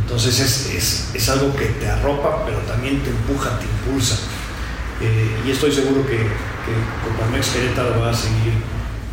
[0.00, 4.16] Entonces es, es, algo que te arropa, pero también te empuja, te impulsa.
[5.00, 6.74] Eh, y estoy seguro que, que
[7.04, 8.52] Coparmex Querétaro va a seguir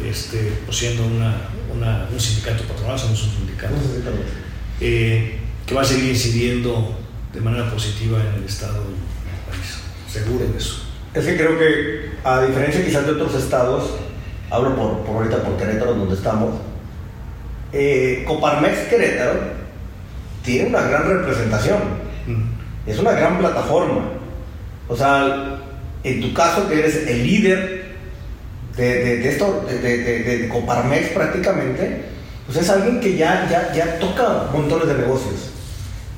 [0.04, 3.76] este, pues siendo una, una, un sindicato patronal, somos un sindicato,
[4.80, 5.40] eh,
[5.72, 6.94] que va a seguir incidiendo
[7.32, 9.80] de manera positiva en el Estado y en el país.
[10.06, 10.84] Seguro de eso.
[11.14, 13.92] Es que creo que, a diferencia quizás de otros estados,
[14.50, 16.56] hablo por, por ahorita por Querétaro, donde estamos,
[17.72, 19.40] eh, Coparmex Querétaro
[20.44, 21.80] tiene una gran representación,
[22.28, 22.90] mm.
[22.90, 24.10] es una gran plataforma.
[24.90, 25.58] O sea,
[26.04, 27.96] en tu caso que eres el líder
[28.76, 32.08] de, esto, de, Coparmex prácticamente,
[32.46, 35.51] pues es alguien que ya, ya, ya toca montones de negocios.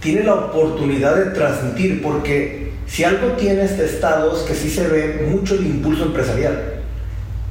[0.04, 4.88] Tiene la oportunidad de transmitir, porque si algo tiene este estado es que sí se
[4.88, 6.74] ve mucho el impulso empresarial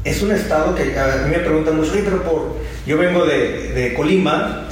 [0.05, 2.57] es un estado que a mí me preguntan mucho, pero por,
[2.87, 4.65] yo vengo de, de, Colima,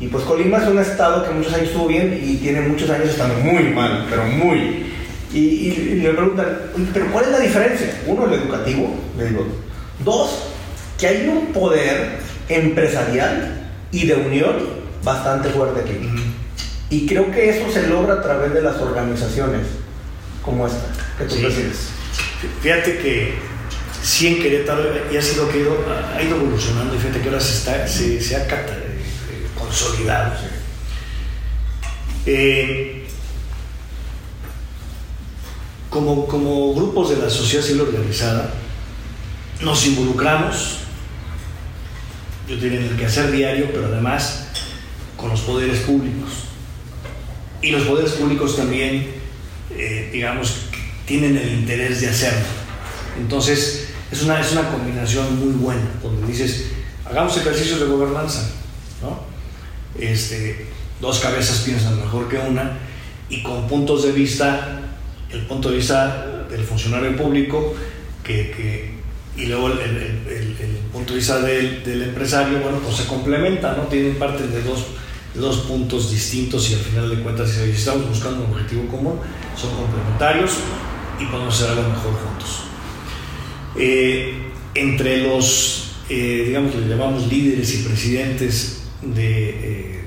[0.00, 3.10] y pues Colima es un estado que muchos años estuvo bien y tiene muchos años
[3.10, 4.86] estando muy mal, pero muy.
[5.32, 6.58] Y, y, me preguntan,
[6.94, 8.00] pero ¿cuál es la diferencia?
[8.06, 9.46] Uno, el educativo, le digo.
[10.04, 10.44] Dos,
[10.98, 14.56] que hay un poder empresarial y de unión
[15.04, 15.98] bastante fuerte aquí.
[16.90, 19.66] Y creo que eso se logra a través de las organizaciones
[20.42, 20.86] como esta,
[21.18, 21.88] que tú presides.
[22.62, 23.34] Fíjate que
[24.02, 27.58] sí en Querétaro y ha sido que ha ido evolucionando y fíjate que ahora se,
[27.58, 28.98] está, se, ha eh,
[29.58, 30.34] consolidado.
[32.24, 33.06] Eh,
[35.90, 38.50] como, como grupos de la sociedad civil organizada,
[39.60, 40.78] nos involucramos,
[42.48, 44.48] yo diría en el quehacer diario, pero además
[45.16, 46.47] con los poderes públicos.
[47.62, 49.08] Y los poderes públicos también,
[49.76, 50.66] eh, digamos,
[51.06, 52.46] tienen el interés de hacerlo.
[53.18, 56.66] Entonces, es una, es una combinación muy buena, donde dices,
[57.04, 58.50] hagamos ejercicios de gobernanza,
[59.02, 59.20] ¿no?
[59.98, 60.66] Este,
[61.00, 62.78] dos cabezas piensan mejor que una,
[63.28, 64.80] y con puntos de vista,
[65.30, 67.74] el punto de vista del funcionario público,
[68.22, 68.98] que, que
[69.36, 73.74] y luego el, el, el, punto de vista del, del, empresario, bueno, pues se complementa,
[73.76, 73.84] ¿no?
[73.84, 74.86] Tienen parte de dos,
[75.34, 79.18] dos puntos distintos y al final de cuentas, si estamos buscando un objetivo común,
[79.56, 80.52] son complementarios
[81.20, 82.60] y podemos hacer algo mejor juntos.
[83.76, 84.34] Eh,
[84.74, 90.04] entre los, eh, digamos que le llamamos líderes y presidentes de, eh,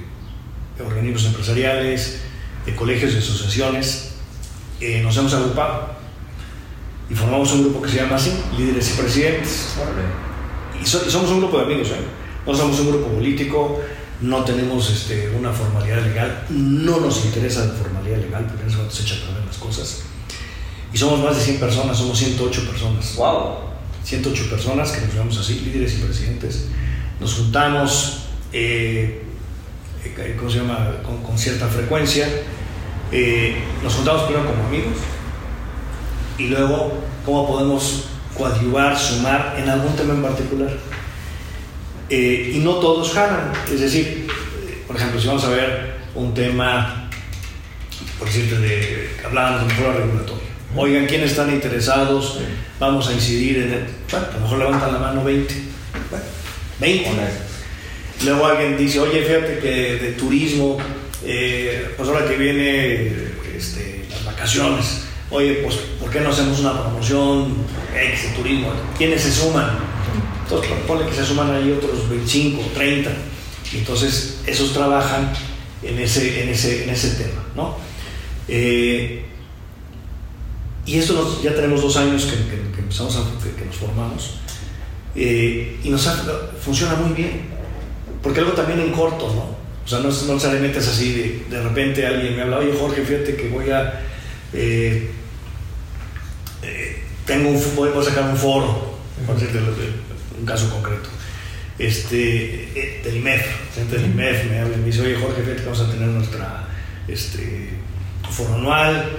[0.78, 2.22] de organismos empresariales,
[2.66, 4.08] de colegios y asociaciones,
[5.04, 5.96] nos hemos agrupado
[7.08, 9.76] y formamos un grupo que se llama así, líderes y presidentes.
[10.82, 11.90] Y somos un grupo de amigos,
[12.48, 13.80] no somos un grupo político,
[14.22, 18.90] no tenemos este, una formalidad legal, no nos interesa la formalidad legal porque en eso
[18.90, 20.04] se echan a perder las cosas.
[20.94, 23.16] Y somos más de 100 personas, somos 108 personas.
[23.16, 23.72] ¡Wow!
[24.04, 26.68] 108 personas que nos llamamos así, líderes y presidentes.
[27.20, 29.24] Nos juntamos, eh,
[30.04, 32.28] eh, ¿cómo se llama?, con, cierta frecuencia.
[33.12, 34.98] Eh, nos juntamos primero como amigos
[36.38, 36.94] y luego
[37.26, 38.06] cómo podemos
[38.38, 40.78] coadyuvar, sumar en algún tema en particular.
[42.12, 44.28] Y no todos jalan, es decir,
[44.86, 47.10] por ejemplo, si vamos a ver un tema,
[48.20, 52.40] por decirte, de, hablábamos de mejora regulatoria Oigan, ¿quiénes están interesados?
[52.80, 53.86] Vamos a incidir en el...
[54.10, 55.54] Bueno, a lo mejor levantan la mano 20.
[56.10, 56.26] Bueno,
[56.80, 57.10] 20.
[58.24, 60.78] Luego alguien dice, oye, fíjate que de turismo,
[61.26, 63.12] eh, pues ahora que viene
[63.54, 67.54] este, las vacaciones, oye, pues ¿por qué no hacemos una promoción
[67.94, 68.72] ex de turismo?
[68.98, 69.78] ¿Quiénes se suman?
[70.60, 73.10] Entonces, que se suman ahí otros 25, 30.
[73.74, 75.32] Y entonces, esos trabajan
[75.82, 77.78] en ese, en ese, en ese tema, ¿no?
[78.48, 79.24] Eh,
[80.86, 82.36] y esto ya tenemos dos años que,
[82.82, 83.20] empezamos a,
[83.58, 84.40] que, nos formamos
[85.16, 86.08] eh, y nos
[86.62, 87.50] funciona muy bien.
[88.22, 89.62] Porque algo también en corto, ¿no?
[89.84, 93.04] O sea, no, no necesariamente es así, de, de, repente alguien me habla, oye Jorge,
[93.04, 94.02] fíjate que voy a...
[94.54, 95.10] Eh,
[97.26, 98.92] tengo un, voy a sacar un foro,
[100.42, 101.10] un caso concreto,
[101.80, 105.70] este, del IMEF, gente del IMEF me habla y me dice, oye Jorge, fíjate que
[105.70, 106.68] vamos a tener nuestra
[107.08, 107.70] este,
[108.30, 109.10] foro anual,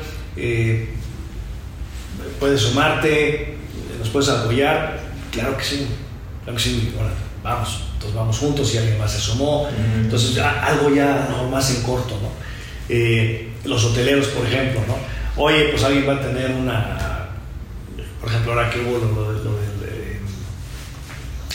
[2.38, 3.54] puedes sumarte,
[3.98, 5.00] nos puedes apoyar.
[5.30, 5.86] Claro que sí,
[6.44, 6.92] claro que sí.
[6.94, 7.10] Bueno,
[7.42, 9.68] vamos, entonces vamos juntos y alguien más se sumó.
[9.96, 12.30] Entonces, algo ya no, más en corto, ¿no?
[12.88, 14.96] Eh, los hoteleros, por ejemplo, ¿no?
[15.42, 17.28] Oye, pues alguien va a tener una,
[18.20, 19.71] por ejemplo, ahora que hubo lo, del eh,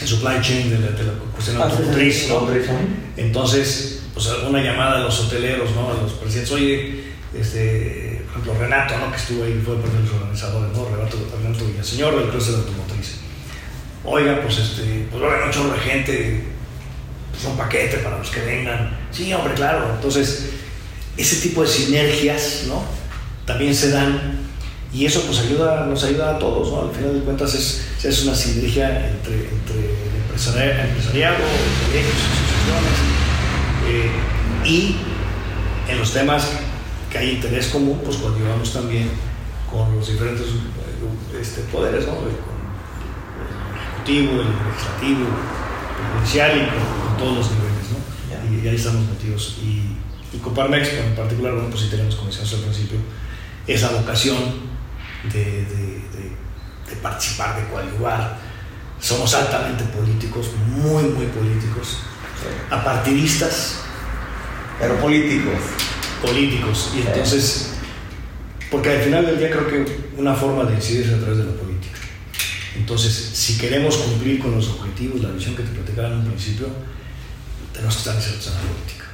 [0.02, 2.48] el supply chain de la, de la cuestión ah, automotriz, ¿no?
[3.16, 5.92] Entonces, pues una llamada a los hoteleros, ¿no?
[5.92, 7.04] A los presidentes, oye,
[7.34, 9.12] este ejemplo, Renato, ¿no?
[9.12, 10.86] que estuvo ahí, fue uno de los organizadores, ¿no?
[10.86, 13.16] Renato, Renato Villaseñor del Club de la Automotriz.
[14.04, 16.44] Oiga, pues, este, pues va a un chorro de gente,
[17.32, 18.98] pues un paquete para los que vengan.
[19.12, 19.94] Sí, hombre, claro.
[19.96, 20.50] Entonces,
[21.18, 22.84] ese tipo de sinergias, ¿no?
[23.46, 24.48] También se dan
[24.94, 26.90] y eso pues ayuda, nos ayuda a todos, ¿no?
[26.90, 31.36] Al final de cuentas es, es una sinergia entre, entre el empresariado,
[31.84, 32.98] proyectos, asociaciones
[33.90, 34.10] eh,
[34.66, 34.96] y
[35.90, 36.48] en los temas
[37.12, 39.10] que hay interés común, pues continuamos también
[39.70, 42.16] con los diferentes eh, este, poderes, ¿no?
[42.16, 42.36] con el
[43.76, 47.88] ejecutivo, el legislativo, el judicial y con, todos los niveles.
[47.92, 48.64] ¿no?
[48.64, 49.58] Y, ahí estamos metidos.
[49.64, 49.98] Y,
[50.36, 53.00] y Coparmex, en particular, bueno, pues sí tenemos, como decíamos al principio,
[53.66, 54.38] esa vocación
[55.34, 55.66] de,
[57.02, 58.38] participar, de coadyuvar.
[59.00, 62.00] Somos altamente políticos, muy, muy políticos,
[62.70, 63.80] apartidistas.
[64.80, 65.62] Pero políticos
[66.22, 66.92] políticos.
[66.96, 67.70] Y entonces,
[68.72, 71.46] porque al final del día creo que una forma de decidir es a través de
[71.46, 71.98] la política.
[72.76, 76.68] Entonces, si queremos cumplir con los objetivos, la visión que te platicaba en un principio,
[77.74, 79.06] tenemos que estar insertos en la política.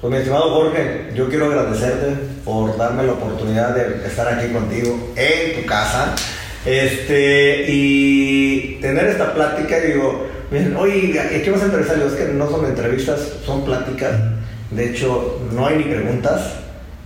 [0.00, 5.12] Pues mi estimado Jorge, yo quiero agradecerte por darme la oportunidad de estar aquí contigo
[5.14, 6.14] en tu casa
[6.64, 9.78] este, y tener esta plática.
[9.78, 10.26] Digo,
[10.78, 11.98] oye, ¿qué vas a entrevistar?
[11.98, 14.12] es que no son entrevistas, son pláticas.
[14.70, 16.54] De hecho, no hay ni preguntas.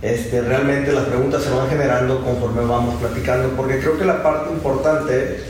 [0.01, 4.53] Este, realmente las preguntas se van generando conforme vamos platicando, porque creo que la parte
[4.53, 5.41] importante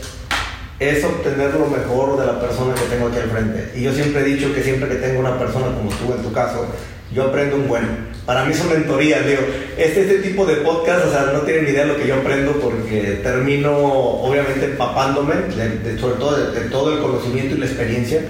[0.80, 3.72] es obtener lo mejor de la persona que tengo aquí al frente.
[3.76, 6.32] Y yo siempre he dicho que siempre que tengo una persona como tú en tu
[6.32, 6.66] caso,
[7.12, 8.16] yo aprendo un buen.
[8.24, 9.40] Para mí son mentorías, digo,
[9.76, 12.52] este, este tipo de podcast, o sea, no tienen idea de lo que yo aprendo
[12.54, 18.20] porque termino obviamente empapándome, de, sobre todo de, de todo el conocimiento y la experiencia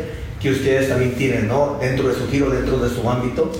[0.40, 1.78] que ustedes también tienen, ¿no?
[1.80, 3.50] Dentro de su giro, dentro de su ámbito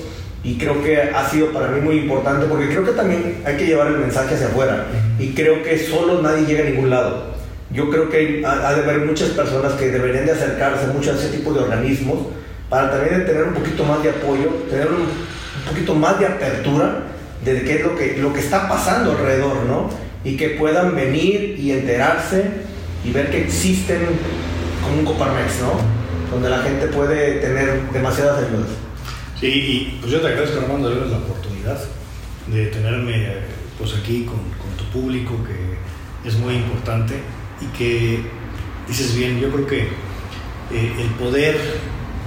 [0.46, 3.66] y creo que ha sido para mí muy importante porque creo que también hay que
[3.66, 4.86] llevar el mensaje hacia afuera
[5.18, 7.34] y creo que solo nadie llega a ningún lado.
[7.72, 11.36] Yo creo que ha de haber muchas personas que deberían de acercarse mucho a ese
[11.36, 12.28] tipo de organismos
[12.68, 15.06] para también tener un poquito más de apoyo, tener un,
[15.68, 17.02] poquito más de apertura
[17.44, 19.90] de qué es lo que, lo que está pasando alrededor, ¿no?
[20.24, 22.44] Y que puedan venir y enterarse
[23.04, 24.00] y ver que existen
[24.82, 26.30] como un Coparmex, ¿no?
[26.30, 28.68] Donde la gente puede tener demasiadas ayudas.
[29.40, 31.78] Sí, y pues yo te agradezco Armando de la oportunidad
[32.46, 33.34] de tenerme
[33.78, 37.14] pues aquí con, con tu público que es muy importante
[37.60, 38.20] y que
[38.88, 41.56] dices bien, yo creo que eh, el poder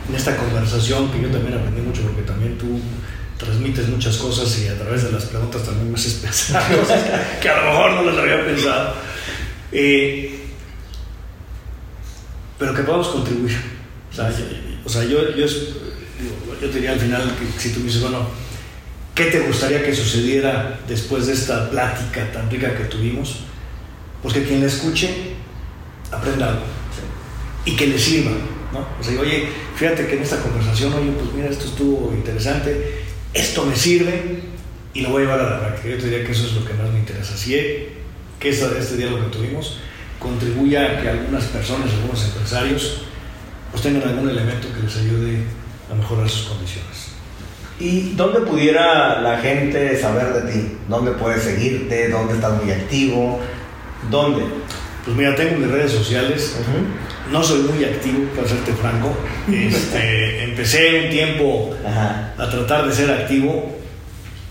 [0.09, 2.79] en esta conversación, que yo también aprendí mucho porque también tú
[3.37, 7.01] transmites muchas cosas y a través de las preguntas también me haces pensar cosas
[7.41, 8.93] que a lo mejor no las había pensado.
[9.71, 10.47] Eh,
[12.57, 13.57] pero que podamos contribuir.
[14.11, 14.45] O sea, yo,
[14.83, 15.45] o sea, yo, yo,
[16.61, 18.27] yo diría al final que si tú me dices, bueno,
[19.15, 23.41] ¿qué te gustaría que sucediera después de esta plática tan rica que tuvimos?
[24.21, 25.35] Pues que quien la escuche
[26.11, 26.63] aprenda algo
[27.63, 28.31] y que le sirva.
[28.73, 28.85] ¿No?
[28.99, 33.01] O sea, oye, fíjate que en esta conversación, oye, pues mira, esto estuvo interesante,
[33.33, 34.39] esto me sirve
[34.93, 35.89] y lo voy a llevar a la práctica.
[35.89, 37.37] Yo te diría que eso es lo que más me interesa.
[37.37, 37.55] Si
[38.39, 39.79] que este diálogo que tuvimos
[40.19, 43.01] contribuya a que algunas personas, algunos empresarios,
[43.71, 45.43] pues tengan algún elemento que les ayude
[45.91, 47.09] a mejorar sus condiciones.
[47.79, 50.77] ¿Y dónde pudiera la gente saber de ti?
[50.89, 52.09] ¿Dónde puedes seguirte?
[52.09, 53.39] ¿Dónde estás muy activo?
[54.09, 54.43] ¿Dónde?
[55.05, 56.57] Pues mira, tengo mis redes sociales.
[57.31, 59.15] No soy muy activo, para serte franco.
[59.51, 63.79] Este, empecé un tiempo a tratar de ser activo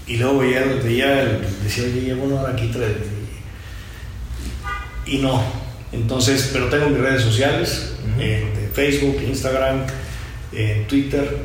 [0.07, 2.71] y luego ya veía, decía, oye, llevo una hora aquí
[5.07, 5.43] y no.
[5.93, 9.85] Entonces, pero tengo mis redes sociales, de Facebook, Instagram,
[10.53, 11.39] en Twitter.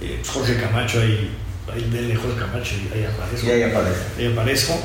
[0.00, 1.30] Eh, Jorge Camacho, ahí,
[1.72, 3.46] ahí denle Jorge Camacho y ahí aparezco.
[3.46, 4.00] Y ahí aparece.
[4.18, 4.78] Ahí aparezco.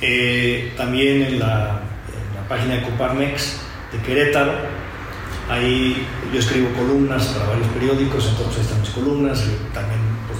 [0.00, 3.56] Eh, también en la, en la, página de Coparmex
[3.92, 4.52] de Querétaro,
[5.48, 10.38] ahí yo escribo columnas para varios periódicos, entonces ahí están mis columnas, y también, pues,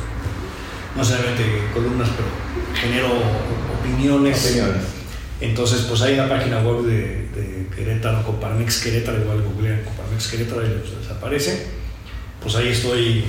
[0.97, 1.43] no solamente
[1.73, 2.29] columnas, pero
[2.75, 3.09] genero
[3.81, 4.47] opiniones.
[4.47, 4.83] opiniones.
[5.41, 10.65] Entonces, pues hay una página web de, de Querétaro, Coparmex Querétaro, igual googlean Coparmex Querétaro
[10.65, 11.67] y les desaparece.
[12.41, 13.25] Pues ahí estoy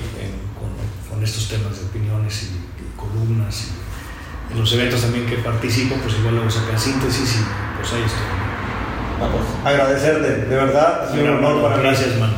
[0.57, 0.69] con,
[1.09, 3.67] con, estos temas de opiniones y, y columnas
[4.49, 8.03] y en los eventos también que participo, pues igual luego sacan síntesis y pues ahí
[8.03, 8.46] estoy.
[9.19, 11.83] Vamos, agradecerte, de verdad, es un honor para mí.
[11.83, 12.33] Gracias, mano.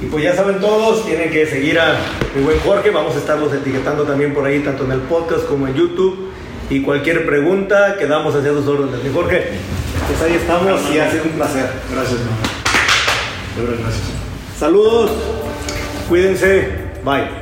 [0.00, 1.96] Y pues ya saben todos, tienen que seguir a
[2.34, 5.66] mi buen Jorge, vamos a estarlos etiquetando también por ahí, tanto en el podcast como
[5.66, 6.30] en YouTube.
[6.70, 9.02] Y cualquier pregunta, quedamos hacia sus órdenes.
[9.02, 9.48] Mi Jorge,
[10.06, 11.68] pues ahí estamos y ha sido un placer.
[11.92, 12.36] Gracias, mano.
[13.56, 14.06] De verdad, gracias.
[14.58, 15.10] Saludos,
[16.08, 16.68] cuídense,
[17.04, 17.39] bye.